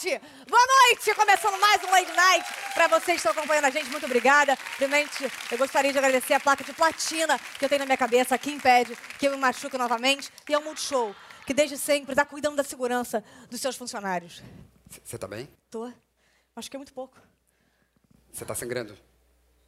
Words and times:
Boa 0.00 0.62
noite! 0.64 1.12
Começando 1.12 1.58
mais 1.58 1.82
um 1.82 1.90
Lady 1.90 2.12
Night. 2.12 2.48
Para 2.72 2.86
vocês 2.86 3.20
que 3.20 3.28
estão 3.28 3.32
acompanhando 3.32 3.64
a 3.64 3.70
gente, 3.70 3.90
muito 3.90 4.06
obrigada. 4.06 4.56
Primeiramente, 4.76 5.24
eu 5.50 5.58
gostaria 5.58 5.90
de 5.90 5.98
agradecer 5.98 6.34
a 6.34 6.38
placa 6.38 6.62
de 6.62 6.72
platina 6.72 7.36
que 7.36 7.64
eu 7.64 7.68
tenho 7.68 7.80
na 7.80 7.84
minha 7.84 7.98
cabeça, 7.98 8.38
que 8.38 8.48
impede 8.48 8.96
que 9.18 9.26
eu 9.26 9.32
me 9.32 9.36
machuque 9.38 9.76
novamente. 9.76 10.32
E 10.48 10.54
é 10.54 10.58
o 10.58 10.62
Multishow, 10.62 11.12
que 11.44 11.52
desde 11.52 11.76
sempre 11.76 12.12
está 12.12 12.24
cuidando 12.24 12.54
da 12.54 12.62
segurança 12.62 13.24
dos 13.50 13.60
seus 13.60 13.74
funcionários. 13.74 14.40
Você 15.02 15.18
tá 15.18 15.26
bem? 15.26 15.48
Tô. 15.68 15.92
Acho 16.54 16.70
que 16.70 16.76
é 16.76 16.78
muito 16.78 16.94
pouco. 16.94 17.18
Você 18.32 18.44
tá 18.44 18.54
sangrando? 18.54 18.96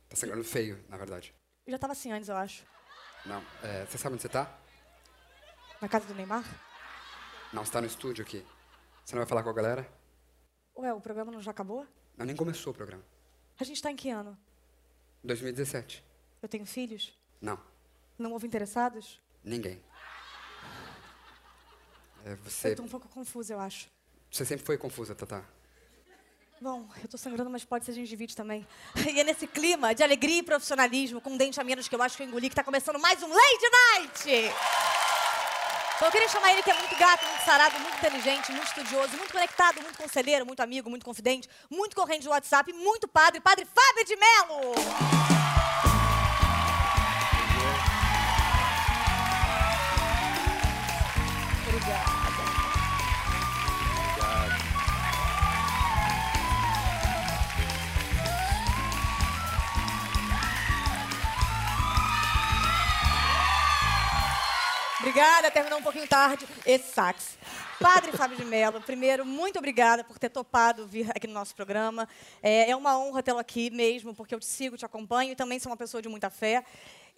Tá 0.08 0.14
sangrando 0.14 0.44
feio, 0.44 0.80
na 0.88 0.96
verdade. 0.96 1.34
Eu 1.66 1.72
já 1.72 1.76
estava 1.76 1.92
assim 1.92 2.12
antes, 2.12 2.28
eu 2.28 2.36
acho. 2.36 2.64
Não. 3.26 3.44
É, 3.64 3.84
você 3.84 3.98
sabe 3.98 4.14
onde 4.14 4.22
você 4.22 4.28
tá? 4.28 4.48
Na 5.80 5.88
casa 5.88 6.06
do 6.06 6.14
Neymar? 6.14 6.44
Não, 7.52 7.64
você 7.64 7.72
tá 7.72 7.80
no 7.80 7.88
estúdio 7.88 8.24
aqui. 8.24 8.46
Você 9.04 9.16
não 9.16 9.22
vai 9.22 9.28
falar 9.28 9.42
com 9.42 9.50
a 9.50 9.54
galera? 9.54 9.99
Ué, 10.76 10.92
o 10.92 11.00
programa 11.00 11.30
não 11.32 11.40
já 11.40 11.50
acabou? 11.50 11.86
Não, 12.16 12.26
nem 12.26 12.34
começou 12.36 12.72
o 12.72 12.76
programa. 12.76 13.02
A 13.58 13.64
gente 13.64 13.76
está 13.76 13.90
em 13.90 13.96
que 13.96 14.10
ano? 14.10 14.36
2017. 15.24 16.02
Eu 16.42 16.48
tenho 16.48 16.64
filhos? 16.64 17.12
Não, 17.40 17.58
Não 18.18 18.32
houve 18.32 18.46
interessados? 18.46 19.20
ninguém. 19.42 19.82
É, 22.24 22.34
você, 22.36 22.72
Eu 22.72 22.76
tô 22.76 22.82
um 22.82 22.88
pouco 22.88 23.08
confusa, 23.08 23.54
eu 23.54 23.60
acho. 23.60 23.88
você 24.30 24.44
sempre 24.44 24.64
foi 24.64 24.76
confusa, 24.76 25.14
Tatá. 25.14 25.42
Bom, 26.60 26.86
eu 27.02 27.08
tô 27.08 27.16
sangrando, 27.16 27.48
mas 27.48 27.64
pode 27.64 27.86
ser 27.86 27.92
gengivite 27.94 28.36
também. 28.36 28.66
E 29.14 29.18
é 29.20 29.24
nesse 29.24 29.46
clima 29.46 29.94
de 29.94 30.02
alegria 30.02 30.38
e 30.38 30.42
profissionalismo, 30.42 31.20
com 31.22 31.30
um 31.30 31.36
dente 31.38 31.58
a 31.58 31.64
menos 31.64 31.88
que 31.88 31.94
eu 31.94 32.02
acho 32.02 32.16
que 32.18 32.22
eu 32.22 32.26
engoli, 32.26 32.50
que 32.50 32.54
tá 32.54 32.62
começando 32.62 32.98
mais 33.00 33.22
um 33.22 33.28
Lady 33.28 33.70
Night! 33.72 34.54
Então 36.00 36.08
eu 36.08 36.12
queria 36.12 36.28
chamar 36.28 36.50
ele 36.52 36.62
que 36.62 36.70
é 36.70 36.74
muito 36.74 36.96
gato, 36.96 37.26
muito 37.26 37.44
sarado, 37.44 37.78
muito 37.78 37.94
inteligente, 37.98 38.50
muito 38.52 38.68
estudioso, 38.68 39.14
muito 39.18 39.32
conectado, 39.32 39.82
muito 39.82 39.98
conselheiro, 39.98 40.46
muito 40.46 40.60
amigo, 40.60 40.88
muito 40.88 41.04
confidente, 41.04 41.46
muito 41.68 41.94
corrente 41.94 42.22
de 42.22 42.28
WhatsApp, 42.30 42.72
muito 42.72 43.06
padre, 43.06 43.38
Padre 43.38 43.66
Fábio 43.66 44.06
de 44.06 44.16
Mello! 44.16 45.39
Obrigada, 65.10 65.50
terminou 65.50 65.80
um 65.80 65.82
pouquinho 65.82 66.06
tarde 66.06 66.46
esse 66.64 66.92
sax. 66.92 67.36
Padre 67.80 68.12
Fábio 68.12 68.36
de 68.36 68.44
Mello, 68.44 68.80
primeiro, 68.80 69.26
muito 69.26 69.58
obrigada 69.58 70.04
por 70.04 70.20
ter 70.20 70.28
topado 70.28 70.86
vir 70.86 71.10
aqui 71.10 71.26
no 71.26 71.34
nosso 71.34 71.52
programa. 71.52 72.08
É, 72.40 72.70
é 72.70 72.76
uma 72.76 72.96
honra 72.96 73.20
tê-lo 73.20 73.40
aqui 73.40 73.70
mesmo, 73.70 74.14
porque 74.14 74.32
eu 74.32 74.38
te 74.38 74.46
sigo, 74.46 74.76
te 74.76 74.84
acompanho 74.84 75.32
e 75.32 75.34
também 75.34 75.58
sou 75.58 75.68
uma 75.68 75.76
pessoa 75.76 76.00
de 76.00 76.08
muita 76.08 76.30
fé. 76.30 76.64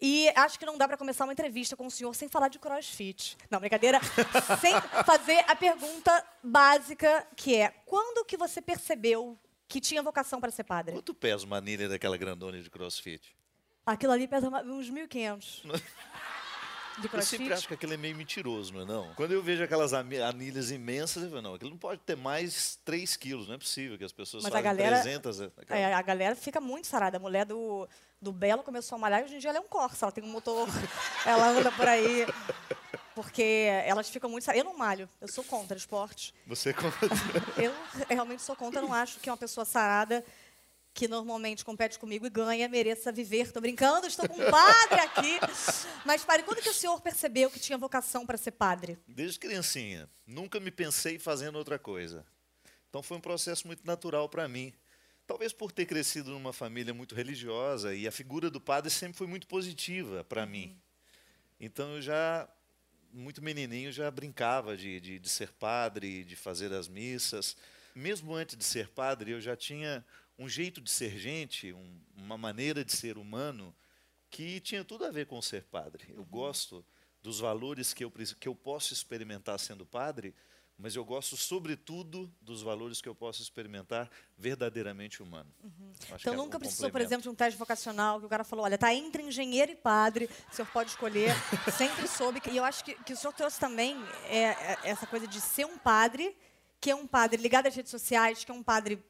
E 0.01 0.31
acho 0.35 0.59
que 0.59 0.65
não 0.65 0.79
dá 0.79 0.89
para 0.89 0.97
começar 0.97 1.25
uma 1.25 1.35
entrevista 1.35 1.77
com 1.77 1.87
o 1.87 1.91
senhor 1.91 2.15
sem 2.15 2.31
falar 2.31 2.49
de 2.49 2.59
crossfit. 2.59 3.37
Não, 3.51 3.61
brincadeira. 3.61 4.01
sem 4.59 4.73
fazer 5.05 5.45
a 5.47 5.55
pergunta 5.55 6.27
básica, 6.43 7.27
que 7.37 7.57
é: 7.57 7.75
quando 7.85 8.25
que 8.25 8.39
você 8.39 8.63
percebeu 8.63 9.39
que 9.69 9.83
tinha 9.83 10.03
vocação 10.03 10.41
para 10.41 10.51
ser 10.51 10.65
padre? 10.65 10.95
Quanto 10.95 11.13
pesa 11.13 11.45
uma 11.45 11.59
anilha 11.59 11.91
daquela 11.91 12.17
grandona 12.17 12.59
de 12.59 12.71
crossfit? 12.71 13.37
Aquilo 13.85 14.13
ali 14.13 14.27
pesa 14.27 14.49
uns 14.49 14.91
1.500. 14.91 15.63
De 16.99 17.09
Eu 17.13 17.23
sempre 17.23 17.53
acho 17.53 17.67
que 17.69 17.75
aquilo 17.75 17.95
é 17.95 17.97
meio 17.97 18.15
mentiroso, 18.17 18.73
não 18.75 18.83
é 18.83 18.85
não? 18.85 19.15
Quando 19.15 19.33
eu 19.33 19.43
vejo 19.43 19.63
aquelas 19.65 19.93
anilhas 19.95 20.71
imensas, 20.71 21.23
eu 21.23 21.31
falo, 21.31 21.43
não, 21.43 21.55
aquilo 21.55 21.71
não 21.71 21.79
pode 21.79 22.01
ter 22.03 22.17
mais 22.17 22.79
3 22.85 23.17
quilos, 23.17 23.49
não 23.49 23.55
é 23.55 23.59
possível 23.59 23.97
que 23.97 24.05
as 24.05 24.13
pessoas 24.13 24.43
Mas 24.43 24.55
a 24.55 24.61
galera- 24.61 25.01
300. 25.01 25.41
aquela- 25.41 25.79
É, 25.81 25.95
a 25.95 26.03
galera 26.03 26.37
fica 26.37 26.61
muito 26.61 26.87
sarada. 26.87 27.17
A 27.17 27.21
mulher 27.21 27.47
do, 27.47 27.89
do 28.21 28.33
Belo 28.33 28.63
começou 28.63 28.97
a 28.97 28.99
malhar 28.99 29.21
e 29.21 29.25
hoje 29.25 29.37
em 29.37 29.39
dia 29.39 29.51
ela 29.51 29.59
é 29.59 29.63
um 29.63 29.69
Corsa. 29.69 30.05
Ela 30.05 30.13
tem 30.13 30.23
um 30.23 30.29
motor, 30.29 30.69
ela 31.27 31.49
anda 31.49 31.73
por 31.73 31.89
aí. 31.89 32.27
Porque 33.15 33.43
elas 33.85 34.09
ficam 34.09 34.31
muito 34.31 34.45
saradas. 34.45 34.65
Eu 34.65 34.71
não 34.71 34.79
malho, 34.79 35.09
eu 35.21 35.29
sou 35.29 35.45
contra 35.45 35.77
esportes. 35.77 36.33
Você 36.47 36.73
conta. 36.73 36.97
Eu 37.63 37.73
realmente 38.09 38.41
sou 38.43 38.57
contra, 38.57 38.81
eu 38.81 38.87
não 38.89 38.95
acho 38.95 39.21
que 39.21 39.29
uma 39.29 39.37
pessoa 39.37 39.67
sarada 39.67 40.25
que 40.95 41.09
normalmente 41.09 41.65
compete 41.65 41.99
comigo 41.99 42.27
e 42.27 42.31
ganha 42.31 42.69
mereça 42.69 43.11
viver. 43.11 43.51
Tô 43.51 43.61
brincando, 43.61 44.07
estou 44.07 44.29
com 44.29 44.35
um 44.35 44.51
padre 44.51 45.01
aqui. 45.01 45.39
Mas, 46.05 46.25
padre, 46.25 46.45
quando 46.45 46.61
que 46.61 46.69
o 46.69 46.75
senhor 46.75 47.01
percebeu 47.01 47.51
que 47.51 47.59
tinha 47.59 47.79
vocação 47.79 48.27
para 48.27 48.37
ser 48.37 48.53
padre? 48.53 48.99
Desde 49.09 49.39
criancinha, 49.39 50.09
nunca 50.27 50.61
me 50.61 50.71
pensei 50.71 51.19
fazendo 51.19 51.57
outra 51.57 51.79
coisa. 51.79 52.27
Então 52.89 53.03
foi 53.03 53.17
um 53.17 53.21
processo 53.21 53.67
muito 53.67 53.87
natural 53.87 54.29
para 54.29 54.47
mim. 54.47 54.73
Talvez 55.27 55.53
por 55.53 55.73
ter 55.73 55.87
crescido 55.87 56.31
numa 56.31 56.53
família 56.53 56.93
muito 56.93 57.15
religiosa 57.15 57.95
e 57.95 58.07
a 58.07 58.13
figura 58.13 58.51
do 58.51 58.61
padre 58.61 58.91
sempre 58.91 59.17
foi 59.17 59.27
muito 59.27 59.47
positiva 59.47 60.23
para 60.25 60.45
mim. 60.45 60.79
Então 61.59 61.95
eu 61.95 62.03
já, 62.03 62.47
muito 63.11 63.43
menininho, 63.43 63.91
já 63.91 64.11
brincava 64.11 64.77
de, 64.77 65.01
de, 65.01 65.19
de 65.19 65.29
ser 65.29 65.53
padre, 65.53 66.23
de 66.25 66.37
fazer 66.37 66.71
as 66.73 66.87
missas. 66.87 67.57
Mesmo 67.95 68.35
antes 68.35 68.57
de 68.57 68.65
ser 68.65 68.89
padre, 68.89 69.31
eu 69.31 69.41
já 69.41 69.57
tinha 69.57 70.05
um 70.39 70.49
jeito 70.49 70.81
de 70.81 70.91
ser 70.91 71.19
gente, 71.19 71.73
um- 71.73 72.01
uma 72.17 72.37
maneira 72.39 72.85
de 72.85 72.93
ser 72.93 73.17
humano 73.19 73.75
que 74.31 74.61
tinha 74.61 74.85
tudo 74.85 75.05
a 75.05 75.11
ver 75.11 75.27
com 75.27 75.41
ser 75.43 75.65
padre. 75.65 76.07
Eu 76.17 76.25
gosto 76.25 76.85
dos 77.23 77.39
valores 77.41 77.93
que 77.95 78.05
eu, 78.05 78.11
que 78.11 78.49
eu 78.49 78.55
posso 78.55 78.93
experimentar 78.93 79.59
sendo 79.59 79.85
padre, 79.87 80.35
mas 80.79 80.97
eu 80.97 81.05
gosto, 81.05 81.37
sobretudo, 81.37 82.33
dos 82.41 82.63
valores 82.63 83.01
que 83.01 83.09
eu 83.09 83.15
posso 83.15 83.41
experimentar 83.43 84.11
verdadeiramente 84.37 85.23
humano. 85.23 85.49
Acho 86.11 86.15
Então 86.17 86.33
é 86.33 86.37
nunca 86.37 86.57
um 86.57 86.61
precisou, 86.61 86.91
por 86.91 87.01
exemplo, 87.01 87.23
de 87.23 87.29
um 87.29 87.35
teste 87.35 87.57
vocacional, 87.59 88.19
que 88.19 88.27
o 88.27 88.29
cara 88.29 88.43
falou, 88.43 88.65
olha, 88.65 88.77
tá 88.79 88.93
entre 88.93 89.23
engenheiro 89.23 89.71
e 89.71 89.77
padre, 89.77 90.29
o 90.51 90.55
senhor 90.55 90.67
pode 90.73 90.91
escolher. 90.91 91.31
Sempre 91.77 92.09
soube. 92.09 92.41
que- 92.41 92.51
E 92.51 92.57
eu 92.57 92.65
acho 92.65 92.85
que, 92.85 92.95
que 93.05 93.13
o 93.13 93.17
senhor 93.17 93.33
trouxe 93.35 93.61
também 93.61 93.95
é, 94.25 94.39
é, 94.39 94.79
essa 94.85 95.07
coisa 95.07 95.29
de 95.29 95.41
ser 95.41 95.67
um 95.67 95.79
padre, 95.79 96.35
que 96.81 96.91
é 96.91 96.95
um 96.97 97.07
padre 97.07 97.41
ligado 97.41 97.67
às 97.69 97.75
redes 97.77 97.91
sociais, 97.91 98.43
que 98.45 98.51
é 98.51 98.55
um 98.55 98.63
padre... 98.63 99.01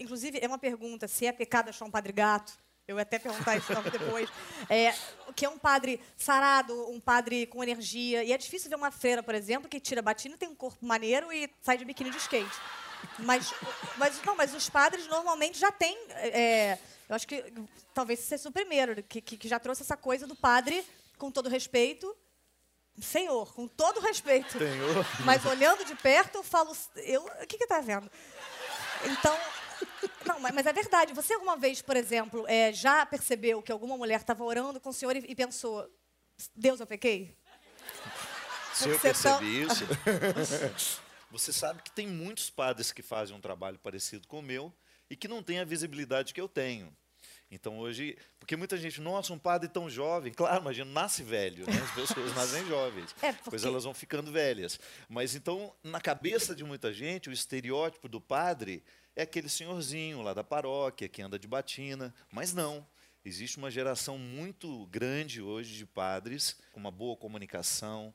Inclusive, 0.00 0.38
é 0.42 0.46
uma 0.46 0.58
pergunta, 0.58 1.06
se 1.06 1.26
é 1.26 1.32
pecado 1.32 1.68
achar 1.68 1.84
um 1.84 1.90
padre 1.90 2.12
gato. 2.12 2.52
Eu 2.88 2.96
ia 2.96 3.02
até 3.02 3.20
perguntar 3.20 3.56
isso 3.56 3.72
logo 3.72 3.88
depois. 3.90 4.28
É, 4.68 4.94
que 5.34 5.44
é 5.44 5.48
um 5.48 5.58
padre 5.58 6.00
sarado, 6.16 6.90
um 6.90 7.00
padre 7.00 7.46
com 7.46 7.62
energia. 7.62 8.22
E 8.22 8.32
é 8.32 8.38
difícil 8.38 8.68
ver 8.68 8.76
uma 8.76 8.90
freira, 8.90 9.22
por 9.22 9.34
exemplo, 9.34 9.68
que 9.68 9.80
tira 9.80 10.02
batina, 10.02 10.36
tem 10.36 10.48
um 10.48 10.54
corpo 10.54 10.84
maneiro 10.84 11.32
e 11.32 11.48
sai 11.60 11.76
de 11.76 11.84
biquíni 11.84 12.10
de 12.10 12.18
skate. 12.18 12.60
Mas, 13.18 13.52
mas, 13.96 14.22
não, 14.22 14.36
mas 14.36 14.54
os 14.54 14.68
padres 14.68 15.06
normalmente 15.06 15.58
já 15.58 15.72
têm. 15.72 15.96
é, 16.10 16.78
eu 17.08 17.16
acho 17.16 17.26
que 17.26 17.52
talvez 17.92 18.20
você 18.20 18.38
seja 18.38 18.48
o 18.48 18.52
primeiro 18.52 19.02
que, 19.02 19.20
que, 19.20 19.36
que 19.36 19.48
já 19.48 19.58
trouxe 19.58 19.82
essa 19.82 19.96
coisa 19.96 20.26
do 20.26 20.36
padre, 20.36 20.84
com 21.18 21.30
todo 21.30 21.48
respeito. 21.48 22.16
Senhor, 23.00 23.52
com 23.54 23.66
todo 23.66 23.98
respeito. 24.00 24.58
Senhor. 24.58 25.06
Mas 25.24 25.44
olhando 25.46 25.84
de 25.84 25.94
perto, 25.96 26.36
eu 26.36 26.42
falo. 26.42 26.76
Eu, 26.96 27.24
o 27.24 27.46
que 27.46 27.58
que 27.58 27.66
tá 27.66 27.80
vendo? 27.80 28.10
Então. 29.04 29.36
Não, 30.26 30.38
mas 30.40 30.54
mas 30.54 30.66
é 30.66 30.72
verdade. 30.72 31.12
Você 31.14 31.34
alguma 31.34 31.56
vez, 31.56 31.80
por 31.82 31.96
exemplo, 31.96 32.44
é, 32.48 32.72
já 32.72 33.04
percebeu 33.06 33.62
que 33.62 33.72
alguma 33.72 33.96
mulher 33.96 34.20
estava 34.20 34.44
orando 34.44 34.80
com 34.80 34.90
o 34.90 34.92
senhor 34.92 35.16
e, 35.16 35.24
e 35.28 35.34
pensou: 35.34 35.88
Deus, 36.54 36.80
eu 36.80 36.86
pequei? 36.86 37.36
Se 38.74 38.88
eu 38.88 38.98
percebi 38.98 39.62
isso. 39.62 39.84
Você 41.30 41.52
sabe 41.52 41.82
que 41.82 41.92
tem 41.92 42.06
muitos 42.08 42.50
padres 42.50 42.90
que 42.92 43.02
fazem 43.02 43.36
um 43.36 43.40
trabalho 43.40 43.78
parecido 43.78 44.26
com 44.26 44.40
o 44.40 44.42
meu 44.42 44.72
e 45.08 45.14
que 45.16 45.28
não 45.28 45.42
têm 45.42 45.60
a 45.60 45.64
visibilidade 45.64 46.34
que 46.34 46.40
eu 46.40 46.48
tenho. 46.48 46.92
Então 47.52 47.78
hoje, 47.78 48.16
porque 48.38 48.56
muita 48.56 48.76
gente, 48.76 49.00
nossa, 49.00 49.32
um 49.32 49.38
padre 49.38 49.68
tão 49.68 49.90
jovem, 49.90 50.32
claro, 50.32 50.60
imagina, 50.60 50.88
nasce 50.90 51.22
velho, 51.22 51.66
né? 51.66 51.72
as 51.82 51.90
pessoas 51.92 52.34
nascem 52.34 52.64
jovens, 52.66 53.14
É, 53.22 53.32
porque- 53.32 53.44
depois 53.44 53.64
elas 53.64 53.84
vão 53.84 53.92
ficando 53.94 54.30
velhas. 54.30 54.78
Mas 55.08 55.34
então, 55.34 55.72
na 55.82 56.00
cabeça 56.00 56.54
de 56.54 56.62
muita 56.64 56.92
gente, 56.92 57.28
o 57.28 57.32
estereótipo 57.32 58.08
do 58.08 58.20
padre 58.20 58.82
é 59.16 59.22
aquele 59.22 59.48
senhorzinho 59.48 60.22
lá 60.22 60.32
da 60.34 60.44
paróquia 60.44 61.08
que 61.08 61.22
anda 61.22 61.38
de 61.38 61.46
batina, 61.48 62.14
mas 62.30 62.52
não. 62.54 62.86
Existe 63.24 63.58
uma 63.58 63.70
geração 63.70 64.16
muito 64.16 64.86
grande 64.86 65.42
hoje 65.42 65.76
de 65.76 65.84
padres 65.84 66.56
com 66.72 66.80
uma 66.80 66.90
boa 66.90 67.14
comunicação, 67.16 68.14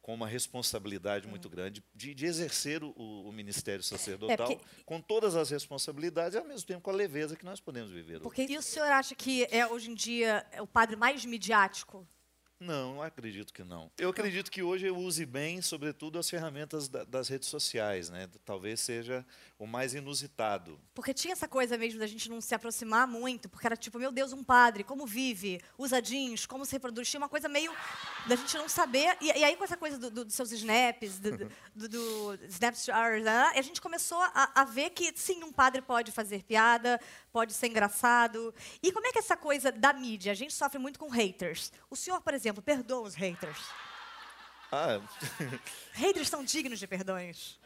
com 0.00 0.14
uma 0.14 0.28
responsabilidade 0.28 1.26
muito 1.26 1.48
grande 1.48 1.82
de, 1.94 2.14
de 2.14 2.26
exercer 2.26 2.84
o, 2.84 2.92
o 2.92 3.32
ministério 3.32 3.82
sacerdotal 3.82 4.52
É, 4.52 4.54
porque- 4.56 4.64
com 4.84 5.00
todas 5.00 5.34
as 5.34 5.50
responsabilidades 5.50 6.34
e 6.34 6.38
ao 6.38 6.44
mesmo 6.44 6.66
tempo 6.66 6.82
com 6.82 6.90
a 6.90 6.94
leveza 6.94 7.34
que 7.36 7.44
nós 7.44 7.58
podemos 7.58 7.90
viver 7.90 8.16
hoje. 8.16 8.22
Porque 8.22 8.46
e 8.48 8.56
o 8.56 8.62
senhor 8.62 8.86
acha 8.92 9.14
que 9.14 9.44
é 9.50 9.66
hoje 9.66 9.90
em 9.90 9.94
dia 9.94 10.46
é 10.52 10.60
o 10.62 10.66
padre 10.66 10.94
mais 10.94 11.24
midiático? 11.24 12.06
Não, 12.64 13.02
acredito 13.02 13.52
que 13.52 13.62
não. 13.62 13.90
Eu 13.98 14.08
acredito 14.08 14.50
que 14.50 14.62
hoje 14.62 14.86
eu 14.86 14.96
use 14.96 15.26
bem, 15.26 15.60
sobretudo, 15.60 16.18
as 16.18 16.28
ferramentas 16.30 16.88
da, 16.88 17.04
das 17.04 17.28
redes 17.28 17.48
sociais, 17.48 18.08
né? 18.08 18.26
Talvez 18.42 18.80
seja 18.80 19.24
o 19.58 19.66
mais 19.66 19.94
inusitado. 19.94 20.80
Porque 20.94 21.12
tinha 21.12 21.32
essa 21.32 21.46
coisa 21.46 21.76
mesmo 21.76 22.00
da 22.00 22.06
gente 22.06 22.28
não 22.30 22.40
se 22.40 22.54
aproximar 22.54 23.06
muito, 23.06 23.50
porque 23.50 23.66
era 23.66 23.76
tipo, 23.76 23.98
meu 23.98 24.10
Deus, 24.10 24.32
um 24.32 24.42
padre, 24.42 24.82
como 24.82 25.06
vive, 25.06 25.60
usa 25.76 26.00
jeans, 26.00 26.46
como 26.46 26.64
se 26.64 26.72
reproduz, 26.72 27.08
tinha 27.08 27.20
uma 27.20 27.28
coisa 27.28 27.48
meio 27.48 27.70
da 28.26 28.34
gente 28.34 28.56
não 28.56 28.68
saber. 28.68 29.14
E, 29.20 29.26
e 29.26 29.44
aí 29.44 29.56
com 29.56 29.64
essa 29.64 29.76
coisa 29.76 29.98
dos 29.98 30.10
do, 30.10 30.24
do 30.24 30.30
seus 30.30 30.50
snaps, 30.50 31.18
do, 31.18 31.36
do, 31.36 31.48
do, 31.88 32.38
Snapchat, 32.48 33.22
né? 33.22 33.52
a 33.54 33.62
gente 33.62 33.80
começou 33.80 34.20
a, 34.20 34.52
a 34.54 34.64
ver 34.64 34.90
que 34.90 35.12
sim, 35.14 35.44
um 35.44 35.52
padre 35.52 35.82
pode 35.82 36.12
fazer 36.12 36.42
piada, 36.42 36.98
pode 37.34 37.52
ser 37.52 37.66
engraçado. 37.66 38.54
E 38.80 38.92
como 38.92 39.08
é 39.08 39.10
que 39.10 39.18
é 39.18 39.20
essa 39.20 39.36
coisa 39.36 39.72
da 39.72 39.92
mídia? 39.92 40.30
A 40.30 40.36
gente 40.36 40.54
sofre 40.54 40.78
muito 40.78 41.00
com 41.00 41.08
haters. 41.08 41.72
O 41.90 41.96
senhor, 41.96 42.20
por 42.20 42.32
exemplo, 42.32 42.62
perdoa 42.62 43.08
os 43.08 43.16
haters? 43.16 43.58
Ah, 44.70 45.00
Haters 45.94 46.28
são 46.28 46.44
dignos 46.44 46.78
de 46.78 46.86
perdões. 46.86 47.58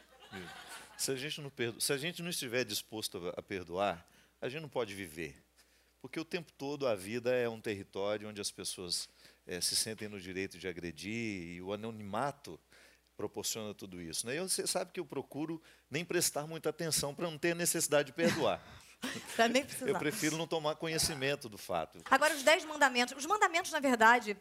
se 0.97 1.11
a 1.11 1.15
gente 1.15 1.39
não, 1.39 1.51
perdo... 1.51 1.79
se 1.79 1.93
a 1.93 1.97
gente 1.97 2.23
não 2.23 2.31
estiver 2.31 2.65
disposto 2.65 3.31
a 3.37 3.43
perdoar, 3.43 4.03
a 4.41 4.49
gente 4.49 4.61
não 4.61 4.69
pode 4.69 4.95
viver. 4.95 5.39
Porque 6.01 6.19
o 6.19 6.25
tempo 6.25 6.51
todo 6.53 6.87
a 6.87 6.95
vida 6.95 7.31
é 7.31 7.47
um 7.47 7.61
território 7.61 8.27
onde 8.27 8.41
as 8.41 8.49
pessoas 8.49 9.07
eh, 9.45 9.61
se 9.61 9.75
sentem 9.75 10.07
no 10.07 10.19
direito 10.19 10.57
de 10.57 10.67
agredir 10.67 11.55
e 11.55 11.61
o 11.61 11.73
anonimato 11.73 12.59
proporciona 13.15 13.73
tudo 13.75 14.01
isso. 14.01 14.25
Né? 14.25 14.37
E 14.37 14.39
você 14.39 14.65
sabe 14.65 14.91
que 14.91 14.99
eu 14.99 15.05
procuro 15.05 15.61
nem 15.91 16.03
prestar 16.03 16.47
muita 16.47 16.69
atenção 16.69 17.13
para 17.13 17.29
não 17.29 17.37
ter 17.37 17.55
necessidade 17.55 18.07
de 18.07 18.13
perdoar. 18.13 18.63
Precisar. 19.35 19.87
Eu 19.87 19.97
prefiro 19.97 20.37
não 20.37 20.47
tomar 20.47 20.75
conhecimento 20.75 21.47
do 21.49 21.57
fato. 21.57 21.99
Agora, 22.09 22.33
os 22.35 22.43
Dez 22.43 22.65
Mandamentos. 22.65 23.15
Os 23.17 23.25
mandamentos, 23.25 23.71
na 23.71 23.79
verdade, 23.79 24.35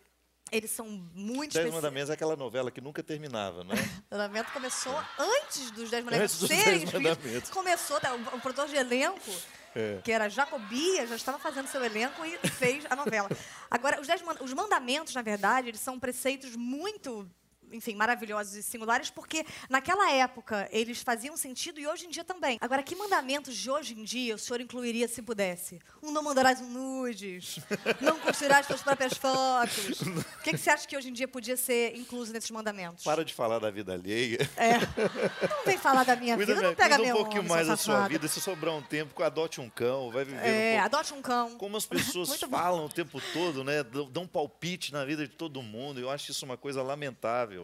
eles 0.51 0.71
são 0.71 0.87
muito 1.15 1.55
Dez. 1.55 1.73
Mandamentos 1.73 2.11
é 2.11 2.15
aquela 2.15 2.37
novela 2.37 2.71
que 2.71 2.81
nunca 2.81 3.03
terminava, 3.03 3.63
não 3.65 3.73
é? 3.75 3.79
O 4.11 4.15
mandamento 4.15 4.53
começou 4.53 4.97
antes 5.19 5.71
dos 5.71 5.91
Dez 5.91 6.05
Mandamentos 6.05 6.35
Antes 6.43 6.49
dos 6.49 6.49
serem 6.49 6.81
Dez. 6.81 6.93
Mandamentos. 6.93 7.51
Começou, 7.51 8.01
tá, 8.01 8.15
o, 8.15 8.21
o 8.37 8.41
produtor 8.41 8.67
de 8.69 8.77
elenco, 8.77 9.31
É. 9.77 10.01
que 10.03 10.11
era 10.11 10.29
Jacobia, 10.29 11.07
já 11.07 11.15
estava 11.15 11.39
fazendo 11.39 11.69
seu 11.69 11.85
elenco 11.85 12.25
e 12.25 12.37
fez 12.49 12.85
a 12.91 12.97
novela. 12.97 13.29
Agora, 13.71 14.01
os, 14.01 14.07
dez, 14.07 14.23
os 14.41 14.53
mandamentos, 14.53 15.15
na 15.15 15.23
verdade, 15.23 15.69
eles 15.69 15.81
são 15.81 16.01
preceitos 16.01 16.57
muito 16.57 17.31
enfim, 17.73 17.95
maravilhosos 17.95 18.55
e 18.55 18.63
singulares, 18.63 19.11
porque 19.11 19.45
naquela 19.69 20.11
época 20.13 20.69
eles 20.73 21.01
faziam 21.03 21.37
sentido 21.37 21.79
e 21.81 21.87
hoje 21.87 22.07
em 22.07 22.11
dia 22.11 22.25
também. 22.25 22.59
Agora, 22.61 22.83
que 22.83 22.95
mandamentos 22.97 23.57
de 23.57 23.71
hoje 23.71 23.99
em 23.99 24.05
dia 24.05 24.35
o 24.35 24.39
senhor 24.39 24.61
incluiria 24.61 25.07
se 25.09 25.23
pudesse? 25.23 25.81
Um 26.03 26.11
não 26.11 26.23
mandarás 26.23 26.61
um 26.61 26.69
nudes, 26.69 27.59
não 28.01 28.19
curtirás 28.21 28.67
suas 28.67 28.83
próprias 28.83 29.15
fotos. 29.15 30.01
O 30.01 30.43
que, 30.43 30.53
que 30.53 30.59
você 30.59 30.71
acha 30.71 30.87
que 30.87 30.97
hoje 30.97 31.09
em 31.09 31.13
dia 31.13 31.29
podia 31.29 31.57
ser 31.57 31.97
incluso 31.97 32.33
nesses 32.33 32.51
mandamentos? 32.51 33.05
Para 33.05 33.25
de 33.25 33.33
falar 33.35 33.59
da 33.59 33.71
vida 33.71 33.93
alheia. 33.93 34.39
É. 34.57 34.79
Não 34.79 35.65
vem 35.65 35.79
falar 35.79 36.05
da 36.05 36.17
minha 36.17 36.37
Cuida, 36.37 36.53
vida, 36.55 36.63
não 36.67 36.71
minha- 36.71 36.77
pega 36.77 36.97
cuida 36.97 37.13
um 37.13 37.17
pouquinho 37.17 37.41
homem, 37.43 37.53
mais 37.53 37.67
da 37.69 37.77
sua 37.77 38.07
vida. 38.09 38.27
Se 38.29 38.41
sobrar 38.41 38.75
um 38.75 38.83
tempo, 38.83 39.23
adote 39.23 39.61
um 39.61 39.69
cão, 39.71 40.11
vai 40.11 40.25
viver 40.25 40.39
É, 40.47 40.71
um 40.77 40.81
pouco. 40.81 40.85
adote 40.87 41.15
um 41.15 41.23
cão. 41.23 41.51
Como 41.59 41.77
as 41.77 41.87
pessoas 41.87 42.29
Muito 42.31 42.47
bom. 42.49 42.57
falam 42.57 42.85
o 42.85 42.89
tempo 42.89 43.21
todo, 43.33 43.63
né? 43.65 43.83
Dão 44.11 44.27
palpite 44.27 44.93
na 44.93 45.05
vida 45.05 45.27
de 45.27 45.35
todo 45.35 45.63
mundo. 45.63 45.99
Eu 46.01 46.11
acho 46.11 46.31
isso 46.31 46.45
uma 46.45 46.57
coisa 46.57 46.83
lamentável. 46.83 47.58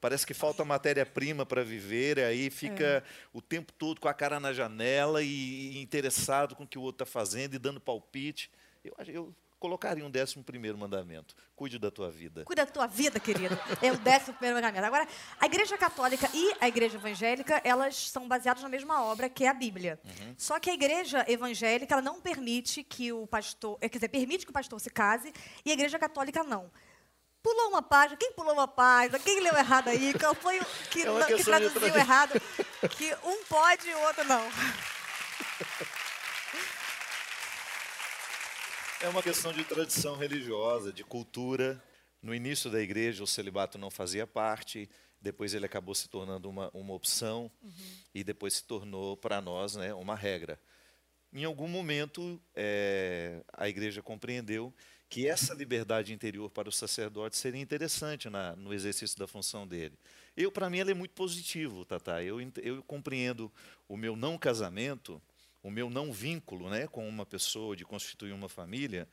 Parece 0.00 0.26
que 0.26 0.32
falta 0.34 0.64
matéria-prima 0.64 1.44
para 1.44 1.64
viver, 1.64 2.18
e 2.18 2.22
aí 2.24 2.50
fica 2.50 2.84
É. 2.84 3.02
o 3.32 3.42
tempo 3.42 3.72
todo 3.72 4.00
com 4.00 4.08
a 4.08 4.14
cara 4.14 4.38
na 4.38 4.52
janela 4.52 5.22
e, 5.22 5.76
interessado 5.80 6.54
com 6.54 6.62
o 6.64 6.66
que 6.66 6.78
o 6.78 6.82
outro 6.82 7.02
está 7.04 7.06
fazendo 7.20 7.54
e 7.54 7.58
dando 7.58 7.80
palpite. 7.80 8.50
Eu, 8.84 8.94
eu 9.08 9.34
colocaria 9.58 10.06
um 10.06 10.10
décimo 10.10 10.44
primeiro 10.44 10.78
mandamento. 10.78 11.34
Cuide 11.56 11.80
da 11.80 11.90
tua 11.90 12.12
vida. 12.12 12.44
Cuida 12.44 12.64
da 12.64 12.70
tua 12.70 12.86
vida, 12.86 13.18
querido. 13.18 13.58
É 13.82 13.90
o 13.90 13.98
décimo 13.98 14.34
primeiro 14.34 14.54
mandamento. 14.54 14.86
Agora, 14.86 15.08
a 15.40 15.46
Igreja 15.46 15.76
Católica 15.76 16.30
e 16.32 16.54
a 16.60 16.68
Igreja 16.68 16.96
Evangélica, 16.96 17.60
elas 17.64 18.08
são 18.08 18.28
baseadas 18.28 18.62
na 18.62 18.68
mesma 18.68 19.02
obra, 19.02 19.28
que 19.28 19.42
é 19.42 19.48
a 19.48 19.52
Bíblia. 19.54 19.98
Só 20.36 20.60
que 20.60 20.70
a 20.70 20.74
Igreja 20.74 21.24
Evangélica, 21.28 21.92
ela 21.92 22.02
não 22.02 22.20
permite 22.20 22.84
que 22.84 23.12
o 23.12 23.26
pastor... 23.26 23.76
eh, 23.80 23.88
Quer 23.88 23.98
dizer, 23.98 24.08
permite 24.10 24.44
que 24.46 24.50
o 24.50 24.54
pastor 24.54 24.80
se 24.80 24.90
case 24.90 25.32
e 25.64 25.70
a 25.70 25.74
Igreja 25.74 25.98
Católica 25.98 26.44
não. 26.44 26.70
Pulou 27.48 27.68
uma 27.68 27.80
página. 27.80 28.14
Quem 28.18 28.30
pulou 28.32 28.52
uma 28.52 28.68
página? 28.68 29.18
Quem 29.18 29.40
leu 29.40 29.56
errado 29.56 29.88
aí? 29.88 30.12
Qual 30.12 30.34
foi 30.34 30.60
o 30.60 30.66
que, 30.90 31.00
É 31.00 31.24
que 31.34 31.42
traduziu 31.42 31.96
errado? 31.96 32.38
Que 32.90 33.14
um 33.24 33.42
pode 33.44 33.88
e 33.88 33.94
o 33.94 34.00
outro 34.00 34.22
não. 34.24 34.42
É 39.00 39.08
uma 39.08 39.22
questão 39.22 39.50
de 39.50 39.64
tradição 39.64 40.14
religiosa, 40.14 40.92
de 40.92 41.02
cultura. 41.02 41.82
No 42.20 42.34
início 42.34 42.70
da 42.70 42.82
igreja, 42.82 43.24
o 43.24 43.26
celibato 43.26 43.78
não 43.78 43.90
fazia 43.90 44.26
parte, 44.26 44.86
depois 45.18 45.54
ele 45.54 45.64
acabou 45.64 45.94
se 45.94 46.06
tornando 46.06 46.50
uma, 46.50 46.68
uma 46.74 46.92
opção 46.92 47.50
e 48.14 48.22
depois 48.22 48.56
se 48.56 48.64
tornou 48.64 49.16
para 49.16 49.40
nós 49.40 49.74
né, 49.74 49.94
uma 49.94 50.14
regra. 50.14 50.60
Em 51.32 51.44
algum 51.44 51.68
momento, 51.68 52.40
eh, 52.54 53.42
a 53.52 53.68
igreja 53.68 54.02
compreendeu 54.02 54.72
que 55.08 55.26
essa 55.26 55.54
liberdade 55.54 56.12
interior 56.12 56.50
para 56.50 56.68
o 56.68 56.72
sacerdote 56.72 57.36
seria 57.36 57.60
interessante 57.60 58.28
na, 58.28 58.54
no 58.56 58.72
exercício 58.72 59.18
da 59.18 59.26
função 59.26 59.66
dele. 59.66 59.98
Eu, 60.36 60.52
para 60.52 60.68
mim, 60.68 60.78
ela 60.78 60.90
é 60.90 60.94
muito 60.94 61.14
positivo, 61.14 61.84
Tata. 61.84 62.22
Eu, 62.22 62.38
eu 62.62 62.82
compreendo 62.82 63.50
o 63.88 63.96
meu 63.96 64.16
não 64.16 64.38
casamento, 64.38 65.20
o 65.62 65.70
meu 65.70 65.90
não 65.90 66.12
vínculo 66.12 66.68
né, 66.68 66.86
com 66.86 67.08
uma 67.08 67.24
pessoa, 67.24 67.74
de 67.74 67.84
constituir 67.84 68.32
uma 68.32 68.48
família, 68.48 69.08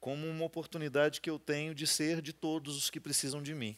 como 0.00 0.26
uma 0.26 0.44
oportunidade 0.44 1.20
que 1.20 1.30
eu 1.30 1.38
tenho 1.38 1.74
de 1.74 1.86
ser 1.86 2.20
de 2.20 2.32
todos 2.32 2.76
os 2.76 2.90
que 2.90 3.00
precisam 3.00 3.42
de 3.42 3.54
mim. 3.54 3.76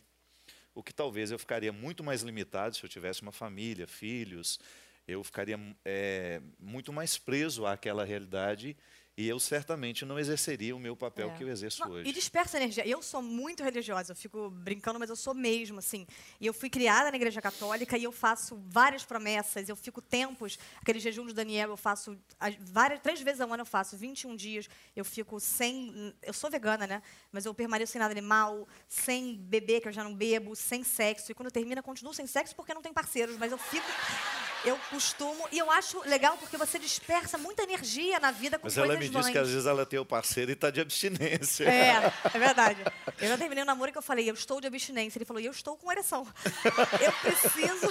O 0.75 0.83
que 0.83 0.93
talvez 0.93 1.31
eu 1.31 1.39
ficaria 1.39 1.73
muito 1.73 2.03
mais 2.03 2.23
limitado 2.23 2.75
se 2.75 2.83
eu 2.83 2.89
tivesse 2.89 3.23
uma 3.23 3.33
família, 3.33 3.87
filhos, 3.87 4.59
eu 5.07 5.23
ficaria 5.23 5.59
eh, 5.85 6.41
muito 6.59 6.93
mais 6.93 7.19
preso 7.19 7.67
àquela 7.67 8.05
realidade 8.05 8.77
e 9.17 9.29
eu 9.29 9.39
certamente 9.39 10.05
não 10.05 10.19
exerceria 10.19 10.75
o 10.75 10.79
meu 10.79 10.97
papel 10.97 11.31
É. 11.31 11.35
que 11.37 11.45
eu 11.45 11.49
exerço 11.49 11.81
Não, 11.83 11.91
hoje. 11.93 12.09
E 12.09 12.13
dispersa 12.13 12.57
energia. 12.57 12.85
Eu 12.87 13.01
sou 13.01 13.23
muito 13.23 13.63
religiosa, 13.63 14.11
eu 14.13 14.17
fico 14.17 14.51
brincando, 14.51 14.99
mas 14.99 15.09
eu 15.09 15.15
sou 15.15 15.33
mesmo, 15.35 15.79
assim. 15.79 16.05
E 16.41 16.47
eu 16.47 16.53
fui 16.53 16.69
criada 16.69 17.11
na 17.11 17.17
igreja 17.17 17.41
católica 17.41 17.97
e 17.97 18.03
eu 18.03 18.11
faço 18.11 18.61
várias 18.67 19.05
promessas, 19.05 19.69
eu 19.69 19.77
fico 19.77 20.03
tempos, 20.03 20.59
aquele 20.81 20.99
jejum 20.99 21.27
de 21.27 21.33
Daniel, 21.33 21.71
eu 21.71 21.77
faço 21.77 22.19
as- 22.41 22.57
várias, 22.61 23.01
três 23.01 23.21
vezes 23.21 23.41
ao 23.41 23.53
ano 23.53 23.61
eu 23.63 23.67
faço, 23.67 23.97
21 23.97 24.35
dias, 24.35 24.69
eu 24.97 25.05
fico 25.05 25.39
sem, 25.39 26.13
eu 26.23 26.33
sou 26.33 26.51
vegana, 26.51 26.87
né? 26.87 27.03
Mas 27.31 27.45
eu 27.47 27.55
permaneço 27.55 27.93
sem 27.93 28.01
nada 28.01 28.11
animal, 28.13 28.67
sem 28.89 29.37
beber, 29.37 29.81
que 29.81 29.87
eu 29.89 29.93
já 29.93 30.03
não 30.03 30.15
bebo, 30.15 30.57
sem 30.57 30.83
sexo. 30.83 31.31
E 31.31 31.35
quando 31.35 31.51
termina, 31.53 31.83
continuo 31.83 32.13
sem 32.13 32.27
sexo 32.27 32.55
porque 32.57 32.75
não 32.75 32.83
tenho 32.83 32.95
parceiros, 32.95 33.37
mas 33.37 33.53
eu 33.53 33.59
fico 33.59 33.87
eu 34.65 34.79
costumo, 34.89 35.47
e 35.53 35.59
eu 35.59 35.71
acho 35.71 36.01
legal 36.09 36.39
porque 36.39 36.57
você 36.57 36.79
dispersa 36.79 37.37
muita 37.37 37.63
energia 37.65 38.19
na 38.19 38.31
vida 38.31 38.59
com 38.59 38.65
Mas 38.65 38.73
coisas 38.75 38.91
ela 38.91 38.99
me 39.09 39.17
disse 39.17 39.33
que 39.33 39.39
às 39.39 39.49
vezes 39.49 39.67
ela 39.67 39.87
tem 39.87 39.99
o 39.99 40.05
parceiro 40.05 40.51
e 40.51 40.55
está 40.55 40.71
de 40.71 40.81
abstinência. 40.81 41.65
É, 41.65 42.13
é 42.35 42.39
verdade. 42.39 42.81
Eu 43.21 43.29
já 43.29 43.39
terminei 43.39 43.63
um 43.63 43.67
namoro 43.67 43.93
que 43.93 43.99
eu 43.99 44.03
falei, 44.03 44.29
eu 44.29 44.35
estou 44.35 44.61
de 44.61 44.67
abstinência. 44.67 45.19
Ele 45.19 45.25
falou, 45.25 45.41
eu 45.41 45.51
estou 45.51 45.77
com 45.77 45.91
ereção. 45.91 46.27
Eu 47.01 47.13
preciso. 47.13 47.89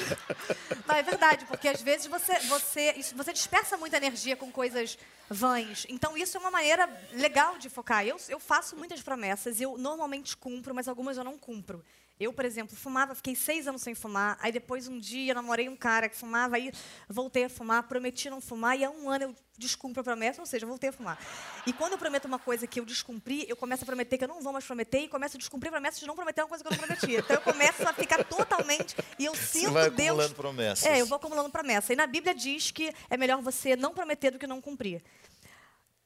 Não, 0.87 0.95
é 0.95 1.03
verdade, 1.03 1.45
porque 1.45 1.67
às 1.67 1.81
vezes 1.81 2.07
você, 2.07 2.39
você, 2.41 2.95
você 3.15 3.33
dispersa 3.33 3.77
muita 3.77 3.97
energia 3.97 4.35
com 4.35 4.51
coisas 4.51 4.97
vãs. 5.29 5.85
Então, 5.89 6.17
isso 6.17 6.37
é 6.37 6.39
uma 6.39 6.51
maneira 6.51 6.89
legal 7.13 7.57
de 7.57 7.69
focar. 7.69 8.05
Eu, 8.05 8.17
eu 8.29 8.39
faço 8.39 8.75
muitas 8.75 9.01
promessas, 9.01 9.59
eu 9.59 9.77
normalmente 9.77 10.35
cumpro, 10.37 10.73
mas 10.73 10.87
algumas 10.87 11.17
eu 11.17 11.23
não 11.23 11.37
cumpro. 11.37 11.83
Eu, 12.19 12.31
por 12.31 12.45
exemplo, 12.45 12.75
fumava, 12.75 13.15
fiquei 13.15 13.35
seis 13.35 13.67
anos 13.67 13.81
sem 13.81 13.95
fumar. 13.95 14.37
Aí 14.39 14.51
depois, 14.51 14.87
um 14.87 14.99
dia, 14.99 15.33
namorei 15.33 15.67
um 15.67 15.75
cara 15.75 16.07
que 16.07 16.15
fumava, 16.15 16.55
aí 16.55 16.71
voltei 17.09 17.45
a 17.45 17.49
fumar, 17.49 17.83
prometi 17.83 18.29
não 18.29 18.39
fumar, 18.39 18.77
e 18.77 18.85
há 18.85 18.89
um 18.89 19.09
ano 19.09 19.25
eu 19.25 19.35
descumpro 19.57 20.01
a 20.01 20.03
promessa, 20.03 20.41
ou 20.41 20.45
seja, 20.45 20.65
voltei 20.65 20.89
a 20.89 20.93
fumar. 20.93 21.19
E 21.65 21.73
quando 21.73 21.93
eu 21.93 21.97
prometo 21.97 22.25
uma 22.25 22.39
coisa 22.39 22.67
que 22.67 22.79
eu 22.79 22.85
descumpri, 22.85 23.45
eu 23.47 23.55
começo 23.55 23.83
a 23.83 23.85
prometer 23.85 24.17
que 24.17 24.23
eu 24.23 24.27
não 24.27 24.41
vou 24.41 24.53
mais 24.53 24.65
prometer, 24.65 24.99
e 24.99 25.07
começo 25.07 25.37
a 25.37 25.39
descumprir 25.39 25.71
promessas 25.71 25.99
de 25.99 26.07
não 26.07 26.15
prometer 26.15 26.41
uma 26.43 26.47
coisa 26.47 26.63
que 26.63 26.67
eu 26.67 26.77
não 26.77 26.79
prometi. 26.79 27.15
Então 27.15 27.35
eu 27.35 27.41
começo 27.41 27.87
a 27.87 27.93
ficar 27.93 28.23
totalmente. 28.23 28.95
E 29.17 29.25
eu 29.25 29.33
Você 29.33 29.59
sinto 29.59 29.73
vai 29.73 29.89
Deus. 29.89 30.09
acumulando 30.09 30.35
promessas. 30.35 30.85
É, 30.85 31.01
eu 31.01 31.05
vou 31.05 31.15
acumulando 31.15 31.49
promessa. 31.49 31.93
E 31.93 31.95
na 31.95 32.07
Bíblia 32.07 32.33
diz 32.35 32.71
que 32.71 32.93
é 33.09 33.17
melhor 33.17 33.41
você 33.41 33.75
não 33.75 33.93
prometer 33.93 34.31
do 34.31 34.39
que 34.39 34.47
não 34.47 34.61
cumprir. 34.61 35.03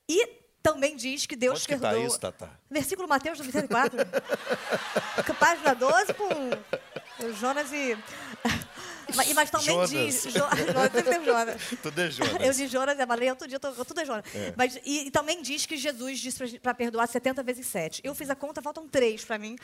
E 0.09 0.46
também 0.71 0.95
diz 0.95 1.25
que 1.25 1.35
Deus 1.35 1.55
Onde 1.59 1.67
que 1.67 1.73
perdoa. 1.77 1.91
está 1.93 2.05
isso, 2.07 2.19
Tata? 2.19 2.49
Versículo 2.69 3.07
Mateus 3.07 3.39
24. 3.39 3.97
Página 5.39 5.73
12 5.73 6.13
com 6.13 6.29
Jonas 7.39 7.71
e. 7.71 7.97
Mas, 9.15 9.31
mas 9.33 9.49
também 9.49 9.67
Jonas. 9.67 9.89
diz. 9.89 10.23
Jo, 10.23 10.39
Jonas, 10.73 10.91
sempre 10.93 11.25
Jonas. 11.25 11.61
Tudo 11.81 12.01
é 12.01 12.09
Jonas. 12.11 12.45
Eu 12.45 12.53
de 12.53 12.67
Jonas 12.67 12.99
é 12.99 13.05
baleia, 13.05 13.31
outro 13.31 13.47
dia 13.47 13.59
tô- 13.59 13.71
tudo 13.85 14.01
é 14.01 14.05
Jonas. 14.05 14.25
Mas, 14.55 14.77
e, 14.83 15.07
e 15.07 15.11
também 15.11 15.41
diz 15.41 15.65
que 15.65 15.77
Jesus 15.77 16.19
disse 16.19 16.59
para 16.59 16.73
perdoar 16.73 17.07
70 17.07 17.41
vezes 17.43 17.65
7. 17.67 18.01
Eu 18.03 18.13
fiz 18.13 18.29
a 18.29 18.35
conta, 18.35 18.61
faltam 18.61 18.87
três 18.87 19.23
para 19.23 19.37
mim. 19.37 19.55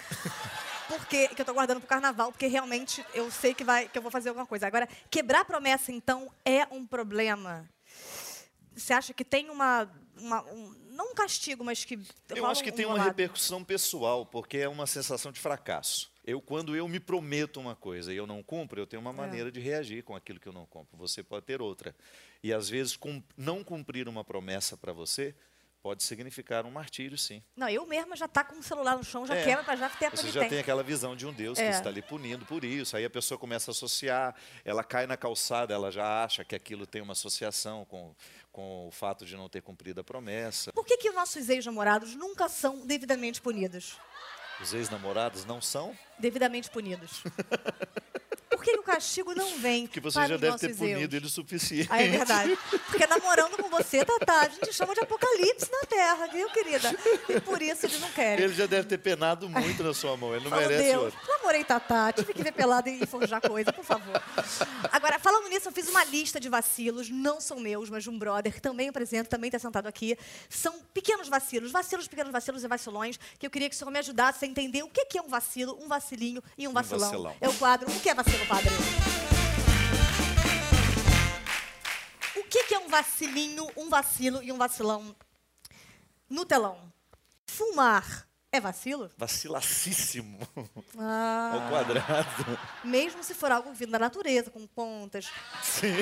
Porque, 0.88 1.28
que 1.30 1.42
eu 1.42 1.44
estou 1.44 1.54
guardando 1.56 1.80
para 1.80 1.86
o 1.86 1.90
carnaval, 1.90 2.32
porque 2.32 2.48
realmente 2.48 3.04
eu 3.14 3.30
sei 3.32 3.54
que, 3.54 3.64
vai, 3.64 3.88
que 3.88 3.98
eu 3.98 4.02
vou 4.02 4.12
fazer 4.12 4.30
alguma 4.30 4.46
coisa. 4.46 4.68
Agora, 4.68 4.88
quebrar 5.10 5.44
promessa, 5.46 5.92
então, 5.92 6.32
é 6.46 6.68
um 6.72 6.86
problema. 6.86 7.68
Você 8.76 8.94
acha 8.94 9.14
que 9.14 9.24
tem 9.26 9.50
uma. 9.50 9.90
uma- 10.18 10.44
um- 10.44 10.83
não 10.94 11.12
um 11.12 11.16
castigo, 11.16 11.64
mas 11.64 11.84
que. 11.84 12.00
Eu 12.30 12.46
acho 12.46 12.64
que 12.64 12.72
um 12.72 12.76
tem 12.76 12.86
uma 12.86 12.96
lado. 12.96 13.08
repercussão 13.08 13.64
pessoal, 13.64 14.26
porque 14.26 14.58
é 14.60 14.70
uma 14.70 14.86
sensação 14.88 15.32
de 15.32 15.40
fracasso. 15.40 16.12
Eu, 16.26 16.40
quando 16.42 16.74
eu 16.76 16.88
me 16.88 17.00
prometo 17.02 17.60
uma 17.60 17.76
coisa 17.76 18.14
e 18.14 18.16
eu 18.16 18.26
não 18.26 18.42
cumpro, 18.42 18.80
eu 18.80 18.88
tenho 18.88 19.00
É. 19.00 19.02
uma 19.02 19.12
maneira 19.12 19.52
de 19.52 19.60
reagir 19.60 20.04
com 20.04 20.16
aquilo 20.16 20.40
que 20.40 20.48
eu 20.48 20.54
não 20.54 20.66
cumpro. 20.66 20.96
Você 20.98 21.22
pode 21.22 21.46
ter 21.46 21.62
outra. 21.62 21.94
E 22.42 22.54
às 22.54 22.70
vezes, 22.70 22.96
cum- 22.96 23.22
não 23.36 23.64
cumprir 23.64 24.08
uma 24.08 24.24
promessa 24.24 24.78
para 24.78 24.94
você 24.94 25.36
pode 25.84 26.02
significar 26.02 26.66
um 26.66 26.72
martírio, 26.72 27.18
sim. 27.18 27.44
Não, 27.58 27.68
eu 27.68 27.86
mesma 27.86 28.16
já 28.16 28.26
tá 28.26 28.42
com 28.42 28.58
o 28.58 28.64
celular 28.64 28.96
no 28.96 29.04
chão, 29.04 29.28
já 29.28 29.36
É. 29.36 29.44
quebra 29.44 29.66
pra 29.66 29.76
já 29.76 29.90
ter 29.90 30.10
Você 30.12 30.32
já 30.32 30.48
tem 30.48 30.60
aquela 30.60 30.82
visão 30.82 31.14
de 31.14 31.28
um 31.28 31.34
Deus 31.34 31.60
É. 31.60 31.70
que 31.70 31.76
está 31.76 31.90
ali 31.90 32.02
punindo 32.02 32.46
por 32.46 32.64
isso. 32.64 32.96
Aí 32.96 33.04
a 33.04 33.10
pessoa 33.10 33.38
começa 33.38 33.70
a 33.70 33.74
associar, 33.74 34.34
ela 34.64 34.82
cai 34.82 35.06
na 35.06 35.18
calçada, 35.18 35.74
ela 35.74 35.92
já 35.92 36.24
acha 36.24 36.46
que 36.46 36.56
aquilo 36.56 36.88
tem 36.88 37.02
uma 37.02 37.12
associação 37.12 37.84
com, 37.84 38.16
com 38.50 38.88
o 38.88 38.92
fato 38.92 39.26
de 39.26 39.36
não 39.36 39.50
ter 39.50 39.62
cumprido 39.62 40.00
a 40.00 40.04
promessa. 40.06 40.72
Por 40.72 40.86
que, 40.86 40.96
que 40.96 41.12
nossos 41.12 41.50
ex-namorados 41.50 42.16
nunca 42.16 42.48
são 42.48 42.88
devidamente 42.88 43.42
punidos? 43.42 43.98
Os 44.62 44.74
ex-namorados 44.74 45.44
não 45.44 45.62
são? 45.62 45.94
Devidamente 46.18 46.70
punidos. 46.70 47.24
Por 48.56 48.64
que, 48.64 48.72
que 48.74 48.80
o 48.80 48.84
castigo 48.84 49.34
não 49.36 49.58
vem 49.60 49.88
Que 49.88 50.00
você 50.00 50.20
para 50.20 50.28
já 50.28 50.36
os 50.36 50.42
deve 50.42 50.58
ter 50.58 50.76
punido 50.76 51.00
erros? 51.00 51.14
ele 51.14 51.26
o 51.26 51.30
suficiente. 51.30 51.88
Ah, 51.92 52.02
é 52.02 52.08
verdade. 52.10 52.58
Porque 52.88 53.06
namorando 53.08 53.58
com 53.58 53.70
você, 53.70 54.04
Tatá, 54.06 54.42
a 54.42 54.50
gente 54.50 54.72
chama 54.74 54.94
de 54.94 55.02
apocalipse 55.02 55.70
na 55.72 55.80
Terra, 55.88 56.28
viu, 56.28 56.50
querida? 56.50 56.96
E 57.30 57.40
por 57.42 57.62
isso 57.62 57.86
eles 57.86 58.00
não 58.00 58.10
querem. 58.12 58.46
Ele 58.46 58.54
já 58.54 58.66
deve 58.66 58.88
ter 58.88 58.98
penado 58.98 59.50
muito 59.50 59.84
na 59.84 59.94
sua 59.94 60.16
mão, 60.18 60.34
ele 60.36 60.44
não 60.44 60.52
Fala, 60.52 60.62
merece 60.68 60.84
Deus, 60.92 61.04
outro. 61.06 61.20
namorei 61.28 61.64
Tatá, 61.64 62.12
tive 62.12 62.34
que 62.34 62.44
ver 62.44 62.52
pelado 62.52 62.90
e 62.90 63.06
forjar 63.06 63.42
coisa, 63.42 63.72
por 63.74 63.84
favor. 63.84 64.22
Agora, 64.92 65.20
falando 65.20 65.48
nisso, 65.50 65.68
eu 65.68 65.72
fiz 65.72 65.88
uma 65.90 66.04
lista 66.04 66.40
de 66.40 66.50
vacilos, 66.50 67.10
não 67.10 67.42
são 67.42 67.60
meus, 67.60 67.90
mas 67.90 68.04
de 68.04 68.10
um 68.10 68.18
brother, 68.18 68.54
que 68.54 68.62
também 68.62 68.90
apresento, 68.90 69.30
também 69.30 69.48
está 69.48 69.60
sentado 69.60 69.88
aqui. 69.88 70.18
São 70.50 70.80
pequenos 70.94 71.28
vacilos, 71.28 71.72
vacilos, 71.72 72.08
pequenos 72.08 72.32
vacilos 72.32 72.64
e 72.64 72.68
vacilões, 72.68 73.20
que 73.40 73.46
eu 73.46 73.50
queria 73.50 73.70
que 73.70 73.76
o 73.76 73.78
senhor 73.78 73.92
me 73.92 74.00
ajudasse 74.00 74.46
a 74.46 74.48
entender 74.48 74.84
o 74.84 74.90
que 74.90 75.18
é 75.18 75.22
um 75.22 75.28
vacilo, 75.30 75.78
um 75.82 75.88
vacilinho 75.88 76.42
e 76.58 76.68
um 76.68 76.74
vacilão. 76.74 77.00
vacilão. 77.10 77.36
É 77.40 77.48
o 77.50 77.54
quadro 77.54 77.90
O 77.90 78.00
que 78.00 78.10
é 78.10 78.14
vacilo, 78.14 78.43
O 82.36 82.44
que 82.44 82.64
que 82.66 82.74
é 82.76 82.80
um 82.80 82.88
vacilinho, 82.90 83.68
um 83.78 83.90
vacilo 83.90 84.42
e 84.44 84.52
um 84.52 84.58
vacilão 84.58 85.16
no 86.30 86.46
telão? 86.46 86.78
Fumar 87.48 88.28
é 88.52 88.60
vacilo? 88.60 89.10
Vacilacíssimo 89.18 90.40
Ah. 90.98 91.52
ao 91.54 91.70
quadrado. 91.70 92.60
Mesmo 92.84 93.24
se 93.24 93.34
for 93.34 93.52
algo 93.52 93.74
vindo 93.74 93.92
da 93.92 94.00
natureza, 94.00 94.52
com 94.52 94.66
pontas. 94.68 95.30
Sim. 95.64 95.94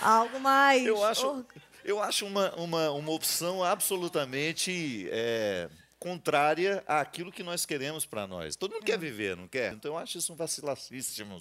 Algo 0.00 0.38
mais. 0.40 0.86
Eu 0.86 1.04
acho, 1.04 1.44
eu 1.84 2.02
acho 2.02 2.26
uma, 2.26 2.54
uma, 2.54 2.90
uma 2.92 3.10
opção 3.12 3.62
absolutamente 3.64 5.08
é, 5.10 5.68
contrária 5.98 6.82
àquilo 6.86 7.32
que 7.32 7.42
nós 7.42 7.66
queremos 7.66 8.06
para 8.06 8.26
nós. 8.26 8.54
Todo 8.56 8.72
mundo 8.72 8.82
É. 8.82 8.86
quer 8.86 8.98
viver, 8.98 9.36
não 9.36 9.48
quer? 9.48 9.72
Então 9.72 9.92
eu 9.92 9.98
acho 9.98 10.18
isso 10.18 10.32
um 10.32 10.36
vacilacíssimo. 10.36 11.38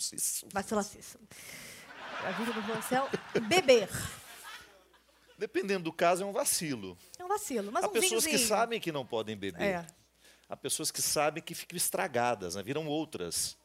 Vacilacíssimo. 0.52 1.28
A 2.26 2.32
vida 2.32 2.52
do 2.54 2.84
céu. 2.84 3.08
Beber. 3.48 3.88
Dependendo 5.38 5.84
do 5.84 5.94
caso, 5.94 6.24
é 6.24 6.26
um 6.26 6.32
vacilo. 6.32 6.98
É 7.20 7.24
um 7.24 7.28
vacilo. 7.28 7.72
Mas 7.72 7.84
Há 7.84 7.88
um 7.88 7.92
pessoas 7.92 8.24
que 8.26 8.32
vinhozinho. 8.32 8.48
sabem 8.50 8.80
que 8.80 8.92
não 8.92 9.06
podem 9.06 9.38
beber. 9.38 9.62
É. 9.62 9.86
Há 10.50 10.58
pessoas 10.58 10.90
que 10.90 11.02
sabem 11.02 11.44
que 11.44 11.54
ficam 11.54 11.78
estragadas, 11.78 12.56
né? 12.56 12.64
viram 12.64 12.88
outras. 12.88 13.56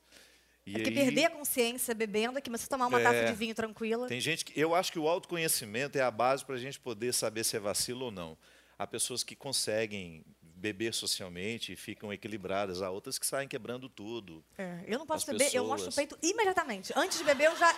E 0.66 0.72
É 0.72 0.74
porque 0.74 0.90
aí, 0.90 0.94
perder 0.94 1.24
a 1.24 1.30
consciência 1.30 1.94
bebendo 1.94 2.38
é 2.38 2.40
que 2.42 2.50
você 2.50 2.66
tomar 2.68 2.86
uma 2.88 3.00
É. 3.00 3.02
taça 3.02 3.24
de 3.24 3.32
vinho 3.32 3.54
tranquila. 3.54 4.06
Tem 4.06 4.20
gente 4.20 4.44
que. 4.44 4.58
Eu 4.60 4.74
acho 4.74 4.92
que 4.92 4.98
o 4.98 5.08
autoconhecimento 5.08 5.96
é 5.96 6.02
a 6.02 6.10
base 6.10 6.44
para 6.44 6.54
a 6.56 6.58
gente 6.58 6.78
poder 6.78 7.14
saber 7.14 7.42
se 7.44 7.56
é 7.56 7.60
vacilo 7.60 8.04
ou 8.06 8.10
não. 8.10 8.36
Há 8.78 8.86
pessoas 8.86 9.22
que 9.24 9.34
conseguem 9.34 10.24
beber 10.62 10.94
socialmente 10.94 11.72
e 11.72 11.76
ficam 11.76 12.12
equilibradas, 12.12 12.80
há 12.80 12.88
outras 12.88 13.18
que 13.18 13.26
saem 13.26 13.48
quebrando 13.48 13.88
tudo. 13.88 14.44
É, 14.56 14.84
eu 14.86 14.96
não 14.96 15.04
posso 15.04 15.26
beber, 15.26 15.52
eu 15.52 15.64
mostro 15.64 15.90
o 15.90 15.92
pessoas. 15.92 16.08
peito 16.08 16.16
imediatamente. 16.22 16.92
Antes 16.94 17.18
de 17.18 17.24
beber, 17.24 17.46
eu 17.46 17.56
já. 17.56 17.76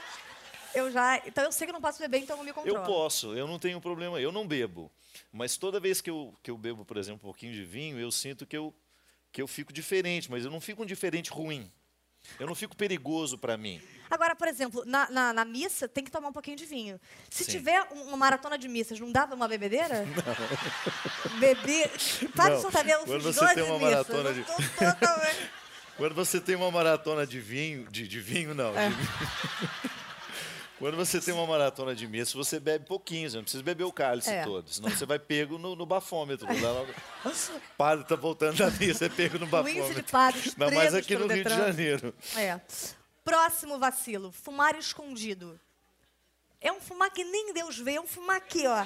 Eu 0.74 0.90
já. 0.90 1.22
Então 1.26 1.44
eu 1.44 1.52
sei 1.52 1.66
que 1.66 1.70
eu 1.70 1.72
não 1.72 1.80
posso 1.80 1.98
beber, 1.98 2.18
então 2.18 2.36
eu 2.36 2.44
me 2.44 2.52
controlo. 2.52 2.78
Eu 2.78 2.84
posso, 2.84 3.34
eu 3.34 3.46
não 3.46 3.58
tenho 3.58 3.80
problema, 3.80 4.20
eu 4.20 4.30
não 4.30 4.46
bebo. 4.46 4.92
Mas 5.32 5.56
toda 5.56 5.80
vez 5.80 6.02
que 6.02 6.10
eu, 6.10 6.34
que 6.42 6.50
eu 6.50 6.58
bebo, 6.58 6.84
por 6.84 6.98
exemplo, 6.98 7.20
um 7.22 7.30
pouquinho 7.32 7.54
de 7.54 7.64
vinho, 7.64 7.98
eu 7.98 8.10
sinto 8.10 8.44
que 8.44 8.56
eu, 8.56 8.74
que 9.32 9.40
eu 9.40 9.46
fico 9.46 9.72
diferente, 9.72 10.30
mas 10.30 10.44
eu 10.44 10.50
não 10.50 10.60
fico 10.60 10.82
um 10.82 10.86
diferente 10.86 11.30
ruim. 11.30 11.72
Eu 12.38 12.46
não 12.46 12.54
fico 12.54 12.74
perigoso 12.76 13.36
para 13.38 13.56
mim. 13.56 13.80
Agora, 14.10 14.34
por 14.36 14.46
exemplo, 14.48 14.82
na, 14.86 15.08
na, 15.10 15.32
na 15.32 15.44
missa 15.44 15.88
tem 15.88 16.02
que 16.04 16.10
tomar 16.10 16.28
um 16.28 16.32
pouquinho 16.32 16.56
de 16.56 16.66
vinho. 16.66 17.00
Se 17.30 17.44
Sim. 17.44 17.50
tiver 17.52 17.86
um- 17.92 18.08
uma 18.08 18.16
maratona 18.16 18.56
de 18.58 18.68
missas, 18.68 18.98
não 19.00 19.10
dá 19.10 19.26
pra 19.26 19.34
uma 19.36 19.48
bebedeira? 19.48 20.04
Não. 22.34 22.54
De 22.56 22.60
soltar 22.60 22.86
eu 22.88 23.00
Quando 23.00 23.22
fiz 23.24 23.34
você 23.34 23.40
12 23.40 23.54
tem 23.54 23.64
uma 23.64 23.78
maratona 23.78 24.32
de- 24.34 24.42
totalmente- 24.44 25.50
Quando 25.96 26.14
você 26.14 26.40
tem 26.40 26.56
uma 26.56 26.70
maratona 26.72 27.24
de 27.26 27.38
vinho, 27.40 27.88
de, 27.90 28.08
de 28.08 28.18
vinho 28.20 28.52
não. 28.52 28.76
É. 28.76 28.88
de. 28.88 28.96
Quando 30.78 30.96
você 30.96 31.20
tem 31.20 31.32
uma 31.32 31.46
maratona 31.46 31.94
de 31.94 32.06
missa, 32.06 32.36
você 32.36 32.58
bebe 32.58 32.84
pouquinho, 32.86 33.30
você 33.30 33.36
não 33.36 33.44
precisa 33.44 33.62
beber 33.62 33.84
o 33.84 33.92
cálice 33.92 34.30
É. 34.30 34.42
todo, 34.44 34.68
senão 34.68 34.90
você 34.90 35.06
vai 35.06 35.18
pego 35.18 35.56
no, 35.56 35.76
no 35.76 35.86
bafômetro. 35.86 36.46
Lá, 36.48 36.84
padre 37.78 38.02
está 38.02 38.16
voltando 38.16 38.56
da 38.58 38.70
missa, 38.72 39.06
é 39.06 39.08
pego 39.08 39.38
no 39.38 39.46
bafômetro. 39.46 39.82
índice 39.84 40.02
de 40.02 40.10
padres 40.10 40.46
Ainda 40.60 40.74
mais 40.74 40.94
aqui 40.94 41.16
no 41.16 41.26
Rio 41.28 41.44
de. 41.44 41.50
Janeiro. 41.50 42.14
É. 42.36 42.60
Próximo 43.24 43.78
vacilo, 43.78 44.32
fumar 44.32 44.76
escondido. 44.76 45.58
É 46.60 46.72
um 46.72 46.80
fumar 46.80 47.10
que 47.10 47.22
nem 47.24 47.52
Deus 47.52 47.78
vê, 47.78 47.94
é 47.94 48.00
um 48.00 48.06
fumar 48.06 48.36
aqui, 48.36 48.66
ó. 48.66 48.84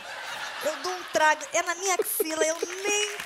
Eu 0.65 0.77
dou 0.83 0.93
um 0.93 1.03
trago, 1.13 1.43
é 1.53 1.63
na 1.63 1.75
minha 1.77 1.95
axila, 1.95 2.45
eu 2.45 2.57
nem. 2.61 3.17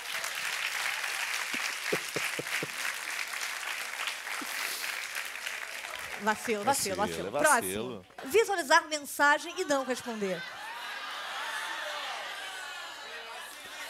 Vacilo, 6.23 6.63
vacilo, 6.65 6.97
Vacilo, 6.97 7.31
vacilo. 7.31 7.37
é 7.37 7.41
Próximo. 7.41 8.07
Visualizar 8.31 8.87
mensagem 8.89 9.53
e 9.59 9.65
não 9.65 9.85
responder. 9.85 10.41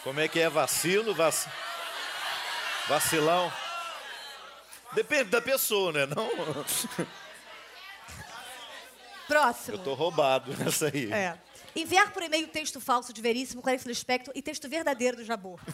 Como 0.03 0.19
é 0.19 0.27
que 0.27 0.39
é 0.39 0.49
vacilo? 0.49 1.13
Vac... 1.13 1.33
Vacilão? 2.87 3.53
Depende 4.93 5.29
da 5.29 5.41
pessoa, 5.41 5.91
né? 5.91 6.05
Não, 6.05 6.29
Próximo. 9.27 9.77
eu 9.77 9.83
tô 9.83 9.93
roubado 9.93 10.55
nessa 10.57 10.87
aí. 10.87 11.11
É. 11.11 11.37
Enviar 11.75 12.11
por 12.11 12.21
e-mail 12.21 12.47
texto 12.47 12.79
falso 12.79 13.11
de 13.13 13.21
Veríssimo, 13.21 13.61
Clarice 13.61 13.87
Lispector 13.87 14.31
e 14.35 14.41
texto 14.41 14.67
verdadeiro 14.69 15.17
do 15.17 15.23
Jabor. 15.23 15.59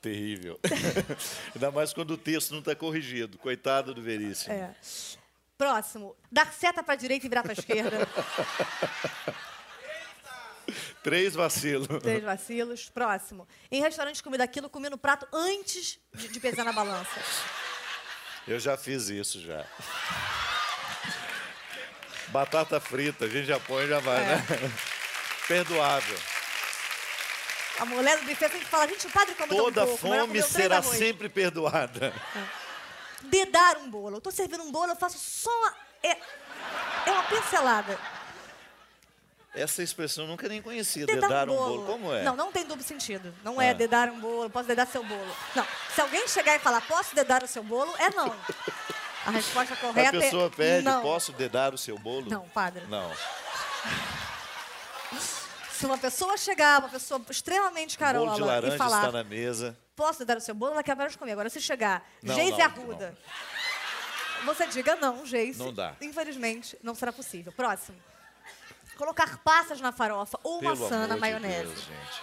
Terrível. 0.00 0.58
Ainda 1.54 1.70
mais 1.70 1.92
quando 1.92 2.12
o 2.12 2.16
texto 2.18 2.52
não 2.52 2.60
está 2.60 2.74
corrigido. 2.74 3.36
Coitado 3.38 3.92
do 3.94 4.00
Veríssimo. 4.02 4.52
É. 4.54 4.74
Próximo. 5.56 6.14
Dar 6.30 6.52
seta 6.52 6.82
para 6.82 6.94
direita 6.94 7.26
e 7.26 7.28
virar 7.28 7.42
para 7.42 7.52
esquerda. 7.52 8.06
Três 11.02 11.34
vacilos. 11.34 11.88
Três 12.02 12.22
vacilos. 12.22 12.88
Próximo. 12.90 13.46
Em 13.70 13.80
restaurante 13.80 14.22
comida 14.22 14.44
aquilo, 14.44 14.68
comer 14.68 14.90
no 14.90 14.98
prato 14.98 15.26
antes 15.32 15.98
de, 16.14 16.28
de 16.28 16.38
pesar 16.40 16.64
na 16.64 16.72
balança. 16.72 17.20
Eu 18.46 18.60
já 18.60 18.76
fiz 18.76 19.08
isso 19.08 19.40
já. 19.40 19.64
Batata 22.28 22.78
frita, 22.78 23.24
a 23.24 23.28
gente 23.28 23.46
já 23.46 23.58
põe 23.58 23.84
e 23.84 23.88
já 23.88 24.00
vai, 24.00 24.20
É. 24.22 24.36
né? 24.36 24.44
Perdoável. 25.48 26.18
A 27.80 27.84
mulher 27.84 28.18
do 28.18 28.24
buffet 28.26 28.48
sempre 28.50 28.66
fala, 28.66 28.88
gente, 28.88 29.06
o 29.06 29.10
padre 29.10 29.34
come 29.34 29.48
Toda 29.48 29.86
pouco, 29.86 30.06
mas 30.08 30.12
ela 30.18 30.26
fome 30.26 30.42
será 30.42 30.76
arroz." 30.78 30.98
sempre 30.98 31.28
perdoada. 31.28 32.12
Dedar 33.22 33.76
um 33.78 33.90
bolo. 33.90 34.16
Eu 34.16 34.20
tô 34.20 34.30
servindo 34.30 34.62
um 34.64 34.70
bolo, 34.72 34.92
eu 34.92 34.96
faço 34.96 35.18
só. 35.18 35.72
É, 36.02 36.10
é 37.06 37.10
uma 37.10 37.22
pincelada. 37.24 37.98
Essa 39.54 39.82
expressão 39.82 40.24
eu 40.24 40.28
nunca 40.28 40.48
nem 40.48 40.62
conhecia. 40.62 41.04
Dedar 41.06 41.28
Dedar 41.28 41.48
um 41.48 41.56
bolo. 41.56 41.86
Como 41.86 42.12
é? 42.14 42.22
Não, 42.22 42.36
não 42.36 42.52
tem 42.52 42.64
duplo 42.64 42.82
sentido. 42.84 43.34
Não 43.42 43.60
é 43.60 43.70
Ah. 43.70 43.74
dedar 43.74 44.08
um 44.08 44.20
bolo, 44.20 44.48
posso 44.50 44.68
dedar 44.68 44.86
seu 44.86 45.02
bolo. 45.02 45.36
Não. 45.54 45.66
Se 45.94 46.00
alguém 46.00 46.28
chegar 46.28 46.54
e 46.54 46.58
falar, 46.60 46.80
posso 46.82 47.14
dedar 47.14 47.42
o 47.42 47.48
seu 47.48 47.62
bolo, 47.64 47.92
é 47.98 48.10
não. 48.10 48.32
A 49.26 49.30
resposta 49.32 49.74
A 49.74 49.76
correta 49.76 50.12
pessoa 50.18 50.46
é 50.46 50.50
pede, 50.50 50.84
não. 50.84 51.02
posso 51.02 51.32
dedar 51.32 51.74
o 51.74 51.78
seu 51.78 51.98
bolo? 51.98 52.30
Não, 52.30 52.48
padre. 52.50 52.84
Não. 52.88 53.10
Se 55.78 55.86
uma 55.86 55.96
pessoa 55.96 56.36
chegar, 56.36 56.80
uma 56.80 56.88
pessoa 56.88 57.22
extremamente 57.30 57.96
O 57.96 58.00
bolo 58.00 58.12
carola, 58.12 58.34
de 58.34 58.42
laranja 58.42 58.74
e 58.74 58.78
falar, 58.78 58.98
está 58.98 59.12
na 59.12 59.22
mesa. 59.22 59.78
posso 59.94 60.24
dar 60.24 60.36
o 60.36 60.40
seu 60.40 60.52
bolo, 60.54 60.72
ela 60.72 60.82
quer 60.82 60.96
parar 60.96 61.08
de 61.08 61.16
comer. 61.16 61.32
Agora, 61.32 61.48
se 61.48 61.60
chegar, 61.60 62.04
Não, 62.20 62.34
Geise 62.34 62.58
não, 62.58 62.64
Arruda, 62.64 63.16
você 64.44 64.66
diga 64.66 64.96
não, 64.96 65.24
Geise. 65.24 65.58
Não 65.58 65.72
dá. 65.72 65.94
Infelizmente, 66.00 66.76
não 66.82 66.96
será 66.96 67.12
possível. 67.12 67.52
Próximo. 67.52 67.96
Colocar 68.96 69.38
passas 69.38 69.80
na 69.80 69.92
farofa 69.92 70.36
ou 70.42 70.58
Pelo 70.58 70.76
maçã 70.76 71.06
na 71.06 71.14
de 71.14 71.20
maionese. 71.20 71.66
Deus, 71.66 71.80
gente. 71.82 72.22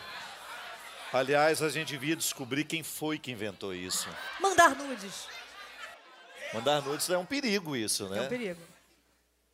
Aliás, 1.13 1.62
a 1.62 1.69
gente 1.69 1.88
devia 1.93 2.15
descobrir 2.17 2.65
quem 2.65 2.83
foi 2.83 3.17
que 3.17 3.31
inventou 3.31 3.74
isso. 3.74 4.09
Mandar 4.41 4.75
nudes. 4.75 5.29
Mandar 6.53 6.81
nudes 6.81 7.09
é 7.09 7.17
um 7.17 7.25
perigo 7.25 7.74
isso, 7.74 8.09
né? 8.09 8.17
É 8.17 8.21
um 8.24 8.27
perigo. 8.27 8.62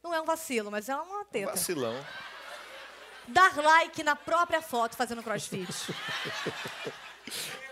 Não 0.04 0.12
é 0.12 0.20
um 0.20 0.26
vacilo, 0.26 0.72
mas 0.72 0.90
é 0.90 0.96
uma 0.96 1.22
Um 1.22 1.26
teta. 1.26 1.52
vacilão. 1.52 2.04
Dar 3.32 3.56
like 3.58 4.04
na 4.04 4.16
própria 4.16 4.62
foto 4.62 4.96
fazendo 4.96 5.24
crossfit. 5.24 5.68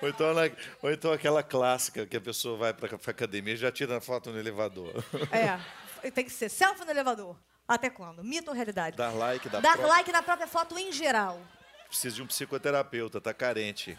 Ou 0.01 0.07
então, 0.07 0.33
na- 0.33 0.49
ou 0.81 0.91
então 0.91 1.11
aquela 1.11 1.43
clássica 1.43 2.05
que 2.05 2.15
a 2.15 2.21
pessoa 2.21 2.57
vai 2.57 2.73
para 2.73 2.95
a 2.95 3.09
academia 3.11 3.55
e 3.55 3.57
já 3.57 3.69
tira 3.71 3.97
a 3.97 4.01
foto 4.01 4.31
no 4.31 4.39
elevador. 4.39 5.03
É, 6.01 6.09
tem 6.11 6.23
que 6.23 6.31
ser 6.31 6.47
selfie 6.47 6.85
no 6.85 6.91
elevador. 6.91 7.35
Até 7.67 7.89
quando? 7.89 8.23
Mito 8.23 8.49
ou 8.49 8.55
realidade? 8.55 8.95
Dar 8.95 9.09
like 9.13 9.49
da 9.49 9.59
Dar 9.59 9.73
própria- 9.73 9.95
like 9.97 10.11
na 10.13 10.21
própria 10.23 10.47
foto 10.47 10.77
em 10.79 10.93
geral. 10.93 11.41
Precisa 11.89 12.15
de 12.15 12.21
um 12.21 12.27
psicoterapeuta, 12.27 13.19
tá 13.19 13.33
carente. 13.33 13.97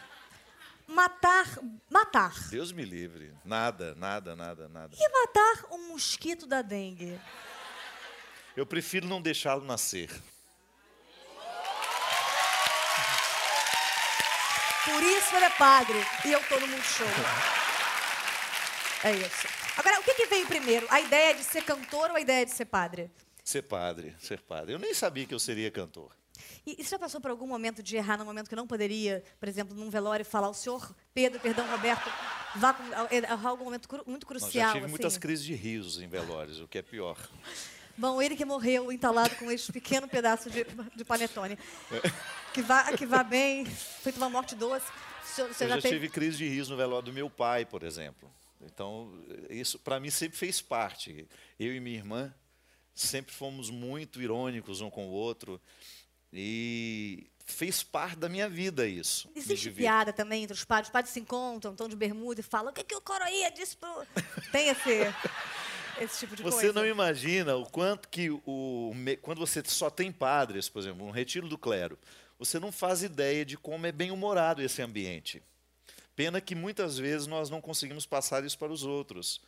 Matar. 0.88 1.46
Matar. 1.90 2.32
Deus 2.48 2.72
me 2.72 2.84
livre. 2.84 3.34
Nada, 3.44 3.94
nada, 3.96 4.34
nada, 4.34 4.66
nada. 4.68 4.96
E 4.98 5.08
matar 5.08 5.66
um 5.72 5.88
mosquito 5.88 6.46
da 6.46 6.62
dengue? 6.62 7.20
Eu 8.56 8.64
prefiro 8.64 9.06
não 9.06 9.20
deixá-lo 9.20 9.64
nascer. 9.64 10.08
Por 14.84 15.02
isso 15.02 15.36
ele 15.36 15.44
é 15.44 15.50
padre 15.50 15.98
e 16.24 16.32
eu 16.32 16.42
tô 16.48 16.58
no 16.58 16.66
Multishow. 16.68 17.06
É 19.04 19.12
isso. 19.12 19.48
Agora, 19.76 20.00
o 20.00 20.02
que, 20.02 20.14
que 20.14 20.26
veio 20.26 20.46
primeiro? 20.46 20.86
A 20.90 21.00
ideia 21.00 21.34
de 21.34 21.42
ser 21.44 21.62
cantor 21.64 22.10
ou 22.10 22.16
a 22.16 22.20
ideia 22.20 22.44
de 22.44 22.52
ser 22.52 22.64
padre? 22.66 23.10
Ser 23.44 23.62
padre, 23.62 24.14
ser 24.18 24.40
padre. 24.40 24.74
Eu 24.74 24.78
nem 24.78 24.92
sabia 24.94 25.26
que 25.26 25.34
eu 25.34 25.38
seria 25.38 25.70
cantor. 25.70 26.10
E, 26.66 26.76
e 26.78 26.84
você 26.84 26.90
já 26.90 26.98
passou 26.98 27.20
por 27.20 27.30
algum 27.30 27.46
momento 27.46 27.82
de 27.82 27.96
errar 27.96 28.16
num 28.18 28.24
momento 28.24 28.48
que 28.48 28.56
não 28.56 28.66
poderia, 28.66 29.22
por 29.38 29.48
exemplo, 29.48 29.74
num 29.74 29.88
velório, 29.90 30.24
falar 30.24 30.48
o 30.48 30.54
senhor 30.54 30.94
Pedro, 31.14 31.40
perdão, 31.40 31.66
Roberto, 31.70 32.10
vá 32.56 32.74
com, 32.74 32.84
errar 33.14 33.48
algum 33.48 33.64
momento 33.64 33.88
cru- 33.88 34.04
muito 34.06 34.26
crucial? 34.26 34.50
já 34.68 34.72
tive 34.72 34.84
assim? 34.84 34.90
muitas 34.90 35.16
crises 35.18 35.44
de 35.44 35.54
risos 35.54 36.00
em 36.00 36.08
velórios, 36.08 36.60
o 36.60 36.68
que 36.68 36.78
é 36.78 36.82
pior. 36.82 37.16
Bom, 37.96 38.20
ele 38.22 38.34
que 38.36 38.44
morreu 38.44 38.90
entalado 38.90 39.34
com 39.36 39.50
esse 39.50 39.70
pequeno 39.72 40.08
pedaço 40.08 40.48
de, 40.50 40.64
de 40.96 41.04
panetone. 41.04 41.58
Que 42.52 42.62
vá, 42.62 42.92
que 42.96 43.04
vá 43.06 43.22
bem, 43.22 43.64
feito 43.66 44.16
uma 44.16 44.28
morte 44.30 44.54
doce. 44.54 44.86
Senhor 45.24 45.48
Eu 45.48 45.54
já 45.68 45.74
teve- 45.80 45.88
tive 45.90 46.08
crise 46.08 46.38
de 46.38 46.48
riso 46.48 46.70
no 46.70 46.76
velório 46.76 47.06
do 47.06 47.12
meu 47.12 47.28
pai, 47.30 47.64
por 47.64 47.82
exemplo. 47.82 48.30
Então, 48.62 49.12
isso 49.48 49.78
para 49.78 50.00
mim 50.00 50.10
sempre 50.10 50.36
fez 50.36 50.60
parte. 50.60 51.28
Eu 51.58 51.74
e 51.74 51.80
minha 51.80 51.96
irmã 51.98 52.34
sempre 52.94 53.32
fomos 53.34 53.70
muito 53.70 54.20
irônicos 54.20 54.80
um 54.80 54.90
com 54.90 55.06
o 55.08 55.10
outro 55.12 55.60
e 56.32 57.26
fez 57.46 57.82
parte 57.82 58.16
da 58.16 58.28
minha 58.28 58.48
vida 58.48 58.86
isso. 58.86 59.30
Existe 59.34 59.70
piada 59.70 60.12
também 60.12 60.42
entre 60.44 60.54
os 60.54 60.64
padres. 60.64 60.88
Os 60.88 60.92
padres 60.92 61.12
se 61.12 61.20
encontram, 61.20 61.72
estão 61.72 61.88
de 61.88 61.96
bermuda 61.96 62.40
e 62.40 62.42
falam: 62.42 62.70
o 62.70 62.74
que, 62.74 62.84
que 62.84 62.94
o 62.94 63.00
coroinha 63.00 63.50
disse 63.50 63.76
pro. 63.76 64.06
Tem 64.52 64.68
esse, 64.68 65.14
esse 66.00 66.20
tipo 66.20 66.36
de 66.36 66.42
Você 66.42 66.66
coisa. 66.66 66.72
não 66.72 66.86
imagina 66.86 67.56
o 67.56 67.64
quanto 67.64 68.08
que 68.08 68.30
o 68.30 68.92
quando 69.22 69.38
você 69.38 69.62
só 69.66 69.90
tem 69.90 70.10
padres, 70.10 70.68
por 70.68 70.80
exemplo, 70.80 71.06
um 71.06 71.10
retiro 71.10 71.48
do 71.48 71.58
clero, 71.58 71.98
você 72.38 72.58
não 72.58 72.72
faz 72.72 73.02
ideia 73.02 73.44
de 73.44 73.56
como 73.56 73.86
é 73.86 73.92
bem 73.92 74.10
humorado 74.10 74.62
esse 74.62 74.80
ambiente. 74.82 75.42
Pena 76.16 76.40
que 76.40 76.54
muitas 76.54 76.98
vezes 76.98 77.26
nós 77.26 77.50
não 77.50 77.60
conseguimos 77.60 78.06
passar 78.06 78.44
isso 78.44 78.58
para 78.58 78.72
os 78.72 78.84
outros. 78.84 79.40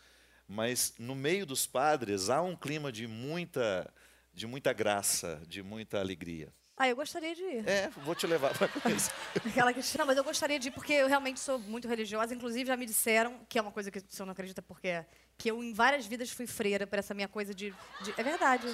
Mas 0.49 0.95
no 0.99 1.15
meio 1.15 1.47
dos 1.47 1.67
padres 1.67 2.29
há 2.29 2.43
um 2.43 2.57
clima 2.57 2.93
de 2.93 3.07
muita 3.07 3.93
de 4.35 4.47
muita 4.47 4.73
graça, 4.73 5.43
de 5.47 5.63
muita 5.63 6.01
alegria. 6.01 6.53
Ah, 6.77 6.89
eu 6.89 6.97
gostaria 6.97 7.35
de 7.35 7.43
ir. 7.43 7.69
É, 7.69 7.91
vou 7.99 8.15
te 8.15 8.27
levar 8.27 8.57
para 8.57 8.67
conhecer. 8.69 9.13
Aquela 9.47 9.73
que... 9.73 9.81
Não, 9.99 10.07
mas 10.07 10.17
eu 10.17 10.25
gostaria 10.25 10.59
de 10.59 10.69
ir 10.69 10.71
porque 10.71 10.93
eu 10.93 11.07
realmente 11.07 11.39
sou 11.39 11.59
muito 11.59 11.87
religiosa. 11.87 12.35
Inclusive, 12.35 12.67
já 12.67 12.77
me 12.77 12.87
disseram, 12.87 13.39
que 13.49 13.59
é 13.59 13.63
uma 13.63 13.71
coisa 13.71 13.91
que 13.91 13.99
o 13.99 14.05
senhor 14.09 14.27
não 14.27 14.33
acredita 14.33 14.63
porque 14.63 14.89
é, 14.89 15.07
que 15.37 15.51
eu 15.51 15.63
em 15.63 15.73
várias 15.75 16.07
vidas 16.07 16.31
fui 16.31 16.47
freira 16.47 16.87
por 16.87 16.99
essa 16.99 17.13
minha 17.15 17.29
coisa 17.29 17.55
de. 17.55 17.73
de- 18.03 18.15
É 18.17 18.23
verdade. 18.23 18.67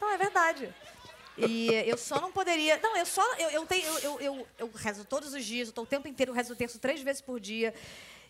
Não, 0.00 0.12
é 0.12 0.18
verdade. 0.18 0.74
E 1.38 1.68
eu 1.86 1.96
só 1.96 2.20
não 2.20 2.32
poderia. 2.32 2.78
Não, 2.82 2.96
eu 2.96 3.06
só. 3.06 3.22
Eu, 3.36 3.50
eu, 3.50 3.66
tenho, 3.66 3.86
eu, 3.86 4.00
eu, 4.00 4.20
eu, 4.20 4.48
eu 4.58 4.70
rezo 4.74 5.04
todos 5.04 5.32
os 5.32 5.44
dias, 5.44 5.68
eu 5.68 5.74
tô 5.74 5.82
o 5.82 5.86
tempo 5.86 6.08
inteiro, 6.08 6.32
rezo 6.32 6.54
o 6.54 6.56
terço 6.56 6.78
três 6.78 7.00
vezes 7.02 7.20
por 7.22 7.38
dia. 7.38 7.72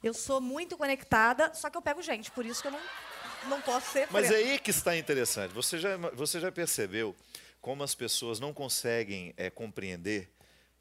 Eu 0.02 0.12
sou 0.12 0.40
muito 0.40 0.76
conectada, 0.76 1.52
só 1.54 1.70
que 1.70 1.76
eu 1.76 1.82
pego 1.82 2.02
gente, 2.02 2.30
por 2.30 2.44
isso 2.44 2.60
que 2.62 2.68
eu 2.68 2.72
não, 2.72 2.80
não 3.48 3.60
posso 3.62 3.90
ser 3.92 4.06
Mas 4.10 4.26
freira. 4.26 4.48
é 4.48 4.52
aí 4.52 4.58
que 4.58 4.70
está 4.70 4.96
interessante. 4.96 5.52
Você 5.54 5.78
já, 5.78 5.96
você 5.96 6.38
já 6.38 6.52
percebeu 6.52 7.14
como 7.66 7.82
as 7.82 7.96
pessoas 7.96 8.38
não 8.38 8.54
conseguem 8.54 9.34
é, 9.36 9.50
compreender 9.50 10.30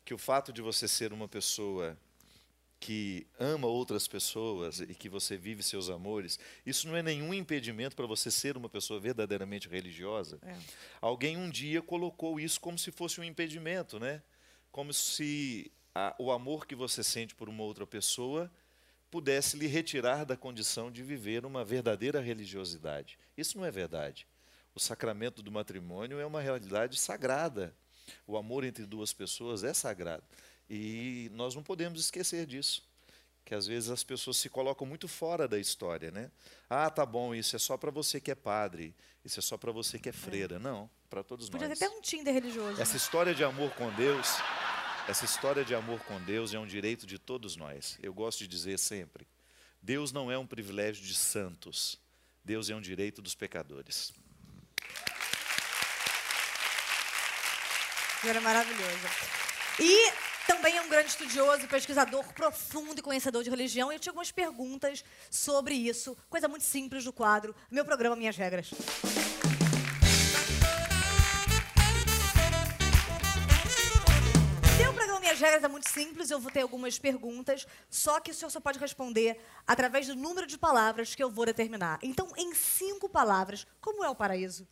que 0.05 0.13
o 0.13 0.19
fato 0.19 0.53
de 0.53 0.61
você 0.61 0.87
ser 0.87 1.11
uma 1.11 1.27
pessoa 1.27 1.97
que 2.79 3.25
ama 3.39 3.65
outras 3.65 4.07
pessoas 4.07 4.81
e 4.81 4.93
que 4.93 5.09
você 5.09 5.35
vive 5.35 5.63
seus 5.63 5.89
amores, 5.89 6.37
isso 6.63 6.87
não 6.87 6.95
é 6.95 7.01
nenhum 7.01 7.33
impedimento 7.33 7.95
para 7.95 8.05
você 8.05 8.29
ser 8.29 8.55
uma 8.55 8.69
pessoa 8.69 8.99
verdadeiramente 8.99 9.67
religiosa. 9.67 10.37
É. 10.43 10.55
Alguém 11.01 11.35
um 11.35 11.49
dia 11.49 11.81
colocou 11.81 12.39
isso 12.39 12.61
como 12.61 12.77
se 12.77 12.91
fosse 12.91 13.19
um 13.19 13.23
impedimento, 13.23 13.99
né? 13.99 14.21
Como 14.71 14.93
se 14.93 15.71
a- 15.95 16.15
o 16.19 16.31
amor 16.31 16.67
que 16.67 16.75
você 16.75 17.03
sente 17.03 17.33
por 17.33 17.49
uma 17.49 17.63
outra 17.63 17.87
pessoa 17.87 18.51
pudesse 19.09 19.57
lhe 19.57 19.65
retirar 19.65 20.23
da 20.23 20.37
condição 20.37 20.91
de 20.91 21.01
viver 21.01 21.47
uma 21.47 21.65
verdadeira 21.65 22.21
religiosidade. 22.21 23.17
Isso 23.35 23.57
não 23.57 23.65
é 23.65 23.71
verdade. 23.71 24.27
O 24.75 24.79
sacramento 24.79 25.41
do 25.41 25.49
matrimônio 25.51 26.19
é 26.19 26.25
uma 26.25 26.41
realidade 26.41 26.99
sagrada. 26.99 27.73
O 28.27 28.35
amor 28.37 28.65
entre 28.65 28.85
duas 28.85 29.13
pessoas 29.13 29.63
é 29.63 29.73
sagrado. 29.73 30.23
E 30.69 31.31
nós 31.33 31.55
não 31.55 31.63
podemos 31.63 31.99
esquecer 31.99 32.45
disso. 32.45 32.83
Que 33.45 33.55
às 33.55 33.67
vezes 33.67 33.89
as 33.89 34.03
pessoas 34.03 34.37
se 34.37 34.49
colocam 34.49 34.85
muito 34.85 35.07
fora 35.07 35.47
da 35.47 35.57
história, 35.59 36.11
né? 36.11 36.31
Ah, 36.69 36.89
tá 36.89 37.05
bom, 37.05 37.33
isso 37.33 37.55
é 37.55 37.59
só 37.59 37.77
para 37.77 37.91
você 37.91 38.19
que 38.19 38.31
é 38.31 38.35
padre, 38.35 38.93
isso 39.23 39.39
é 39.39 39.41
só 39.41 39.55
para 39.55 39.71
você 39.71 39.97
que 39.99 40.09
é 40.09 40.11
freira. 40.11 40.57
Não, 40.59 40.89
para 41.09 41.23
todos 41.23 41.47
Podia 41.47 41.67
ter 41.69 41.79
nós. 41.79 41.81
até 41.81 41.95
um 41.95 42.01
Tinder 42.01 42.33
religioso. 42.33 42.81
Essa 42.81 42.97
história 42.97 43.35
de 43.35 43.43
amor 43.43 43.71
com 43.75 43.93
Deus, 43.93 44.27
essa 45.07 45.23
história 45.25 45.63
de 45.63 45.75
amor 45.75 45.99
com 46.01 46.19
Deus 46.23 46.55
é 46.55 46.59
um 46.59 46.65
direito 46.65 47.05
de 47.05 47.19
todos 47.19 47.55
nós. 47.55 47.99
Eu 48.01 48.13
gosto 48.13 48.39
de 48.39 48.47
dizer 48.47 48.79
sempre: 48.79 49.27
Deus 49.79 50.11
não 50.11 50.31
é 50.31 50.37
um 50.37 50.47
privilégio 50.47 51.05
de 51.05 51.13
santos, 51.13 51.99
Deus 52.43 52.69
é 52.71 52.75
um 52.75 52.81
direito 52.81 53.21
dos 53.21 53.35
pecadores. 53.35 54.11
Era 58.27 58.41
maravilhoso. 58.41 59.07
E 59.79 60.11
também 60.47 60.75
é 60.75 60.81
um 60.81 60.89
grande 60.89 61.09
estudioso, 61.09 61.67
pesquisador 61.67 62.25
profundo 62.33 62.97
e 62.97 63.01
conhecedor 63.03 63.43
de 63.43 63.51
religião. 63.51 63.91
E 63.91 63.95
eu 63.95 63.99
tinha 63.99 64.11
algumas 64.11 64.31
perguntas 64.31 65.05
sobre 65.29 65.75
isso. 65.75 66.17
Coisa 66.27 66.47
muito 66.47 66.63
simples 66.63 67.03
do 67.03 67.13
quadro. 67.13 67.55
Meu 67.69 67.85
programa, 67.85 68.15
Minhas 68.15 68.35
Regras. 68.35 68.71
Meu 74.79 74.91
programa 74.91 75.19
Minhas 75.19 75.39
Regras 75.39 75.63
é 75.63 75.67
muito 75.67 75.87
simples, 75.87 76.31
eu 76.31 76.39
vou 76.39 76.51
ter 76.51 76.61
algumas 76.61 76.97
perguntas, 76.97 77.67
só 77.91 78.19
que 78.19 78.31
o 78.31 78.33
senhor 78.33 78.49
só 78.49 78.59
pode 78.59 78.79
responder 78.79 79.39
através 79.67 80.07
do 80.07 80.15
número 80.15 80.47
de 80.47 80.57
palavras 80.57 81.13
que 81.13 81.21
eu 81.21 81.29
vou 81.29 81.45
determinar. 81.45 81.99
Então, 82.01 82.27
em 82.35 82.55
cinco 82.55 83.07
palavras, 83.07 83.67
como 83.79 84.03
é 84.03 84.09
o 84.09 84.15
paraíso? 84.15 84.67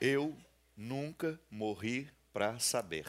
Eu 0.00 0.36
nunca 0.76 1.38
morri 1.50 2.10
para 2.32 2.58
saber. 2.58 3.06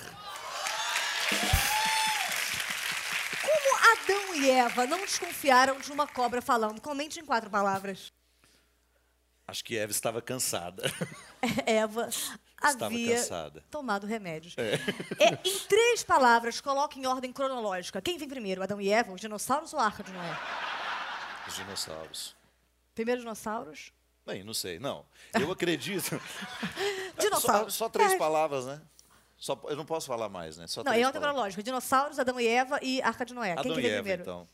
Como 3.42 3.78
Adão 3.92 4.36
e 4.36 4.50
Eva 4.50 4.86
não 4.86 5.00
desconfiaram 5.00 5.80
de 5.80 5.92
uma 5.92 6.08
cobra 6.08 6.42
falando? 6.42 6.82
Comente 6.82 7.20
em 7.20 7.26
quatro 7.26 7.50
palavras. 7.50 8.14
Acho 9.48 9.64
que 9.64 9.78
Eva 9.78 9.92
estava 9.92 10.22
cansada. 10.22 10.84
Eva 11.66 12.10
Estava 12.10 12.86
havia 12.88 13.16
cansada. 13.18 13.64
tomado 13.70 14.08
remédios. 14.08 14.56
É, 14.58 15.40
em 15.48 15.60
três 15.68 16.04
palavras, 16.04 16.60
coloque 16.60 17.00
em 17.00 17.06
ordem 17.06 17.32
cronológica. 17.32 18.02
Quem 18.02 18.18
vem 18.18 18.28
primeiro, 18.28 18.64
Adão 18.64 18.82
e 18.82 18.90
Eva, 18.90 19.12
os 19.14 19.22
dinossauros 19.22 19.72
ou 19.74 19.80
a 19.80 19.86
Arca 19.86 20.02
de 20.04 20.12
Noé? 20.12 20.40
Os 21.48 21.56
dinossauros. 21.56 22.36
Primeiro 22.96 23.22
dinossauros? 23.22 23.92
Bem, 24.26 24.44
não 24.44 24.54
sei, 24.54 24.80
não. 24.80 25.06
Eu 25.40 25.52
acredito. 25.52 26.10
só, 27.16 27.22
Dinossauros. 27.22 27.74
só 27.76 27.88
três 27.90 28.14
É. 28.14 28.18
palavras, 28.18 28.66
né? 28.66 28.82
Só, 29.38 29.60
eu 29.66 29.76
não 29.76 29.86
posso 29.86 30.08
falar 30.08 30.30
mais, 30.30 30.58
né? 30.58 30.66
Só 30.66 30.84
Não, 30.84 30.92
palavras. 30.92 31.12
cronológica. 31.22 31.62
Dinossauros, 31.62 32.18
Adão 32.18 32.40
e 32.40 32.48
Eva 32.48 32.80
e 32.82 33.02
Arca 33.02 33.26
de 33.26 33.34
Noé. 33.34 33.50
Quem 33.56 33.60
Adão 33.60 33.74
que 33.74 33.80
e 33.80 33.84
vem 33.84 33.92
Eva, 33.92 34.00
primeiro? 34.02 34.22
então. 34.24 34.48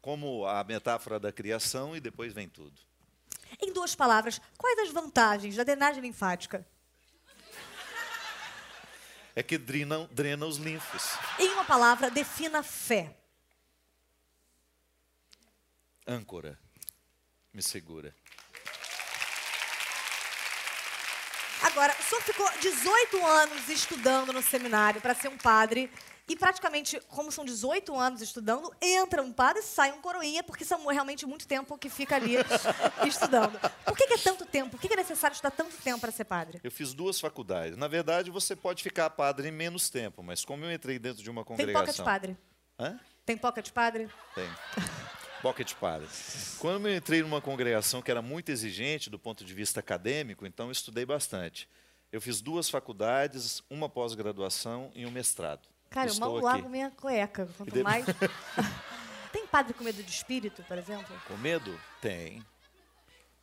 Como 0.00 0.46
a 0.46 0.62
metáfora 0.62 1.18
da 1.18 1.32
criação 1.32 1.96
e 1.96 2.00
depois 2.00 2.32
vem 2.32 2.48
tudo. 2.48 2.78
Em 3.60 3.72
duas 3.72 3.94
palavras, 3.96 4.40
quais 4.56 4.78
as 4.80 4.90
vantagens 4.90 5.56
da 5.56 5.64
drenagem 5.64 6.00
linfática? 6.02 6.64
É 9.34 9.42
que 9.42 9.58
drena, 9.58 10.06
drena 10.12 10.46
os 10.46 10.56
linfos. 10.58 11.02
Em 11.38 11.48
uma 11.52 11.64
palavra, 11.64 12.10
defina 12.10 12.62
fé. 12.62 13.16
Âncora. 16.06 16.58
Me 17.52 17.62
segura. 17.62 18.14
Agora, 21.76 21.94
o 22.00 22.02
senhor 22.02 22.22
ficou 22.22 22.50
18 22.58 23.26
anos 23.26 23.68
estudando 23.68 24.32
no 24.32 24.40
seminário 24.40 24.98
para 24.98 25.14
ser 25.14 25.28
um 25.28 25.36
padre. 25.36 25.90
E 26.26 26.34
praticamente, 26.34 26.98
como 27.08 27.30
são 27.30 27.44
18 27.44 27.94
anos 27.94 28.22
estudando, 28.22 28.74
entra 28.80 29.22
um 29.22 29.30
padre 29.30 29.60
e 29.60 29.62
sai 29.62 29.92
um 29.92 30.00
coroinha, 30.00 30.42
porque 30.42 30.64
são 30.64 30.86
realmente 30.86 31.26
muito 31.26 31.46
tempo 31.46 31.76
que 31.76 31.90
fica 31.90 32.16
ali 32.16 32.36
estudando. 33.06 33.60
Por 33.84 33.94
que, 33.94 34.06
que 34.06 34.14
é 34.14 34.16
tanto 34.18 34.46
tempo? 34.46 34.70
Por 34.70 34.80
que, 34.80 34.88
que 34.88 34.94
é 34.94 34.96
necessário 34.96 35.34
estudar 35.34 35.50
tanto 35.50 35.76
tempo 35.76 36.00
para 36.00 36.10
ser 36.10 36.24
padre? 36.24 36.60
Eu 36.64 36.70
fiz 36.70 36.94
duas 36.94 37.20
faculdades. 37.20 37.76
Na 37.76 37.88
verdade, 37.88 38.30
você 38.30 38.56
pode 38.56 38.82
ficar 38.82 39.10
padre 39.10 39.48
em 39.48 39.52
menos 39.52 39.90
tempo, 39.90 40.22
mas 40.22 40.46
como 40.46 40.64
eu 40.64 40.72
entrei 40.72 40.98
dentro 40.98 41.22
de 41.22 41.28
uma 41.28 41.44
Tem 41.44 41.56
congregação. 41.56 41.84
pocket 41.84 42.04
padre? 42.04 42.36
Hã? 42.80 42.98
Tem 43.26 43.36
pocket 43.36 43.70
padre? 43.70 44.08
Tem. 44.34 44.48
Pocket 45.42 45.74
padre. 45.74 46.08
Quando 46.58 46.88
eu 46.88 46.96
entrei 46.96 47.22
numa 47.22 47.40
congregação 47.40 48.00
que 48.02 48.10
era 48.10 48.22
muito 48.22 48.50
exigente 48.50 49.08
do 49.10 49.18
ponto 49.18 49.44
de 49.44 49.52
vista 49.54 49.80
acadêmico, 49.80 50.46
então 50.46 50.66
eu 50.66 50.72
estudei 50.72 51.04
bastante. 51.06 51.68
Eu 52.10 52.20
fiz 52.20 52.40
duas 52.40 52.68
faculdades, 52.70 53.62
uma 53.68 53.88
pós-graduação 53.88 54.90
e 54.94 55.04
um 55.06 55.10
mestrado. 55.10 55.68
Cara, 55.90 56.08
eu 56.08 56.12
Estou 56.12 56.28
mal 56.28 56.36
aqui. 56.38 56.44
largo 56.46 56.68
minha 56.68 56.90
cueca. 56.90 57.48
Quanto 57.56 57.72
de- 57.72 57.82
mais. 57.82 58.04
Tem 59.32 59.46
padre 59.46 59.74
com 59.74 59.84
medo 59.84 60.02
de 60.02 60.10
espírito, 60.10 60.62
por 60.62 60.78
exemplo? 60.78 61.14
Com 61.28 61.36
medo? 61.36 61.78
Tem. 62.00 62.42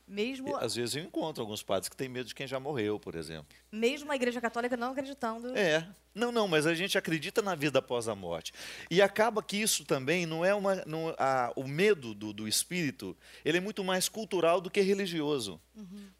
Mesmo, 0.06 0.50
E, 0.50 0.54
às 0.64 0.76
vezes 0.76 0.96
eu 0.96 1.04
encontro 1.04 1.42
alguns 1.42 1.64
padres 1.64 1.88
que 1.88 1.96
têm 1.96 2.10
medo 2.10 2.28
de 2.28 2.36
quem 2.36 2.46
já 2.46 2.60
morreu, 2.60 3.00
por 3.00 3.16
exemplo. 3.16 3.46
mesmo 3.72 4.12
a 4.12 4.16
igreja 4.16 4.42
católica 4.42 4.76
não 4.76 4.92
acreditando. 4.92 5.58
É. 5.58 5.88
Não, 6.14 6.32
não, 6.32 6.48
mas 6.48 6.68
a 6.68 6.74
gente 6.76 6.98
acredita 6.98 7.42
na 7.42 7.56
vida 7.56 7.80
após 7.80 8.08
a 8.08 8.14
morte. 8.14 8.54
E 8.92 9.02
acaba 9.02 9.42
que 9.42 9.58
isso 9.58 9.86
também 9.86 10.26
não 10.26 10.44
é 10.46 10.54
uma. 10.54 10.76
Não, 10.86 11.16
a- 11.18 11.52
o 11.56 11.66
medo 11.68 12.14
do, 12.14 12.34
do 12.34 12.48
espírito, 12.48 13.18
ele 13.46 13.58
é 13.58 13.62
muito 13.62 13.84
mais 13.84 14.08
cultural 14.10 14.60
do 14.62 14.70
que 14.70 14.82
religioso. 14.82 15.60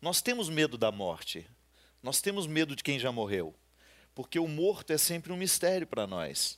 Nós 0.02 0.22
temos 0.22 0.50
medo 0.50 0.78
da 0.78 0.92
morte. 0.92 1.46
Nós 2.02 2.22
temos 2.22 2.48
medo 2.48 2.76
de 2.76 2.84
quem 2.84 2.98
já 2.98 3.12
morreu. 3.12 3.54
Porque 4.16 4.40
o 4.40 4.48
morto 4.48 4.92
é 4.94 4.98
sempre 4.98 5.32
um 5.34 5.38
mistério 5.38 5.86
para 5.88 6.08
nós. 6.08 6.58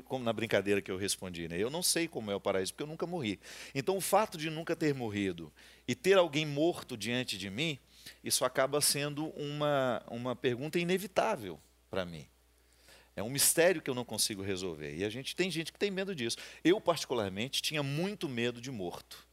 Como 0.00 0.24
na 0.24 0.32
brincadeira 0.32 0.80
que 0.80 0.90
eu 0.90 0.96
respondi, 0.96 1.48
né? 1.48 1.58
Eu 1.58 1.68
não 1.68 1.82
sei 1.82 2.08
como 2.08 2.30
é 2.30 2.34
o 2.34 2.40
paraíso, 2.40 2.72
porque 2.72 2.82
eu 2.82 2.86
nunca 2.86 3.06
morri. 3.06 3.38
Então, 3.74 3.96
o 3.96 4.00
fato 4.00 4.38
de 4.38 4.48
nunca 4.48 4.74
ter 4.74 4.94
morrido 4.94 5.52
e 5.86 5.94
ter 5.94 6.16
alguém 6.16 6.46
morto 6.46 6.96
diante 6.96 7.36
de 7.36 7.50
mim, 7.50 7.78
isso 8.22 8.44
acaba 8.44 8.80
sendo 8.80 9.26
uma, 9.30 10.02
uma 10.08 10.36
pergunta 10.36 10.78
inevitável 10.78 11.60
para 11.90 12.04
mim. 12.04 12.26
É 13.14 13.22
um 13.22 13.28
mistério 13.28 13.82
que 13.82 13.90
eu 13.90 13.94
não 13.94 14.04
consigo 14.04 14.42
resolver. 14.42 14.96
E 14.96 15.04
a 15.04 15.10
gente 15.10 15.36
tem 15.36 15.50
gente 15.50 15.72
que 15.72 15.78
tem 15.78 15.90
medo 15.90 16.14
disso. 16.14 16.38
Eu, 16.64 16.80
particularmente, 16.80 17.60
tinha 17.60 17.82
muito 17.82 18.28
medo 18.28 18.60
de 18.60 18.70
morto. 18.70 19.26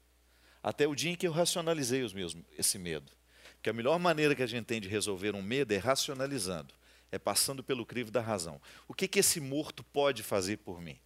Até 0.62 0.86
o 0.86 0.94
dia 0.94 1.12
em 1.12 1.16
que 1.16 1.26
eu 1.26 1.32
racionalizei 1.32 2.04
os 2.04 2.14
meus, 2.14 2.36
esse 2.58 2.78
medo. 2.78 3.10
Porque 3.56 3.70
a 3.70 3.74
melhor 3.74 3.98
maneira 4.00 4.36
que 4.36 4.44
a 4.44 4.48
gente 4.48 4.66
tem 4.66 4.82
de 4.82 4.88
resolver 4.88 5.36
um 5.36 5.42
medo 5.42 5.74
é 5.74 5.78
racionalizando, 5.78 6.74
é 7.12 7.18
passando 7.20 7.64
pelo 7.64 7.86
crivo 7.86 8.12
da 8.12 8.22
razão. 8.22 8.62
O 8.88 8.94
que, 8.94 9.08
que 9.08 9.20
esse 9.20 9.40
morto 9.40 9.84
pode 9.84 10.24
fazer 10.24 10.58
por 10.58 10.82
mim? 10.82 11.00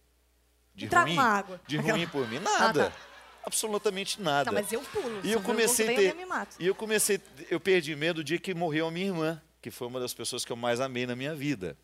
De 0.74 0.88
Traga 0.88 1.06
ruim? 1.10 1.18
água. 1.18 1.60
De 1.66 1.78
Aquela- 1.78 1.96
ruim 1.98 2.06
por 2.08 2.28
mim? 2.28 2.38
Nada. 2.40 2.86
Ah, 2.86 2.90
tá. 2.90 2.96
Absolutamente 3.46 4.20
nada. 4.22 4.50
Não, 4.50 4.58
mas 4.58 4.72
eu 4.72 4.80
pulo. 4.80 5.20
E 5.22 5.30
eu 5.30 5.40
comecei 5.42 5.94
ter, 5.94 6.16
eu 6.18 6.26
mato. 6.26 6.56
e 6.58 6.66
eu 6.66 6.74
comecei, 6.74 7.20
eu 7.50 7.60
perdi 7.60 7.94
medo 7.94 8.22
o 8.22 8.24
dia 8.24 8.38
que 8.38 8.54
morreu 8.54 8.86
a 8.86 8.90
minha 8.90 9.06
irmã, 9.06 9.42
que 9.60 9.70
foi 9.70 9.86
uma 9.86 10.00
das 10.00 10.14
pessoas 10.14 10.44
que 10.44 10.50
eu 10.52 10.56
mais 10.56 10.80
amei 10.80 11.06
na 11.06 11.14
minha 11.14 11.34
vida. 11.34 11.76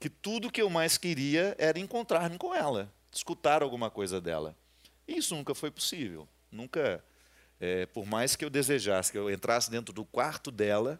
Que 0.00 0.08
tudo 0.08 0.50
que 0.50 0.60
eu 0.60 0.70
mais 0.70 0.96
queria 0.98 1.54
era 1.58 1.78
encontrar-me 1.78 2.38
com 2.38 2.54
ela, 2.54 2.90
escutar 3.12 3.62
alguma 3.62 3.90
coisa 3.90 4.20
dela. 4.20 4.56
E 5.06 5.18
isso 5.18 5.34
nunca 5.36 5.54
foi 5.54 5.70
possível. 5.70 6.26
Nunca, 6.50 7.04
é, 7.60 7.84
por 7.86 8.06
mais 8.06 8.34
que 8.34 8.44
eu 8.44 8.50
desejasse 8.50 9.12
que 9.12 9.18
eu 9.18 9.30
entrasse 9.30 9.70
dentro 9.70 9.92
do 9.92 10.04
quarto 10.06 10.50
dela, 10.50 10.98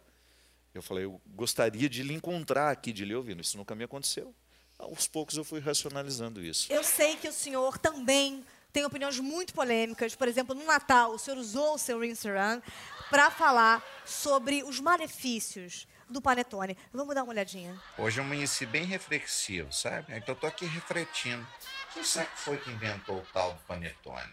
eu 0.75 0.83
falei, 0.83 1.05
eu 1.05 1.21
gostaria 1.27 1.89
de 1.89 2.03
lhe 2.03 2.15
encontrar 2.15 2.71
aqui, 2.71 2.93
de 2.93 3.05
lhe 3.05 3.15
ouvir. 3.15 3.39
Isso 3.41 3.57
nunca 3.57 3.75
me 3.75 3.85
aconteceu. 3.85 4.35
Aos 4.79 5.07
poucos 5.07 5.37
eu 5.37 5.45
fui 5.45 5.61
racionalizando 5.61 6.43
isso. 6.43 6.73
Eu 6.73 6.83
sei 6.83 7.17
que 7.17 7.29
o 7.29 7.33
senhor 7.33 7.79
também 7.79 8.45
tem 8.73 8.85
opiniões 8.85 9.19
muito 9.21 9.53
polêmicas. 9.53 10.15
Por 10.15 10.27
exemplo, 10.27 10.55
no 10.55 10.65
Natal, 10.65 11.13
o 11.13 11.19
senhor 11.19 11.39
usou 11.39 11.75
o 11.75 11.79
seu 11.79 12.03
Instagram 12.03 12.63
para 13.11 13.31
falar 13.31 13.85
sobre 14.05 14.63
os 14.63 14.81
malefícios 14.81 15.87
do 16.09 16.21
panetone. 16.21 16.77
Vamos 16.93 17.15
dar 17.15 17.23
uma 17.23 17.33
olhadinha. 17.33 17.81
Hoje 17.99 18.19
eu 18.19 18.25
amanheci 18.25 18.67
bem 18.67 18.85
reflexivo, 18.85 19.73
sabe? 19.73 20.15
Então 20.17 20.35
eu 20.35 20.41
tô 20.41 20.47
aqui 20.47 20.65
refletindo. 20.67 21.47
Quem 21.93 22.03
será 22.03 22.25
que 22.25 22.39
foi 22.39 22.57
que 22.57 22.71
inventou 22.71 23.19
o 23.19 23.27
tal 23.33 23.53
do 23.53 23.61
panetone? 23.61 24.33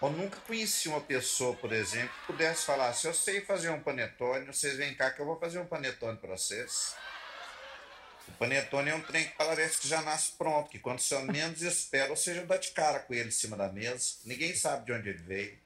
Eu 0.00 0.10
nunca 0.10 0.36
conheci 0.46 0.88
uma 0.88 1.00
pessoa, 1.00 1.56
por 1.56 1.72
exemplo, 1.72 2.10
que 2.20 2.26
pudesse 2.32 2.64
falar: 2.64 2.92
se 2.92 3.06
eu 3.06 3.14
sei 3.14 3.40
fazer 3.40 3.70
um 3.70 3.80
panetone, 3.80 4.46
vocês 4.46 4.76
vêm 4.76 4.94
cá 4.94 5.10
que 5.10 5.20
eu 5.20 5.26
vou 5.26 5.38
fazer 5.38 5.58
um 5.58 5.66
panetone 5.66 6.16
para 6.18 6.36
vocês. 6.36 6.94
O 8.28 8.32
panetone 8.32 8.90
é 8.90 8.94
um 8.94 9.00
trem 9.00 9.24
que 9.24 9.36
parece 9.36 9.78
que 9.78 9.88
já 9.88 10.00
nasce 10.02 10.32
pronto, 10.38 10.70
que 10.70 10.78
quando 10.78 11.00
você 11.00 11.18
menos 11.22 11.62
espera, 11.62 12.14
você 12.14 12.34
já 12.34 12.44
dá 12.44 12.56
de 12.56 12.70
cara 12.70 13.00
com 13.00 13.14
ele 13.14 13.28
em 13.28 13.32
cima 13.32 13.56
da 13.56 13.72
mesa. 13.72 14.18
Ninguém 14.24 14.54
sabe 14.54 14.84
de 14.86 14.92
onde 14.92 15.08
ele 15.08 15.18
veio. 15.18 15.58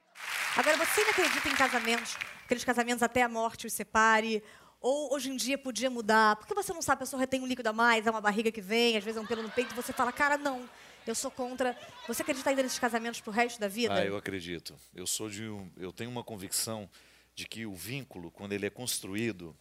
Agora, 0.55 0.77
você 0.77 1.01
ainda 1.01 1.11
acredita 1.11 1.49
em 1.49 1.55
casamentos, 1.55 2.17
aqueles 2.45 2.63
casamentos 2.63 3.03
até 3.03 3.21
a 3.21 3.29
morte 3.29 3.67
os 3.67 3.73
separe? 3.73 4.43
Ou 4.79 5.13
hoje 5.13 5.29
em 5.29 5.35
dia 5.35 5.57
podia 5.57 5.89
mudar? 5.89 6.35
Porque 6.37 6.53
você 6.53 6.73
não 6.73 6.81
sabe, 6.81 7.03
a 7.03 7.05
pessoa 7.05 7.19
retém 7.19 7.41
um 7.41 7.47
líquido 7.47 7.69
a 7.69 7.73
mais, 7.73 8.07
é 8.07 8.11
uma 8.11 8.21
barriga 8.21 8.51
que 8.51 8.61
vem, 8.61 8.97
às 8.97 9.03
vezes 9.03 9.17
é 9.17 9.21
um 9.21 9.25
pelo 9.25 9.43
no 9.43 9.49
peito, 9.49 9.73
e 9.73 9.75
você 9.75 9.93
fala, 9.93 10.11
cara, 10.11 10.37
não, 10.37 10.67
eu 11.09 11.15
sou 11.15 11.31
contra. 11.31 11.77
Você 12.07 12.21
acredita 12.21 12.49
ainda 12.49 12.63
nesses 12.63 12.79
casamentos 12.79 13.21
pro 13.21 13.31
resto 13.31 13.59
da 13.59 13.67
vida? 13.67 13.93
Ah, 13.93 14.05
eu 14.05 14.17
acredito. 14.17 14.75
Eu 14.93 15.07
sou 15.07 15.29
de 15.29 15.47
um, 15.47 15.71
eu 15.77 15.91
tenho 15.91 16.09
uma 16.09 16.23
convicção 16.23 16.89
de 17.35 17.47
que 17.47 17.65
o 17.65 17.73
vínculo, 17.73 18.31
quando 18.31 18.53
ele 18.53 18.65
é 18.65 18.69
construído 18.69 19.55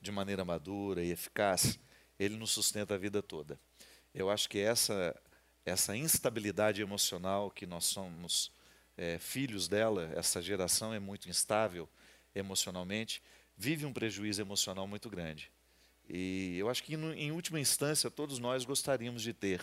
de 0.00 0.10
maneira 0.10 0.44
madura 0.44 1.02
e 1.02 1.10
eficaz, 1.10 1.78
ele 2.18 2.36
nos 2.36 2.50
sustenta 2.50 2.94
a 2.94 2.98
vida 2.98 3.22
toda. 3.22 3.58
Eu 4.14 4.30
acho 4.30 4.48
que 4.48 4.58
essa 4.58 5.14
essa 5.64 5.96
instabilidade 5.96 6.80
emocional 6.80 7.50
que 7.50 7.66
nós 7.66 7.84
somos 7.84 8.50
é, 8.96 9.18
filhos 9.18 9.68
dela, 9.68 10.10
essa 10.14 10.40
geração 10.40 10.92
é 10.92 10.98
muito 10.98 11.28
instável 11.28 11.88
emocionalmente, 12.34 13.22
vive 13.56 13.84
um 13.84 13.92
prejuízo 13.92 14.40
emocional 14.40 14.86
muito 14.86 15.08
grande. 15.10 15.50
E 16.08 16.56
eu 16.58 16.68
acho 16.68 16.82
que, 16.82 16.94
em 16.94 17.30
última 17.30 17.60
instância, 17.60 18.10
todos 18.10 18.38
nós 18.38 18.64
gostaríamos 18.64 19.22
de 19.22 19.32
ter 19.32 19.62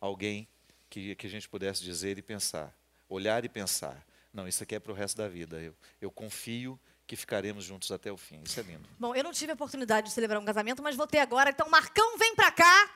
alguém 0.00 0.46
que, 0.88 1.14
que 1.14 1.26
a 1.26 1.30
gente 1.30 1.48
pudesse 1.48 1.82
dizer 1.82 2.18
e 2.18 2.22
pensar, 2.22 2.74
olhar 3.08 3.44
e 3.44 3.48
pensar. 3.48 4.04
Não, 4.32 4.46
isso 4.46 4.62
aqui 4.62 4.74
é 4.74 4.80
para 4.80 4.92
o 4.92 4.94
resto 4.94 5.16
da 5.16 5.28
vida. 5.28 5.60
Eu, 5.60 5.74
eu 6.00 6.10
confio 6.10 6.78
que 7.06 7.16
ficaremos 7.16 7.64
juntos 7.64 7.90
até 7.90 8.12
o 8.12 8.16
fim. 8.16 8.42
Isso 8.44 8.60
é 8.60 8.62
lindo. 8.62 8.86
Bom, 8.98 9.14
eu 9.14 9.24
não 9.24 9.32
tive 9.32 9.52
a 9.52 9.54
oportunidade 9.54 10.08
de 10.08 10.12
celebrar 10.12 10.40
um 10.40 10.44
casamento, 10.44 10.82
mas 10.82 10.94
vou 10.94 11.06
ter 11.06 11.18
agora. 11.18 11.50
Então, 11.50 11.68
Marcão, 11.70 12.18
vem 12.18 12.34
pra 12.34 12.50
cá. 12.50 12.90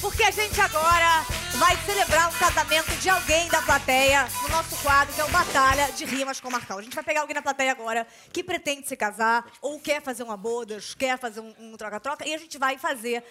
Porque 0.00 0.22
a 0.22 0.30
gente 0.30 0.58
agora 0.58 1.26
vai 1.58 1.76
celebrar 1.84 2.30
um 2.30 2.38
casamento 2.38 2.90
de 3.00 3.10
alguém 3.10 3.48
da 3.48 3.60
plateia 3.60 4.26
no 4.42 4.48
nosso 4.48 4.74
quadro, 4.82 5.14
que 5.14 5.20
é 5.20 5.24
o 5.24 5.30
Batalha 5.30 5.92
de 5.92 6.06
Rimas 6.06 6.40
com 6.40 6.48
Marcão. 6.48 6.78
A 6.78 6.82
gente 6.82 6.94
vai 6.94 7.04
pegar 7.04 7.20
alguém 7.20 7.34
da 7.34 7.42
plateia 7.42 7.72
agora 7.72 8.06
que 8.32 8.42
pretende 8.42 8.88
se 8.88 8.96
casar, 8.96 9.44
ou 9.60 9.78
quer 9.78 10.00
fazer 10.00 10.22
uma 10.22 10.38
bodas, 10.38 10.94
quer 10.94 11.18
fazer 11.18 11.40
um 11.40 11.54
um 11.58 11.76
troca-troca, 11.76 12.26
e 12.26 12.32
a 12.32 12.38
gente 12.38 12.56
vai 12.56 12.78
fazer 12.78 13.22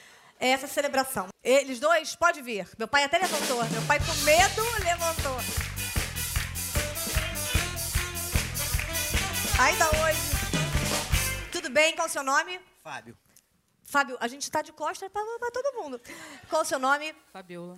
essa 0.47 0.67
celebração. 0.67 1.27
Eles 1.43 1.79
dois, 1.79 2.15
pode 2.15 2.41
vir. 2.41 2.67
Meu 2.77 2.87
pai 2.87 3.03
até 3.03 3.17
levantou. 3.17 3.63
Meu 3.65 3.81
pai, 3.83 3.99
com 3.99 4.13
medo, 4.23 4.63
levantou. 4.83 5.37
Ainda 9.59 9.85
hoje. 9.87 11.51
Tudo 11.51 11.69
bem? 11.69 11.93
Qual 11.95 12.07
o 12.07 12.09
seu 12.09 12.23
nome? 12.23 12.59
Fábio. 12.81 13.17
Fábio, 13.83 14.17
a 14.21 14.27
gente 14.27 14.49
tá 14.49 14.61
de 14.61 14.71
costas 14.71 15.11
pra, 15.11 15.21
pra 15.39 15.51
todo 15.51 15.83
mundo. 15.83 15.99
Qual 16.47 16.61
o 16.61 16.65
seu 16.65 16.79
nome? 16.79 17.13
Fabiola. 17.33 17.77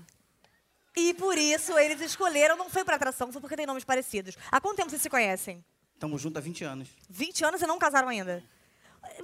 E 0.96 1.14
por 1.14 1.38
isso 1.38 1.78
eles 1.80 2.02
escolheram, 2.02 2.58
não 2.58 2.70
foi 2.70 2.84
por 2.84 2.94
atração, 2.94 3.32
foi 3.32 3.40
porque 3.40 3.56
tem 3.56 3.66
nomes 3.66 3.86
parecidos. 3.86 4.38
Há 4.52 4.60
quanto 4.60 4.76
tempo 4.76 4.90
vocês 4.90 5.02
se 5.02 5.10
conhecem? 5.10 5.64
Estamos 5.94 6.22
juntos 6.22 6.38
há 6.38 6.42
20 6.42 6.64
anos. 6.66 6.90
20 7.10 7.46
anos 7.46 7.62
e 7.62 7.68
não 7.68 7.80
casaram 7.80 8.10
ainda? 8.10 8.44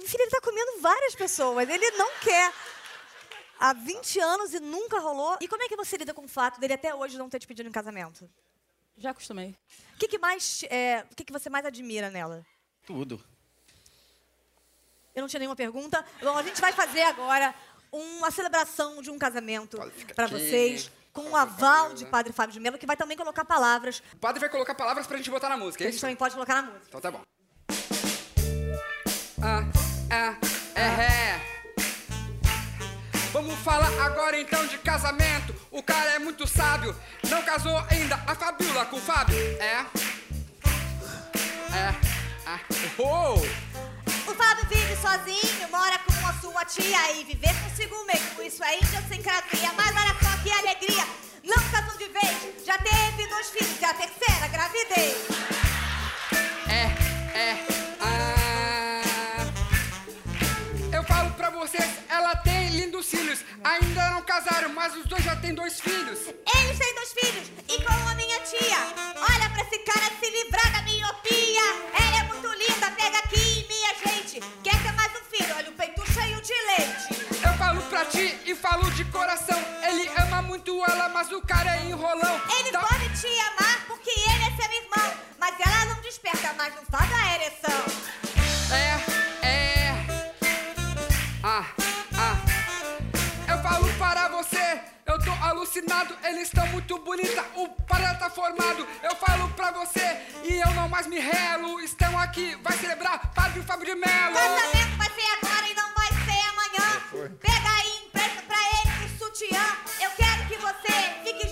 Filho, 0.04 0.22
ele 0.22 0.30
tá 0.30 0.40
comendo 0.40 0.80
várias 0.80 1.14
pessoas, 1.14 1.68
ele 1.68 1.90
não 1.92 2.10
quer. 2.20 2.52
Há 3.58 3.72
20 3.72 4.20
anos 4.20 4.54
e 4.54 4.60
nunca 4.60 5.00
rolou. 5.00 5.36
E 5.40 5.48
como 5.48 5.62
é 5.62 5.68
que 5.68 5.76
você 5.76 5.96
lida 5.96 6.14
com 6.14 6.24
o 6.24 6.28
fato 6.28 6.60
dele 6.60 6.74
até 6.74 6.94
hoje 6.94 7.18
não 7.18 7.28
ter 7.28 7.40
te 7.40 7.46
pedido 7.46 7.68
em 7.68 7.72
casamento? 7.72 8.28
Já 8.96 9.10
acostumei. 9.10 9.56
O 9.94 9.98
que, 9.98 10.08
que 10.08 10.18
mais. 10.18 10.64
é, 10.70 11.04
o 11.10 11.14
que, 11.14 11.24
que 11.24 11.32
você 11.32 11.50
mais 11.50 11.66
admira 11.66 12.10
nela? 12.10 12.44
Tudo. 12.86 13.22
Eu 15.14 15.22
não 15.22 15.28
tinha 15.28 15.40
nenhuma 15.40 15.56
pergunta. 15.56 16.04
Bom, 16.22 16.36
a 16.36 16.42
gente 16.42 16.60
vai 16.60 16.72
fazer 16.72 17.02
agora 17.02 17.52
uma 17.90 18.30
celebração 18.30 19.02
de 19.02 19.10
um 19.10 19.18
casamento 19.18 19.78
para 20.14 20.26
vocês, 20.26 20.90
com 21.12 21.30
o 21.30 21.36
aval 21.36 21.94
de 21.94 22.04
Padre 22.06 22.32
Fábio 22.32 22.52
de 22.52 22.60
Mello, 22.60 22.78
que 22.78 22.86
vai 22.86 22.96
também 22.96 23.16
colocar 23.16 23.44
palavras. 23.44 24.02
O 24.12 24.16
padre 24.16 24.38
vai 24.40 24.48
colocar 24.48 24.74
palavras 24.74 25.06
pra 25.06 25.16
gente 25.16 25.30
botar 25.30 25.48
na 25.48 25.56
música, 25.56 25.82
é 25.82 25.86
a 25.86 25.90
gente 25.90 25.94
isso? 25.96 26.02
também 26.02 26.16
pode 26.16 26.34
colocar 26.34 26.54
na 26.54 26.62
música. 26.62 26.84
Então 26.88 27.00
tá 27.00 27.10
bom. 27.10 27.22
Ah, 29.42 29.64
ah, 30.10 30.36
é, 30.74 30.80
é. 30.80 31.37
Vamos 33.32 33.58
falar 33.60 33.90
agora 34.04 34.40
então 34.40 34.66
de 34.66 34.78
casamento. 34.78 35.54
O 35.70 35.82
cara 35.82 36.12
é 36.12 36.18
muito 36.18 36.46
sábio, 36.46 36.94
não 37.28 37.42
casou 37.42 37.76
ainda 37.90 38.14
a 38.26 38.34
Fabiola 38.34 38.86
com 38.86 38.96
o 38.96 39.00
Fábio. 39.00 39.36
É. 39.60 39.84
É. 41.74 41.94
Ah. 42.46 42.60
Oh. 42.98 43.34
O 44.30 45.00
sozinho, 45.00 45.68
mora 45.70 45.98
com 45.98 46.26
a 46.26 46.32
sua 46.40 46.64
tia 46.64 47.12
e 47.12 47.24
viver 47.24 47.54
consigo 47.62 47.94
mesmo. 48.06 48.42
Isso 48.42 48.64
é 48.64 48.76
idiosincrasia, 48.78 49.72
mas 49.76 49.94
olha 49.94 50.16
só 50.20 50.42
que 50.42 50.50
alegria. 50.50 51.04
Não 51.44 51.62
casou 51.70 51.96
de 51.98 52.08
vez, 52.08 52.66
já 52.66 52.76
teve 52.78 53.26
dois 53.28 53.50
filhos, 53.50 53.80
e 53.80 53.84
a 53.84 53.94
terceira 53.94 54.48
gravidez. 54.48 55.16
É, 56.68 57.38
é, 57.38 57.77
filhos. 63.38 63.60
Ainda 63.64 64.10
não 64.10 64.22
casaram, 64.22 64.68
mas 64.70 64.94
os 64.96 65.04
dois 65.06 65.22
já 65.24 65.36
têm 65.36 65.54
dois 65.54 65.80
filhos. 65.80 66.18
Eles 66.28 66.78
têm 66.78 66.94
dois 66.94 67.12
filhos 67.12 67.48
e 67.68 67.82
com 67.82 67.92
a 68.08 68.14
minha 68.14 68.40
tia. 68.40 68.78
Olha 69.16 69.50
pra 69.50 69.62
esse 69.62 69.78
cara 69.80 70.06
se 70.20 70.30
livrar 70.30 70.72
da 70.72 70.82
miopia. 70.82 71.62
Ela 71.94 72.20
é 72.20 72.22
muito 72.24 72.46
linda, 72.48 72.90
pega 72.92 73.18
aqui, 73.18 73.66
minha 73.68 73.94
gente. 74.06 74.40
Quer 74.62 74.82
ter 74.82 74.92
mais 74.92 75.12
um 75.12 75.24
filho? 75.36 75.54
Olha 75.56 75.70
o 75.70 75.72
peito 75.72 76.12
cheio 76.12 76.40
de 76.40 76.52
leite. 76.52 77.26
Eu 77.44 77.54
falo 77.54 77.80
pra 77.82 78.04
ti 78.04 78.38
e 78.46 78.54
falo 78.54 78.90
de 78.92 79.04
coração. 79.06 79.58
Ele 79.88 80.08
ama 80.22 80.42
muito 80.42 80.72
ela, 80.88 81.08
mas 81.08 81.30
o 81.32 81.40
cara 81.42 81.76
é 81.76 81.84
enrolão. 81.84 82.40
Ele 82.58 82.70
Dá- 82.72 82.80
pode 82.80 83.08
te 83.20 83.26
amar 83.40 83.86
porque 83.86 84.10
ele 84.10 84.44
é 84.44 84.62
seu 84.62 84.72
irmão. 84.72 85.14
Mas 85.38 85.54
ela 85.60 85.84
não 85.94 86.00
desperta 86.02 86.52
mais, 86.54 86.74
não 86.74 86.82
faz 86.90 87.10
a 87.12 87.34
ereção. 87.34 88.17
Alucinado. 95.58 96.16
Eles 96.24 96.42
estão 96.44 96.66
muito 96.68 96.98
bonita, 96.98 97.44
o 97.56 97.68
para 97.82 98.14
tá 98.14 98.30
formado. 98.30 98.86
Eu 99.02 99.14
falo 99.16 99.48
pra 99.50 99.72
você 99.72 100.20
e 100.44 100.54
eu 100.54 100.72
não 100.74 100.88
mais 100.88 101.06
me 101.06 101.18
relo. 101.18 101.80
Estão 101.80 102.16
aqui, 102.18 102.56
vai 102.62 102.76
celebrar 102.78 103.32
Padre 103.34 103.62
Fábio 103.62 103.86
de 103.86 103.94
Melo. 103.94 104.34
Casamento 104.34 104.96
vai 104.96 105.10
ser 105.10 105.28
agora 105.42 105.68
e 105.68 105.74
não 105.74 105.94
vai 105.94 106.08
ser 106.24 106.42
amanhã. 106.48 107.38
Pega 107.40 107.70
aí, 107.76 108.06
empresta 108.06 108.42
pra 108.42 108.56
ele 108.56 109.04
o 109.04 109.18
sutiã. 109.18 109.66
Eu 110.00 110.10
quero 110.12 110.46
que 110.46 110.56
você 110.56 110.92
fique 111.24 111.47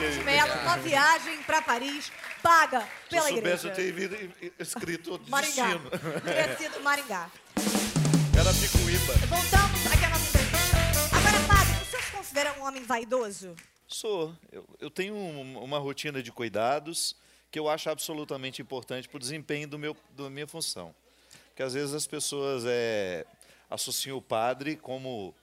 De. 0.00 0.24
Mello 0.24 0.52
uma 0.62 0.76
viagem 0.78 1.42
para 1.42 1.60
Paris 1.60 2.10
paga 2.42 2.80
Se 2.80 3.10
pela 3.10 3.28
eu 3.30 3.34
soubesse, 3.34 3.66
igreja. 3.66 3.68
eu 3.68 3.74
teria 3.74 3.92
vindo 3.92 4.52
escrito 4.58 5.20
Maringá. 5.28 5.66
destino. 5.74 5.90
Teria 6.22 6.56
sido 6.56 6.80
Maringá. 6.82 7.30
Era 8.38 8.54
Picuíba. 8.54 9.12
Voltamos 9.28 9.86
aqui 9.92 10.04
à 10.04 10.08
nossa 10.08 10.28
entrevista. 10.28 11.16
Agora, 11.16 11.46
padre, 11.46 11.82
o 11.82 11.84
senhor 11.90 12.02
se 12.02 12.12
considera 12.12 12.52
um 12.58 12.64
homem 12.66 12.82
vaidoso? 12.82 13.54
Sou. 13.86 14.34
Eu, 14.50 14.64
eu 14.80 14.90
tenho 14.90 15.14
um- 15.14 15.62
uma 15.62 15.78
rotina 15.78 16.22
de 16.22 16.32
cuidados 16.32 17.14
que 17.50 17.58
eu 17.58 17.68
acho 17.68 17.90
absolutamente 17.90 18.62
importante 18.62 19.08
para 19.08 19.16
o 19.16 19.20
desempenho 19.20 19.68
do 19.68 19.78
meu, 19.78 19.94
da 20.16 20.30
minha 20.30 20.46
função. 20.46 20.94
Porque 21.48 21.62
às 21.62 21.74
vezes 21.74 21.92
as 21.94 22.06
pessoas 22.06 22.62
é, 22.66 23.26
associam 23.68 24.16
o 24.16 24.22
padre 24.22 24.76
como 24.76 25.34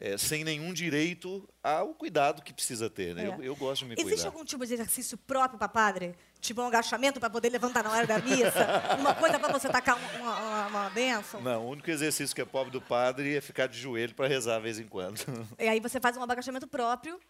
é, 0.00 0.18
sem 0.18 0.44
nenhum 0.44 0.72
direito 0.74 1.48
ao 1.62 1.94
cuidado 1.94 2.42
que 2.42 2.52
precisa 2.52 2.90
ter. 2.90 3.14
Né? 3.14 3.24
É. 3.24 3.28
Eu, 3.28 3.42
eu 3.42 3.56
gosto 3.56 3.82
de 3.82 3.88
me 3.88 3.94
Existe 3.94 4.10
cuidar. 4.14 4.28
algum 4.28 4.44
tipo 4.44 4.66
de 4.66 4.74
exercício 4.74 5.16
próprio 5.16 5.58
para 5.58 5.68
padre? 5.68 6.14
Tipo 6.40 6.60
um 6.60 6.66
agachamento 6.66 7.20
para 7.20 7.30
poder 7.30 7.50
levantar 7.50 7.84
na 7.84 7.90
hora 7.92 8.04
da 8.04 8.18
missa? 8.18 8.96
uma 8.98 9.14
coisa 9.14 9.38
para 9.38 9.52
você 9.52 9.68
tacar 9.68 9.96
um- 9.96 10.20
uma, 10.20 10.36
uma, 10.40 10.66
uma 10.66 10.90
bênção? 10.90 11.40
Não, 11.40 11.64
o 11.66 11.70
único 11.70 11.88
exercício 11.88 12.34
que 12.34 12.40
é 12.42 12.44
pobre 12.44 12.72
do 12.72 12.80
padre 12.82 13.36
é 13.36 13.40
ficar 13.40 13.68
de 13.68 13.78
joelho 13.78 14.12
para 14.12 14.26
rezar 14.26 14.56
de 14.56 14.62
vez 14.64 14.78
em 14.80 14.88
quando. 14.88 15.20
E 15.58 15.68
aí 15.68 15.78
você 15.78 16.00
faz 16.00 16.16
um 16.16 16.22
agachamento 16.22 16.66
próprio. 16.66 17.20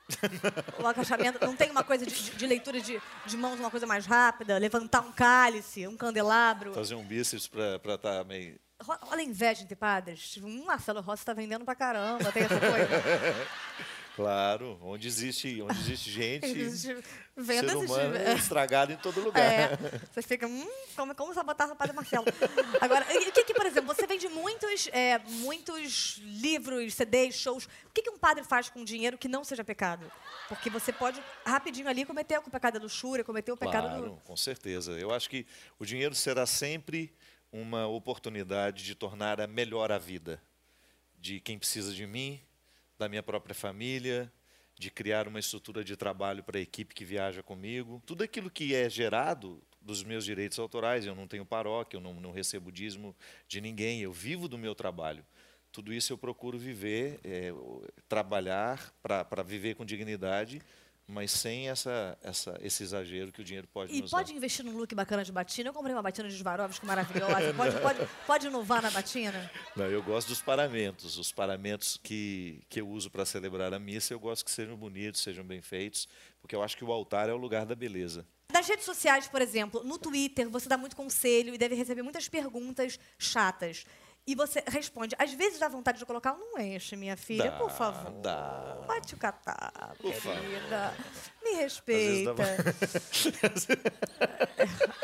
o 0.82 0.86
agachamento 0.86 1.38
não 1.44 1.54
tem 1.54 1.70
uma 1.70 1.84
coisa 1.84 2.06
de, 2.06 2.30
de- 2.30 2.46
leitura 2.46 2.80
de, 2.80 2.98
de 3.26 3.36
mãos, 3.36 3.60
uma 3.60 3.70
coisa 3.70 3.86
mais 3.86 4.06
rápida, 4.06 4.56
levantar 4.56 5.00
um 5.02 5.12
cálice, 5.12 5.86
um 5.86 5.96
candelabro. 5.96 6.72
Fazer 6.72 6.94
um 6.94 7.04
bíceps 7.04 7.46
para 7.46 7.94
estar 7.94 8.24
meio. 8.24 8.58
Ro- 8.82 8.98
Olha 9.10 9.20
a 9.20 9.24
inveja 9.24 9.62
entre 9.62 9.76
padres. 9.76 10.30
Tipo, 10.30 10.46
um 10.46 10.64
Marcelo 10.64 11.02
Rossi 11.02 11.22
tá 11.24 11.34
vendendo 11.34 11.64
pra 11.66 11.74
caramba, 11.74 12.32
tem 12.32 12.44
essa 12.44 12.58
coisa. 12.58 12.88
Claro, 14.14 14.78
onde 14.82 15.08
existe, 15.08 15.62
onde 15.62 15.78
existe 15.80 16.10
gente, 16.12 16.44
Existe 16.46 16.86
ser 16.94 17.04
Vendas 17.34 17.74
humano 17.74 18.14
existe- 18.14 18.38
estragado 18.42 18.92
em 18.92 18.96
todo 18.96 19.20
lugar. 19.22 19.42
É, 19.42 19.70
você 20.12 20.20
fica, 20.22 20.46
hum, 20.46 20.68
como, 20.94 21.14
como 21.14 21.32
sabotar 21.32 21.70
o 21.70 21.74
padre 21.74 21.94
Marcelo. 21.96 22.26
Agora, 22.80 23.06
o 23.06 23.32
que, 23.32 23.44
que, 23.44 23.54
por 23.54 23.64
exemplo, 23.64 23.94
você 23.94 24.06
vende 24.06 24.28
muitos, 24.28 24.88
é, 24.92 25.18
muitos 25.18 26.20
livros, 26.24 26.92
CDs, 26.94 27.36
shows. 27.36 27.64
O 27.86 27.90
que, 27.94 28.02
que 28.02 28.10
um 28.10 28.18
padre 28.18 28.44
faz 28.44 28.68
com 28.68 28.84
dinheiro 28.84 29.16
que 29.16 29.28
não 29.28 29.44
seja 29.44 29.64
pecado? 29.64 30.10
Porque 30.48 30.68
você 30.68 30.92
pode, 30.92 31.22
rapidinho 31.46 31.88
ali, 31.88 32.04
cometer 32.04 32.38
o 32.38 32.42
pecado 32.50 32.74
da 32.74 32.80
luxúria, 32.80 33.24
cometer 33.24 33.50
o 33.52 33.56
pecado 33.56 33.88
Claro, 33.88 34.10
do... 34.10 34.16
com 34.24 34.36
certeza. 34.36 34.92
Eu 34.92 35.10
acho 35.12 35.30
que 35.30 35.46
o 35.78 35.86
dinheiro 35.86 36.14
será 36.14 36.44
sempre 36.44 37.14
uma 37.50 37.86
oportunidade 37.86 38.84
de 38.84 38.94
tornar 38.94 39.40
a 39.40 39.46
melhor 39.46 39.90
a 39.90 39.96
vida 39.98 40.42
de 41.18 41.40
quem 41.40 41.58
precisa 41.58 41.92
de 41.94 42.06
mim, 42.06 42.40
da 43.02 43.08
minha 43.08 43.22
própria 43.22 43.54
família, 43.54 44.32
de 44.78 44.88
criar 44.88 45.26
uma 45.26 45.40
estrutura 45.40 45.82
de 45.82 45.96
trabalho 45.96 46.42
para 46.44 46.56
a 46.58 46.62
equipe 46.62 46.94
que 46.94 47.04
viaja 47.04 47.42
comigo. 47.42 48.00
Tudo 48.06 48.22
aquilo 48.22 48.48
que 48.48 48.76
é 48.76 48.88
gerado 48.88 49.60
dos 49.80 50.04
meus 50.04 50.24
direitos 50.24 50.56
autorais, 50.60 51.04
eu 51.04 51.14
não 51.14 51.26
tenho 51.26 51.44
paróquia, 51.44 51.96
eu 51.96 52.00
não, 52.00 52.14
não 52.14 52.30
recebo 52.30 52.70
dízimo 52.70 53.14
de 53.48 53.60
ninguém, 53.60 54.00
eu 54.00 54.12
vivo 54.12 54.46
do 54.46 54.56
meu 54.56 54.72
trabalho. 54.72 55.26
Tudo 55.72 55.92
isso 55.92 56.12
eu 56.12 56.18
procuro 56.18 56.56
viver, 56.56 57.18
é, 57.24 57.52
trabalhar 58.08 58.94
para 59.02 59.42
viver 59.42 59.74
com 59.74 59.84
dignidade, 59.84 60.62
mas 61.06 61.30
sem 61.32 61.68
essa, 61.68 62.16
essa, 62.22 62.58
esse 62.62 62.82
exagero 62.82 63.32
que 63.32 63.40
o 63.40 63.44
dinheiro 63.44 63.66
pode 63.68 63.92
E 63.94 64.00
nos 64.00 64.10
pode 64.10 64.30
dar. 64.32 64.36
investir 64.36 64.64
num 64.64 64.76
look 64.76 64.94
bacana 64.94 65.24
de 65.24 65.32
batina. 65.32 65.68
Eu 65.68 65.72
comprei 65.72 65.94
uma 65.94 66.02
batina 66.02 66.28
de 66.28 66.36
Swarovski 66.36 66.86
maravilhosa. 66.86 67.52
Pode, 67.54 67.80
pode, 67.80 68.08
pode 68.26 68.46
inovar 68.46 68.80
na 68.82 68.90
batina? 68.90 69.50
Não, 69.76 69.86
eu 69.86 70.02
gosto 70.02 70.28
dos 70.28 70.40
paramentos. 70.40 71.18
Os 71.18 71.32
paramentos 71.32 71.98
que, 72.02 72.62
que 72.68 72.80
eu 72.80 72.88
uso 72.88 73.10
para 73.10 73.24
celebrar 73.24 73.74
a 73.74 73.78
missa, 73.78 74.14
eu 74.14 74.20
gosto 74.20 74.44
que 74.44 74.50
sejam 74.50 74.76
bonitos, 74.76 75.20
sejam 75.22 75.44
bem 75.44 75.60
feitos, 75.60 76.08
porque 76.40 76.54
eu 76.54 76.62
acho 76.62 76.76
que 76.76 76.84
o 76.84 76.92
altar 76.92 77.28
é 77.28 77.32
o 77.32 77.36
lugar 77.36 77.66
da 77.66 77.74
beleza. 77.74 78.26
Nas 78.52 78.68
redes 78.68 78.84
sociais, 78.84 79.26
por 79.26 79.40
exemplo, 79.40 79.82
no 79.82 79.98
Twitter, 79.98 80.48
você 80.48 80.68
dá 80.68 80.76
muito 80.76 80.94
conselho 80.94 81.54
e 81.54 81.58
deve 81.58 81.74
receber 81.74 82.02
muitas 82.02 82.28
perguntas 82.28 82.98
chatas. 83.18 83.86
E 84.24 84.34
você 84.36 84.62
responde. 84.68 85.16
Às 85.18 85.32
vezes 85.32 85.58
dá 85.58 85.68
vontade 85.68 85.98
de 85.98 86.06
colocar 86.06 86.32
um 86.32 86.38
não 86.38 86.60
enche, 86.60 86.94
minha 86.94 87.16
filha, 87.16 87.50
Dá, 87.50 87.58
por 87.58 87.70
favor. 87.70 88.12
dá. 88.20 88.78
Bate 88.86 89.14
o 89.14 89.18
catar, 89.18 89.96
querida. 90.00 90.94
Me 91.42 91.54
vezes 91.54 91.56
respeita. 91.56 92.34
dá 92.34 92.44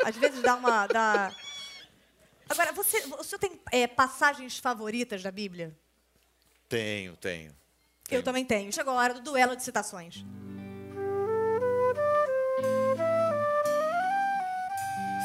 Às 0.07 0.15
vezes 0.15 0.41
dá 0.41 0.55
uma. 0.55 0.87
Dá... 0.87 1.33
Agora, 2.47 2.71
você, 2.71 2.99
o 3.19 3.23
senhor 3.23 3.39
tem 3.39 3.59
é, 3.73 3.87
passagens 3.87 4.57
favoritas 4.57 5.21
da 5.21 5.31
Bíblia? 5.31 5.77
Tenho, 6.69 7.17
tenho. 7.17 7.49
Eu 7.49 7.55
tenho. 8.05 8.23
também 8.23 8.45
tenho. 8.45 8.71
Chegou 8.71 8.93
a 8.93 8.97
hora 8.97 9.13
do 9.13 9.21
duelo 9.21 9.55
de 9.55 9.63
citações. 9.63 10.23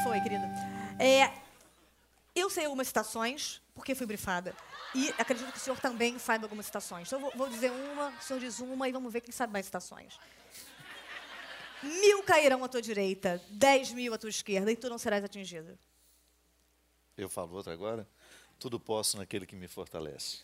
Foi, 0.03 0.21
querida. 0.21 0.47
É, 0.99 1.31
eu 2.35 2.51
sei 2.51 2.65
algumas 2.65 2.89
citações, 2.89 3.61
porque 3.75 3.95
fui 3.95 4.07
brifada. 4.07 4.55
E 4.95 5.13
acredito 5.19 5.51
que 5.53 5.59
o 5.59 5.61
senhor 5.61 5.79
também 5.81 6.19
saiba 6.19 6.45
algumas 6.45 6.67
citações. 6.67 7.07
Então, 7.07 7.19
eu 7.19 7.23
vou, 7.23 7.33
vou 7.37 7.49
dizer 7.49 7.71
uma, 7.71 8.09
o 8.09 8.23
senhor 8.23 8.41
diz 8.41 8.59
uma 8.61 8.89
e 8.89 8.93
vamos 8.93 9.13
ver 9.13 9.21
quem 9.21 9.33
sabe 9.33 9.53
mais 9.53 9.67
citações. 9.67 10.19
Mil 11.83 12.23
cairão 12.23 12.65
à 12.65 12.69
tua 12.69 12.81
direita, 12.81 13.43
dez 13.51 13.93
mil 13.93 14.15
à 14.15 14.19
tua 14.19 14.31
esquerda, 14.31 14.73
e 14.73 14.77
tu 14.77 14.89
não 14.89 14.99
serás 14.99 15.23
atingido. 15.23 15.79
Eu 17.17 17.29
falo 17.29 17.55
outra 17.55 17.73
agora? 17.73 18.09
Tudo 18.59 18.81
posso 18.81 19.17
naquele 19.19 19.47
que 19.47 19.55
me 19.55 19.69
fortalece. 19.69 20.43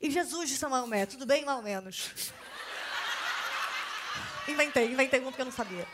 E 0.00 0.10
Jesus 0.10 0.50
disse 0.50 0.64
a 0.64 0.68
Maomé, 0.68 1.06
tudo 1.06 1.24
bem, 1.24 1.44
mal 1.44 1.62
menos. 1.62 2.10
Inventei, 4.48 4.90
inventei 4.90 5.20
uma 5.20 5.30
porque 5.30 5.42
eu 5.42 5.46
não 5.46 5.52
sabia. 5.52 5.86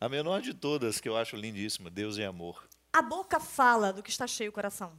A 0.00 0.08
menor 0.08 0.42
de 0.42 0.52
todas, 0.52 1.00
que 1.00 1.08
eu 1.08 1.16
acho 1.16 1.36
lindíssima, 1.36 1.88
Deus 1.88 2.18
é 2.18 2.26
amor. 2.26 2.68
A 2.92 3.00
boca 3.00 3.40
fala 3.40 3.92
do 3.92 4.02
que 4.02 4.10
está 4.10 4.26
cheio 4.26 4.50
o 4.50 4.52
coração. 4.52 4.92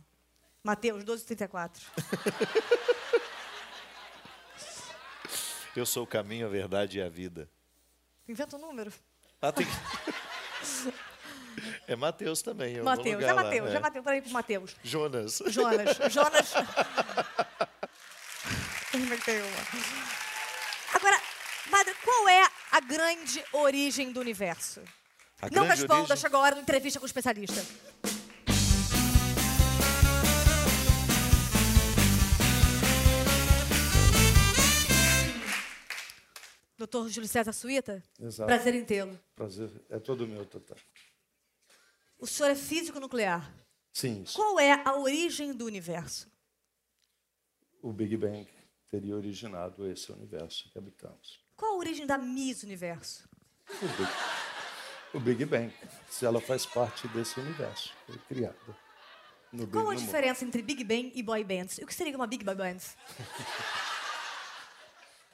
Mateus 0.63 1.03
12, 1.03 1.25
34. 1.25 1.85
Eu 5.75 5.85
sou 5.85 6.03
o 6.03 6.07
caminho, 6.07 6.47
a 6.47 6.49
verdade 6.49 6.97
e 6.97 7.01
a 7.01 7.07
vida. 7.09 7.47
Inventa 8.27 8.55
um 8.55 8.59
número. 8.59 8.91
Ah, 9.41 9.51
tem... 9.51 9.67
É 11.87 11.95
Mateus 11.95 12.41
também. 12.41 12.81
Mateus, 12.81 13.23
é 13.23 13.33
Mateus, 13.33 13.71
é. 13.71 13.75
é 13.75 13.79
Mateus, 13.79 14.03
peraí 14.03 14.21
pro 14.21 14.31
Mateus. 14.31 14.75
Jonas. 14.83 15.41
Jonas, 15.47 15.97
Jonas. 16.11 16.53
Agora, 20.93 21.19
a 22.77 22.79
grande 22.79 23.43
origem 23.53 24.11
do 24.11 24.19
universo? 24.19 24.81
A 25.41 25.49
Não 25.49 25.65
responda, 25.65 25.95
origem- 26.01 26.17
chegou 26.17 26.39
a 26.39 26.43
hora 26.43 26.55
da 26.55 26.61
entrevista 26.61 26.99
com 26.99 27.05
o 27.05 27.07
especialista. 27.07 27.61
Doutor 36.77 37.09
Júlio 37.09 37.27
César 37.27 37.53
Suíta? 37.53 38.03
Exato. 38.19 38.47
Prazer 38.47 38.75
em 38.75 38.85
tê-lo. 38.85 39.19
Prazer 39.35 39.69
é 39.89 39.99
todo 39.99 40.27
meu, 40.27 40.45
Tata. 40.45 40.75
O 42.19 42.27
senhor 42.27 42.49
é 42.51 42.55
físico 42.55 42.99
nuclear. 42.99 43.51
Sim, 43.91 44.21
isso. 44.23 44.35
Qual 44.35 44.59
é 44.59 44.73
a 44.87 44.95
origem 44.97 45.53
do 45.53 45.65
universo? 45.65 46.29
o 47.79 47.93
Big 47.93 48.17
Bang 48.17 48.45
teria 48.89 49.15
originado 49.15 49.89
esse 49.89 50.11
universo 50.11 50.69
que 50.71 50.77
habitamos. 50.77 51.39
Qual 51.57 51.73
a 51.73 51.77
origem 51.77 52.05
da 52.05 52.17
Miss 52.17 52.63
Universo? 52.63 53.27
O 53.81 53.87
Big, 53.87 54.09
o 55.15 55.19
Big 55.19 55.45
Bang, 55.45 55.73
se 56.09 56.25
ela 56.25 56.39
faz 56.39 56.65
parte 56.65 57.07
desse 57.09 57.39
universo, 57.39 57.91
foi 58.05 58.17
criada. 58.29 58.55
No 59.51 59.65
Big- 59.65 59.71
Qual 59.71 59.89
a 59.89 59.93
no 59.93 59.99
mundo. 59.99 60.05
diferença 60.05 60.45
entre 60.45 60.61
Big 60.61 60.83
Bang 60.83 61.11
e 61.15 61.23
boy 61.23 61.43
bands? 61.43 61.79
O 61.79 61.85
que 61.87 61.93
seria 61.93 62.15
uma 62.15 62.27
Big 62.27 62.43
Boy 62.45 62.55
Band? 62.55 62.77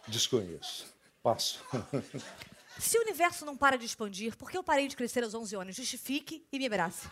Desconheço. 0.08 0.92
Passo. 1.22 1.64
Se 2.80 2.98
o 2.98 3.02
universo 3.02 3.46
não 3.46 3.56
para 3.56 3.78
de 3.78 3.86
expandir, 3.86 4.36
por 4.36 4.50
que 4.50 4.58
eu 4.58 4.64
parei 4.64 4.88
de 4.88 4.96
crescer 4.96 5.24
aos 5.24 5.34
11 5.34 5.56
anos? 5.56 5.76
Justifique 5.76 6.46
e 6.52 6.58
me 6.58 6.66
abrace. 6.66 7.08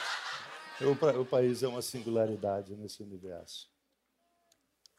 o 1.20 1.24
país 1.24 1.62
é 1.62 1.68
uma 1.68 1.80
singularidade 1.80 2.74
nesse 2.74 3.02
universo. 3.02 3.70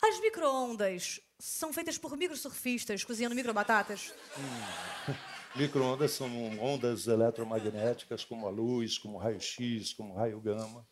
As 0.01 0.19
micro-ondas 0.21 1.19
são 1.43 1.73
feitas 1.73 1.97
por 1.97 2.15
microsurfistas 2.15 3.03
cozinhando 3.03 3.35
microbatatas? 3.35 4.13
Microondas 5.53 6.11
são 6.11 6.27
ondas 6.57 7.05
eletromagnéticas, 7.05 8.23
como 8.23 8.47
a 8.47 8.49
luz, 8.49 8.97
como 8.97 9.17
raio-x, 9.17 9.93
como 9.93 10.15
raio 10.15 10.39
gama, 10.39 10.87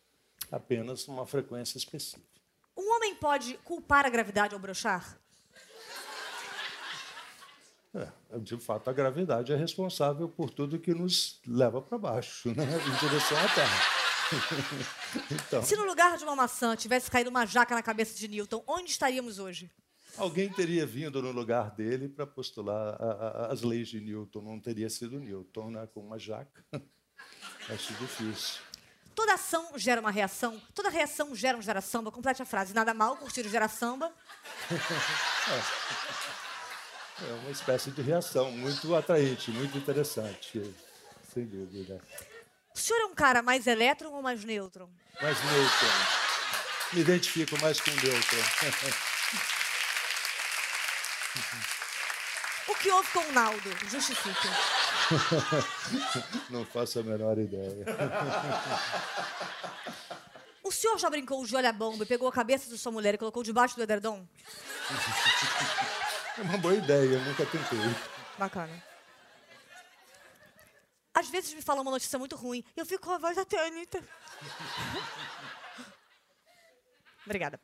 apenas 0.52 1.08
uma 1.08 1.26
frequência 1.26 1.78
específica. 1.78 2.22
Um 2.76 2.94
homem 2.94 3.14
pode 3.14 3.54
culpar 3.64 4.04
a 4.04 4.10
gravidade 4.10 4.54
ao 4.54 4.60
brochar? 4.60 5.18
É, 7.94 8.38
de 8.38 8.56
fato, 8.58 8.88
a 8.88 8.92
gravidade 8.92 9.52
é 9.52 9.56
responsável 9.56 10.28
por 10.28 10.50
tudo 10.50 10.78
que 10.78 10.94
nos 10.94 11.40
leva 11.46 11.80
para 11.80 11.98
baixo, 11.98 12.50
né? 12.54 12.64
em 12.64 13.08
direção 13.08 13.38
à 13.38 13.48
Terra. 13.48 13.82
então, 15.32 15.62
Se 15.62 15.76
no 15.76 15.84
lugar 15.84 16.16
de 16.18 16.24
uma 16.24 16.36
maçã 16.36 16.76
tivesse 16.76 17.10
caído 17.10 17.30
uma 17.30 17.46
jaca 17.46 17.74
na 17.74 17.82
cabeça 17.82 18.14
de 18.14 18.28
Newton, 18.28 18.62
onde 18.66 18.90
estaríamos 18.90 19.38
hoje? 19.38 19.70
Alguém 20.18 20.48
teria 20.52 20.84
vindo 20.86 21.20
no 21.22 21.30
lugar 21.32 21.70
dele 21.70 22.08
para 22.08 22.26
postular 22.26 22.94
a- 23.00 23.46
a- 23.46 23.52
as 23.52 23.62
leis 23.62 23.88
de 23.88 24.00
Newton. 24.00 24.40
Não 24.42 24.60
teria 24.60 24.88
sido 24.90 25.18
Newton, 25.18 25.70
né? 25.70 25.86
com 25.92 26.00
uma 26.00 26.18
jaca. 26.18 26.64
Acho 27.68 27.92
difícil. 27.94 28.60
Toda 29.14 29.34
ação 29.34 29.72
gera 29.76 30.00
uma 30.00 30.10
reação, 30.10 30.60
toda 30.74 30.88
reação 30.88 31.34
gera 31.36 31.56
um 31.58 31.62
gera 31.62 31.80
samba. 31.82 32.10
Complete 32.10 32.40
a 32.42 32.46
frase. 32.46 32.72
Nada 32.72 32.94
mal 32.94 33.16
curtir 33.16 33.44
o 33.46 33.48
gera 33.50 33.68
samba. 33.68 34.12
É 37.20 37.32
uma 37.34 37.50
espécie 37.50 37.90
de 37.92 38.02
reação 38.02 38.50
muito 38.50 38.96
atraente, 38.96 39.50
muito 39.52 39.78
interessante, 39.78 40.60
sem 41.32 41.44
dúvida. 41.46 42.00
O 42.74 42.78
senhor 42.78 43.00
é 43.02 43.04
um 43.04 43.14
cara 43.14 43.42
mais 43.42 43.66
elétron 43.68 44.10
ou 44.12 44.22
mais 44.22 44.42
nêutron? 44.44 44.88
Mas 45.20 45.38
Newton, 45.44 46.94
me 46.94 47.00
identifico 47.02 47.56
mais 47.60 47.80
com 47.80 47.90
Newton. 47.92 48.42
O 52.68 52.74
que 52.76 52.90
houve 52.90 53.08
com 53.10 53.20
o 53.20 53.32
Naldo? 53.32 53.70
Justifique. 53.88 54.48
Não 56.50 56.64
faço 56.64 57.00
a 57.00 57.02
menor 57.02 57.38
ideia. 57.38 57.84
O 60.62 60.70
senhor 60.70 60.98
já 60.98 61.10
brincou 61.10 61.44
de 61.44 61.56
olha 61.56 61.72
bomba 61.72 62.04
e 62.04 62.06
pegou 62.06 62.28
a 62.28 62.32
cabeça 62.32 62.68
de 62.68 62.78
sua 62.78 62.92
mulher 62.92 63.14
e 63.14 63.18
colocou 63.18 63.42
debaixo 63.42 63.76
do 63.76 63.82
edredom? 63.82 64.26
É 66.38 66.42
uma 66.42 66.58
boa 66.58 66.74
ideia, 66.74 67.14
eu 67.14 67.20
nunca 67.20 67.44
tentei. 67.46 67.78
Bacana. 68.38 68.82
Às 71.14 71.28
vezes 71.28 71.52
me 71.52 71.60
falam 71.60 71.82
uma 71.82 71.90
notícia 71.90 72.18
muito 72.18 72.36
ruim 72.36 72.64
e 72.76 72.80
eu 72.80 72.86
fico 72.86 73.04
com 73.04 73.12
a 73.12 73.18
voz 73.18 73.36
até, 73.36 73.66
Anitta. 73.66 74.02
Obrigada. 77.26 77.60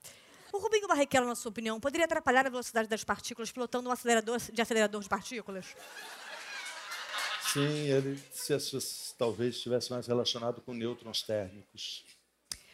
O 0.53 0.59
Rubinho 0.59 0.89
Barrichello, 0.89 1.27
na 1.27 1.35
sua 1.35 1.51
opinião, 1.51 1.79
poderia 1.79 2.07
atrapalhar 2.07 2.47
a 2.47 2.51
velocidade 2.51 2.89
das 2.89 3.05
partículas 3.05 3.51
pilotando 3.53 3.89
um 3.89 3.93
acelerador 3.93 4.39
de 4.39 4.61
acelerador 4.63 5.03
de 5.03 5.09
partículas? 5.09 5.67
Sim, 7.53 7.89
ele 7.91 8.23
se 8.33 8.53
associa- 8.55 9.15
talvez 9.19 9.57
estivesse 9.57 9.91
mais 9.91 10.07
relacionado 10.07 10.61
com 10.61 10.73
nêutrons 10.75 11.23
térmicos. 11.23 12.05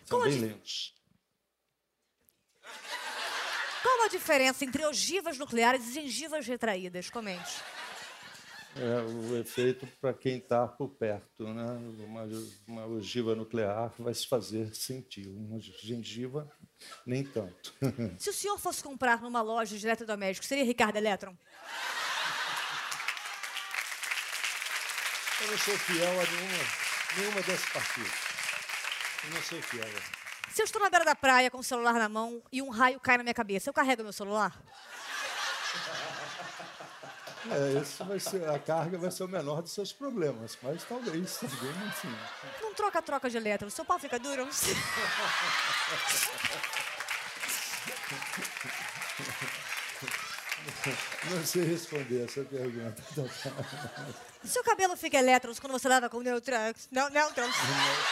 São 0.05 0.19
Como 0.19 0.25
bem 0.31 0.39
lentos. 0.41 0.95
Qual 3.83 4.03
a 4.05 4.09
diferença 4.09 4.65
entre 4.65 4.85
ogivas 4.87 5.39
nucleares 5.39 5.87
e 5.89 5.93
gengivas 5.95 6.47
retraídas? 6.47 7.11
Comente. 7.11 7.53
É 8.77 9.01
o 9.03 9.37
efeito 9.39 9.87
para 10.01 10.13
quem 10.13 10.39
está 10.39 10.67
por 10.67 10.89
perto. 10.89 11.45
Né? 11.45 11.65
Uma, 12.05 12.29
uma 12.67 12.87
ogiva 12.87 13.35
nuclear 13.35 13.93
vai 13.99 14.13
se 14.13 14.27
fazer 14.27 14.75
sentir. 14.75 15.29
Uma 15.29 15.61
gengiva, 15.61 16.51
nem 17.07 17.25
tanto. 17.25 17.73
Se 18.19 18.31
o 18.31 18.33
senhor 18.33 18.59
fosse 18.59 18.83
comprar 18.83 19.21
numa 19.23 19.43
loja 19.43 19.79
de 19.79 19.87
eletrodomésticos, 19.87 20.49
seria 20.49 20.65
Ricardo 20.65 20.97
Eletron? 20.97 21.37
Eu 25.41 25.51
não 25.51 25.59
sou 25.59 25.79
fiel 25.79 26.21
a 26.21 26.25
nenhuma, 26.25 26.65
nenhuma 27.19 27.43
dessas 27.43 27.69
partidas. 27.71 28.13
Eu 29.25 29.31
não 29.31 29.43
sou 29.43 29.63
fiel. 29.63 29.85
Se 30.51 30.63
eu 30.63 30.65
estou 30.65 30.81
na 30.81 30.91
beira 30.91 31.05
da 31.05 31.15
praia 31.15 31.51
com 31.51 31.59
o 31.59 31.65
celular 31.65 31.95
na 31.95 32.09
mão 32.09 32.43
e 32.51 32.63
um 32.63 32.71
raio 32.71 33.01
cai 33.01 33.17
na 33.19 33.23
minha 33.23 33.35
cabeça, 33.35 33.69
eu 33.69 33.75
carrego 33.75 34.03
meu 34.03 34.13
celular? 34.13 34.61
É, 37.51 37.81
esse 37.81 38.03
vai 38.03 38.19
ser, 38.19 38.49
a 38.49 38.59
carga 38.59 38.97
vai 38.97 39.11
ser 39.11 39.25
o 39.25 39.29
menor 39.29 39.61
dos 39.63 39.73
seus 39.73 39.93
problemas, 39.93 40.57
mas 40.63 40.83
talvez 40.85 41.39
algum. 41.43 41.73
Não 42.63 42.75
troca-troca 42.75 43.29
de 43.29 43.37
elétrons. 43.37 43.75
Seu 43.75 43.85
pau 43.85 43.99
fica 43.99 44.19
duro? 44.19 44.49
Não 51.31 51.45
sei 51.45 51.65
responder 51.65 52.25
essa 52.25 52.43
pergunta. 52.45 53.03
Seu 54.45 54.63
cabelo 54.63 54.97
fica 54.97 55.19
elétrons 55.19 55.59
quando 55.59 55.73
você 55.73 55.89
lava 55.89 56.09
com 56.09 56.21
neutrons? 56.21 56.89
Não, 56.91 57.09
neutrons. 57.11 57.55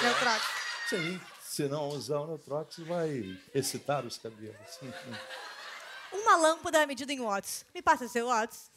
Neutrons. 0.01 0.43
Sim, 0.89 1.21
se 1.41 1.69
não 1.69 1.89
usar 1.89 2.21
o 2.21 2.27
Neutrox, 2.27 2.79
vai 2.81 3.39
excitar 3.55 4.05
os 4.05 4.19
cabelos. 4.19 4.79
Uma 6.13 6.37
lâmpada 6.37 6.83
é 6.83 6.87
medida 6.87 7.13
em 7.13 7.21
watts. 7.21 7.65
Me 7.75 7.81
passa 7.81 8.09
seu 8.09 8.27
watts. 8.27 8.71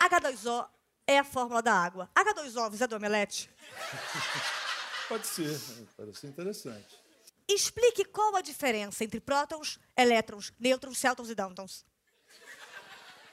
H2O 0.00 0.66
é 1.06 1.18
a 1.18 1.24
fórmula 1.24 1.62
da 1.62 1.72
água. 1.74 2.08
H2O, 2.14 2.70
você 2.70 2.84
é 2.84 2.86
do 2.86 2.96
omelete? 2.96 3.50
Pode 5.08 5.26
ser, 5.26 5.58
parece 5.96 6.26
interessante. 6.26 6.98
Explique 7.48 8.04
qual 8.06 8.34
a 8.36 8.40
diferença 8.42 9.04
entre 9.04 9.20
prótons, 9.20 9.78
elétrons, 9.96 10.52
nêutrons, 10.58 10.98
céltons 10.98 11.30
e 11.30 11.34
dântons. 11.34 11.84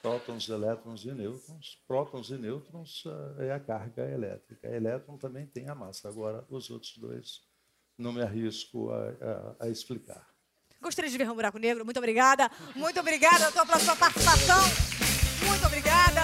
Prótons, 0.00 0.48
elétrons 0.48 1.04
e 1.04 1.12
nêutrons. 1.12 1.82
Prótons 1.88 2.30
e 2.30 2.36
nêutrons 2.36 3.04
eh, 3.38 3.46
é 3.46 3.52
a 3.52 3.58
carga 3.58 4.02
elétrica. 4.08 4.68
Elétron 4.68 5.16
também 5.16 5.46
tem 5.46 5.68
a 5.68 5.74
massa. 5.74 6.08
Agora, 6.08 6.44
os 6.48 6.70
outros 6.70 6.96
dois, 6.98 7.40
não 7.98 8.12
me 8.12 8.22
arrisco 8.22 8.90
a, 8.90 9.08
a- 9.08 9.56
a 9.64 9.68
explicar. 9.68 10.28
Gostaria 10.84 11.10
de 11.10 11.16
ver 11.16 11.30
um 11.30 11.34
buraco 11.34 11.56
negro. 11.56 11.82
Muito 11.82 11.96
obrigada. 11.96 12.50
Muito 12.76 13.00
obrigada, 13.00 13.50
pela 13.50 13.78
sua 13.80 13.96
participação. 13.96 14.62
Muito 15.48 15.66
obrigada. 15.66 16.20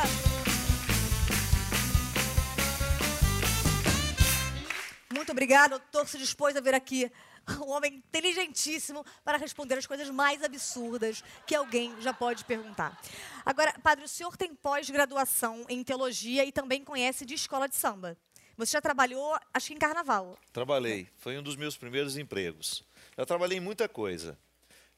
Muito 5.14 5.32
obrigada, 5.32 5.78
doutor, 5.78 6.06
se 6.06 6.18
dispôs 6.18 6.54
a 6.56 6.60
vir 6.60 6.74
aqui. 6.74 7.10
Um 7.58 7.70
homem 7.70 7.94
inteligentíssimo 7.94 9.02
para 9.24 9.38
responder 9.38 9.78
as 9.78 9.86
coisas 9.86 10.10
mais 10.10 10.44
absurdas 10.44 11.24
que 11.46 11.54
alguém 11.54 11.94
já 12.02 12.12
pode 12.12 12.44
perguntar. 12.44 13.00
Agora, 13.46 13.72
padre, 13.82 14.04
o 14.04 14.08
senhor 14.08 14.36
tem 14.36 14.54
pós-graduação 14.54 15.64
em 15.70 15.82
teologia 15.82 16.44
e 16.44 16.52
também 16.52 16.84
conhece 16.84 17.24
de 17.24 17.32
escola 17.32 17.66
de 17.66 17.76
samba. 17.76 18.14
Você 18.58 18.72
já 18.72 18.80
trabalhou, 18.82 19.38
acho 19.54 19.68
que 19.68 19.74
em 19.74 19.78
carnaval. 19.78 20.38
Trabalhei, 20.52 21.08
foi 21.16 21.38
um 21.38 21.42
dos 21.42 21.56
meus 21.56 21.78
primeiros 21.78 22.18
empregos. 22.18 22.84
Já 23.16 23.24
trabalhei 23.24 23.56
em 23.56 23.60
muita 23.60 23.88
coisa. 23.88 24.38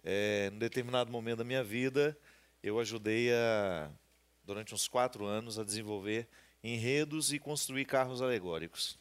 É, 0.04 0.50
em 0.52 0.58
determinado 0.58 1.10
momento 1.12 1.38
da 1.38 1.44
minha 1.44 1.62
vida, 1.62 2.16
eu 2.62 2.78
ajudei 2.80 3.32
a, 3.32 3.90
durante 4.44 4.74
uns 4.74 4.88
quatro 4.88 5.24
anos 5.24 5.58
a 5.58 5.64
desenvolver 5.64 6.28
enredos 6.62 7.32
e 7.32 7.38
construir 7.38 7.84
carros 7.84 8.20
alegóricos. 8.22 8.98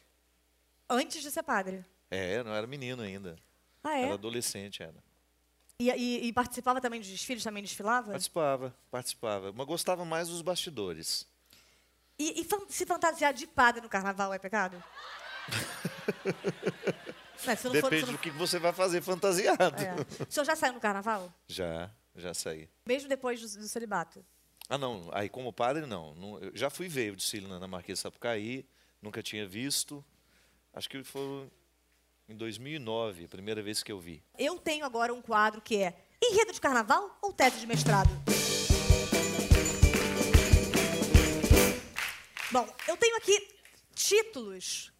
Antes 0.88 1.22
de 1.22 1.30
ser 1.30 1.42
padre. 1.42 1.84
É, 2.10 2.42
não 2.44 2.52
era 2.54 2.66
menino 2.66 3.02
ainda. 3.02 3.36
Ah, 3.82 3.98
é? 3.98 4.02
Era 4.04 4.14
adolescente, 4.14 4.82
era. 4.82 5.02
E, 5.78 5.90
e- 5.90 6.26
e 6.28 6.32
participava 6.32 6.80
também 6.80 7.00
dos 7.00 7.08
desfiles? 7.08 7.42
Também 7.42 7.62
desfilava? 7.62 8.10
Participava, 8.12 8.74
participava. 8.90 9.52
Mas 9.52 9.66
gostava 9.66 10.04
mais 10.04 10.28
dos 10.28 10.42
bastidores. 10.42 11.26
E, 12.18 12.40
e 12.42 12.46
se 12.68 12.86
fantasiar 12.86 13.32
de 13.32 13.46
padre 13.46 13.80
no 13.80 13.88
carnaval 13.88 14.32
é 14.32 14.38
pecado? 14.38 14.82
Não, 17.46 17.56
se 17.56 17.64
não 17.66 17.74
for- 17.74 17.82
Depende 17.90 18.00
se 18.00 18.06
não- 18.06 18.12
do 18.12 18.18
que 18.18 18.30
você 18.30 18.58
vai 18.58 18.72
fazer 18.72 19.00
fantasiado. 19.02 19.76
É. 19.82 20.24
O 20.28 20.32
senhor 20.32 20.44
já 20.44 20.56
saiu 20.56 20.72
no 20.74 20.80
carnaval? 20.80 21.32
Já, 21.48 21.90
já 22.16 22.32
saí. 22.34 22.68
Mesmo 22.86 23.08
depois 23.08 23.40
do, 23.40 23.60
do 23.60 23.68
celibato? 23.68 24.24
Ah, 24.68 24.78
não. 24.78 25.08
Aí, 25.12 25.28
como 25.28 25.52
padre, 25.52 25.86
não. 25.86 26.14
Não- 26.14 26.38
eu 26.38 26.52
já 26.54 26.70
fui 26.70 26.88
ver 26.88 27.12
o 27.12 27.16
desfile 27.16 27.46
na, 27.46 27.58
na 27.58 27.66
Marquês 27.66 27.98
de 27.98 28.02
Sapucaí, 28.02 28.66
nunca 29.00 29.22
tinha 29.22 29.46
visto. 29.46 30.04
Acho 30.72 30.88
que 30.88 31.02
foi 31.04 31.50
em 32.28 32.34
2009, 32.36 33.24
a 33.24 33.28
primeira 33.28 33.60
vez 33.62 33.82
que 33.82 33.92
eu 33.92 33.98
vi. 33.98 34.22
Eu 34.38 34.58
tenho 34.58 34.84
agora 34.86 35.12
um 35.12 35.20
quadro 35.20 35.60
que 35.60 35.76
é 35.76 35.94
Enredo 36.22 36.52
de 36.52 36.60
Carnaval 36.60 37.18
ou 37.20 37.32
Tese 37.32 37.58
de 37.60 37.66
Mestrado? 37.66 38.08
Bom, 42.50 42.68
eu 42.86 42.96
tenho 42.96 43.16
aqui 43.16 43.48
títulos 43.94 44.92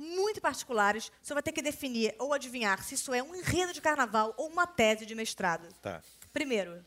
muito 0.00 0.40
particulares. 0.40 1.12
Senhor 1.22 1.36
vai 1.36 1.42
ter 1.42 1.52
que 1.52 1.62
definir 1.62 2.14
ou 2.18 2.32
adivinhar 2.32 2.82
se 2.82 2.94
isso 2.94 3.12
é 3.12 3.22
um 3.22 3.34
enredo 3.34 3.72
de 3.72 3.80
carnaval 3.80 4.34
ou 4.36 4.48
uma 4.48 4.66
tese 4.66 5.04
de 5.04 5.14
mestrado. 5.14 5.68
Tá. 5.82 6.02
Primeiro, 6.32 6.84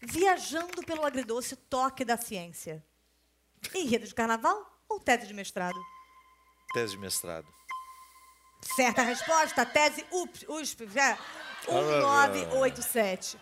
Viajando 0.00 0.82
pelo 0.84 1.04
agridoce 1.04 1.56
toque 1.56 2.04
da 2.04 2.16
ciência. 2.16 2.84
Enredo 3.74 4.06
de 4.06 4.14
carnaval 4.14 4.80
ou 4.88 5.00
tese 5.00 5.26
de 5.26 5.34
mestrado? 5.34 5.78
Tese 6.72 6.92
de 6.92 6.98
mestrado. 6.98 7.46
Certa 8.76 9.02
resposta, 9.02 9.66
tese 9.66 10.04
UP, 10.12 10.46
USP, 10.48 10.84
é, 10.96 11.18
1987. 11.68 13.38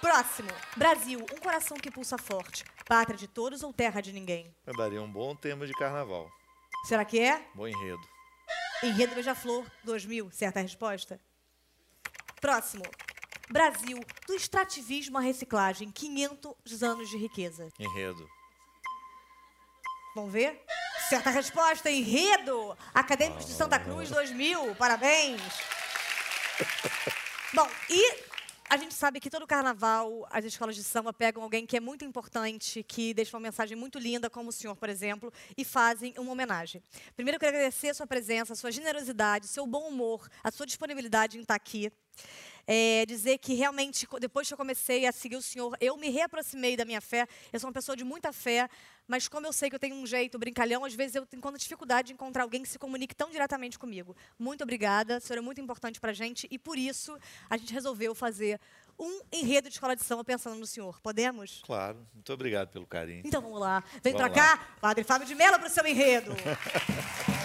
Próximo. 0.00 0.50
Brasil, 0.76 1.20
um 1.32 1.38
coração 1.38 1.78
que 1.78 1.90
pulsa 1.90 2.18
forte. 2.18 2.64
Pátria 2.86 3.16
de 3.16 3.26
todos 3.26 3.62
ou 3.62 3.72
terra 3.72 4.00
de 4.00 4.12
ninguém? 4.12 4.54
Eu 4.66 4.76
daria 4.76 5.00
um 5.00 5.10
bom 5.10 5.34
tema 5.34 5.66
de 5.66 5.72
carnaval. 5.72 6.30
Será 6.84 7.04
que 7.04 7.18
é? 7.18 7.44
Bom 7.54 7.66
enredo. 7.66 8.02
Enredo 8.82 9.14
Beija-Flor, 9.14 9.64
2000. 9.84 10.30
Certa 10.30 10.60
resposta? 10.60 11.20
Próximo. 12.40 12.84
Brasil, 13.48 14.00
do 14.26 14.34
extrativismo 14.34 15.18
à 15.18 15.20
reciclagem, 15.20 15.90
500 15.90 16.82
anos 16.82 17.08
de 17.08 17.16
riqueza. 17.16 17.68
Enredo. 17.78 18.28
Vamos 20.14 20.32
ver? 20.32 20.64
Certa 21.08 21.30
resposta, 21.30 21.90
enredo! 21.90 22.76
Acadêmicos 22.92 23.46
de 23.46 23.52
Santa 23.52 23.78
Cruz 23.78 24.10
2000, 24.10 24.74
parabéns! 24.74 25.40
Bom, 27.54 27.68
e 27.88 28.24
a 28.68 28.76
gente 28.76 28.94
sabe 28.94 29.20
que 29.20 29.30
todo 29.30 29.46
carnaval 29.46 30.26
as 30.30 30.44
escolas 30.44 30.74
de 30.74 30.82
samba 30.82 31.12
pegam 31.12 31.42
alguém 31.42 31.66
que 31.66 31.76
é 31.76 31.80
muito 31.80 32.04
importante, 32.04 32.82
que 32.82 33.14
deixa 33.14 33.36
uma 33.36 33.40
mensagem 33.40 33.76
muito 33.76 33.98
linda, 33.98 34.28
como 34.28 34.50
o 34.50 34.52
senhor, 34.52 34.74
por 34.76 34.88
exemplo, 34.88 35.32
e 35.56 35.64
fazem 35.64 36.14
uma 36.18 36.32
homenagem. 36.32 36.82
Primeiro, 37.14 37.36
eu 37.36 37.40
quero 37.40 37.56
agradecer 37.56 37.90
a 37.90 37.94
sua 37.94 38.06
presença, 38.06 38.52
a 38.52 38.56
sua 38.56 38.70
generosidade, 38.70 39.46
seu 39.46 39.66
bom 39.66 39.88
humor, 39.88 40.28
a 40.42 40.50
sua 40.50 40.66
disponibilidade 40.66 41.38
em 41.38 41.42
estar 41.42 41.54
aqui. 41.54 41.92
É, 42.66 43.06
dizer 43.06 43.38
que 43.38 43.54
realmente, 43.54 44.06
depois 44.20 44.48
que 44.48 44.54
eu 44.54 44.58
comecei 44.58 45.06
a 45.06 45.12
seguir 45.12 45.36
o 45.36 45.42
Senhor, 45.42 45.76
eu 45.80 45.96
me 45.96 46.08
reaproximei 46.08 46.76
da 46.76 46.84
minha 46.84 47.00
fé. 47.00 47.26
Eu 47.52 47.60
sou 47.60 47.68
uma 47.68 47.72
pessoa 47.74 47.96
de 47.96 48.02
muita 48.02 48.32
fé, 48.32 48.68
mas 49.06 49.28
como 49.28 49.46
eu 49.46 49.52
sei 49.52 49.70
que 49.70 49.76
eu 49.76 49.80
tenho 49.80 49.94
um 49.94 50.06
jeito 50.06 50.38
brincalhão, 50.38 50.84
às 50.84 50.94
vezes 50.94 51.14
eu 51.14 51.26
encontro 51.32 51.58
dificuldade 51.58 52.08
de 52.08 52.14
encontrar 52.14 52.42
alguém 52.42 52.62
que 52.62 52.68
se 52.68 52.78
comunique 52.78 53.14
tão 53.14 53.30
diretamente 53.30 53.78
comigo. 53.78 54.16
Muito 54.38 54.62
obrigada, 54.64 55.18
o 55.18 55.20
senhor 55.20 55.38
é 55.38 55.42
muito 55.42 55.60
importante 55.60 56.00
pra 56.00 56.12
gente 56.12 56.48
e 56.50 56.58
por 56.58 56.76
isso 56.76 57.16
a 57.48 57.56
gente 57.56 57.72
resolveu 57.72 58.14
fazer 58.14 58.60
um 58.98 59.20
enredo 59.30 59.68
de 59.68 59.74
escola 59.74 59.94
de 59.94 60.02
samba 60.02 60.24
pensando 60.24 60.56
no 60.56 60.66
senhor. 60.66 61.00
Podemos? 61.00 61.62
Claro. 61.64 62.04
Muito 62.14 62.32
obrigado 62.32 62.68
pelo 62.70 62.86
carinho. 62.86 63.22
Então 63.24 63.40
vamos 63.40 63.60
lá. 63.60 63.84
Vem 64.02 64.14
lá. 64.14 64.30
cá, 64.30 64.76
Padre 64.80 65.04
Fábio 65.04 65.26
de 65.26 65.34
Mello, 65.34 65.58
pro 65.58 65.68
seu 65.68 65.86
enredo. 65.86 66.34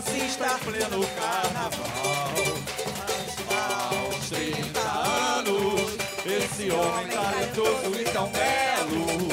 fascista 0.00 0.46
em 0.46 0.58
pleno 0.64 1.06
carnaval. 1.06 2.34
Aos 3.90 4.28
30 4.28 4.80
anos, 4.80 5.96
esse 6.24 6.70
homem 6.70 7.08
talentoso 7.08 8.00
e 8.00 8.04
tão 8.04 8.30
belo 8.30 9.28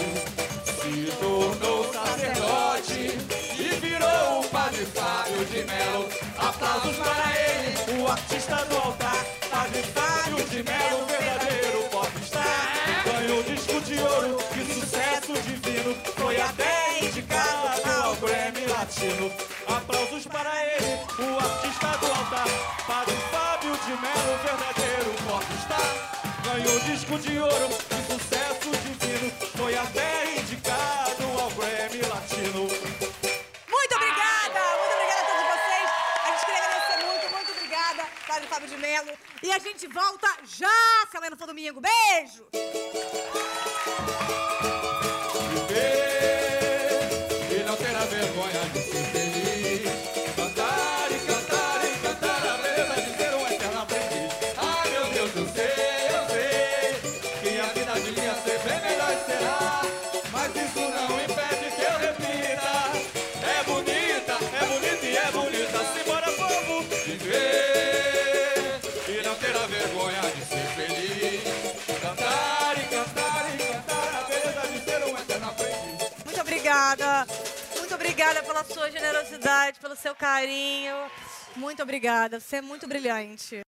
se 0.66 1.12
tornou 1.20 1.94
sacerdote 1.94 3.18
e 3.58 3.80
virou 3.80 4.42
o 4.42 4.50
Padre 4.50 4.86
Fábio 4.86 5.46
de 5.46 5.64
Melo. 5.64 6.10
Aplausos 6.38 6.96
para 6.98 7.34
ele, 7.40 8.02
o 8.02 8.08
artista 8.08 8.56
do 8.66 8.78
altar. 8.78 9.26
Padre 9.50 9.84
Fábio 9.84 10.44
de 10.50 10.64
Melo, 10.64 11.17
altar. 22.38 22.48
Padre 22.86 23.16
Fábio 23.32 23.78
de 23.78 23.92
Melo, 24.02 24.38
verdadeiro 24.44 25.12
popstar. 25.26 25.92
Ganhou 26.44 26.80
disco 26.82 27.18
de 27.20 27.40
ouro, 27.40 27.70
que 27.70 28.14
sucesso 28.14 28.70
divino. 28.84 29.32
Foi 29.58 29.76
até 29.76 30.36
indicado 30.38 31.24
ao 31.42 31.50
Grammy 31.52 32.02
Latino. 32.02 32.62
Muito 33.70 33.96
obrigada! 33.96 34.60
Muito 34.78 34.94
obrigada 34.94 35.22
a 35.22 35.26
todos 35.26 35.48
vocês. 35.54 35.90
A 36.24 36.32
gente 36.32 36.46
queria 36.46 36.64
agradecer 36.64 37.06
muito, 37.06 37.26
muito 37.36 37.52
obrigada, 37.52 38.06
Padre 38.28 38.48
Fábio 38.48 38.70
de 38.70 38.78
Mello. 38.78 39.12
E 39.44 39.52
a 39.52 39.60
gente 39.60 39.88
volta 39.88 40.28
já, 40.44 41.08
se 41.10 41.18
amanhã 41.18 41.32
não 41.32 41.38
for 41.38 41.48
domingo. 41.48 41.82
Beijo! 41.82 42.46
viver 45.68 46.37
pela 78.58 78.64
sua 78.64 78.92
generosidade, 78.92 79.80
pelo 79.80 79.96
seu 79.96 80.16
carinho. 80.16 80.96
Muito 81.56 81.84
obrigada. 81.84 82.40
Você 82.40 82.58
é 82.58 82.62
muito 82.62 82.88
brilhante. 82.88 83.66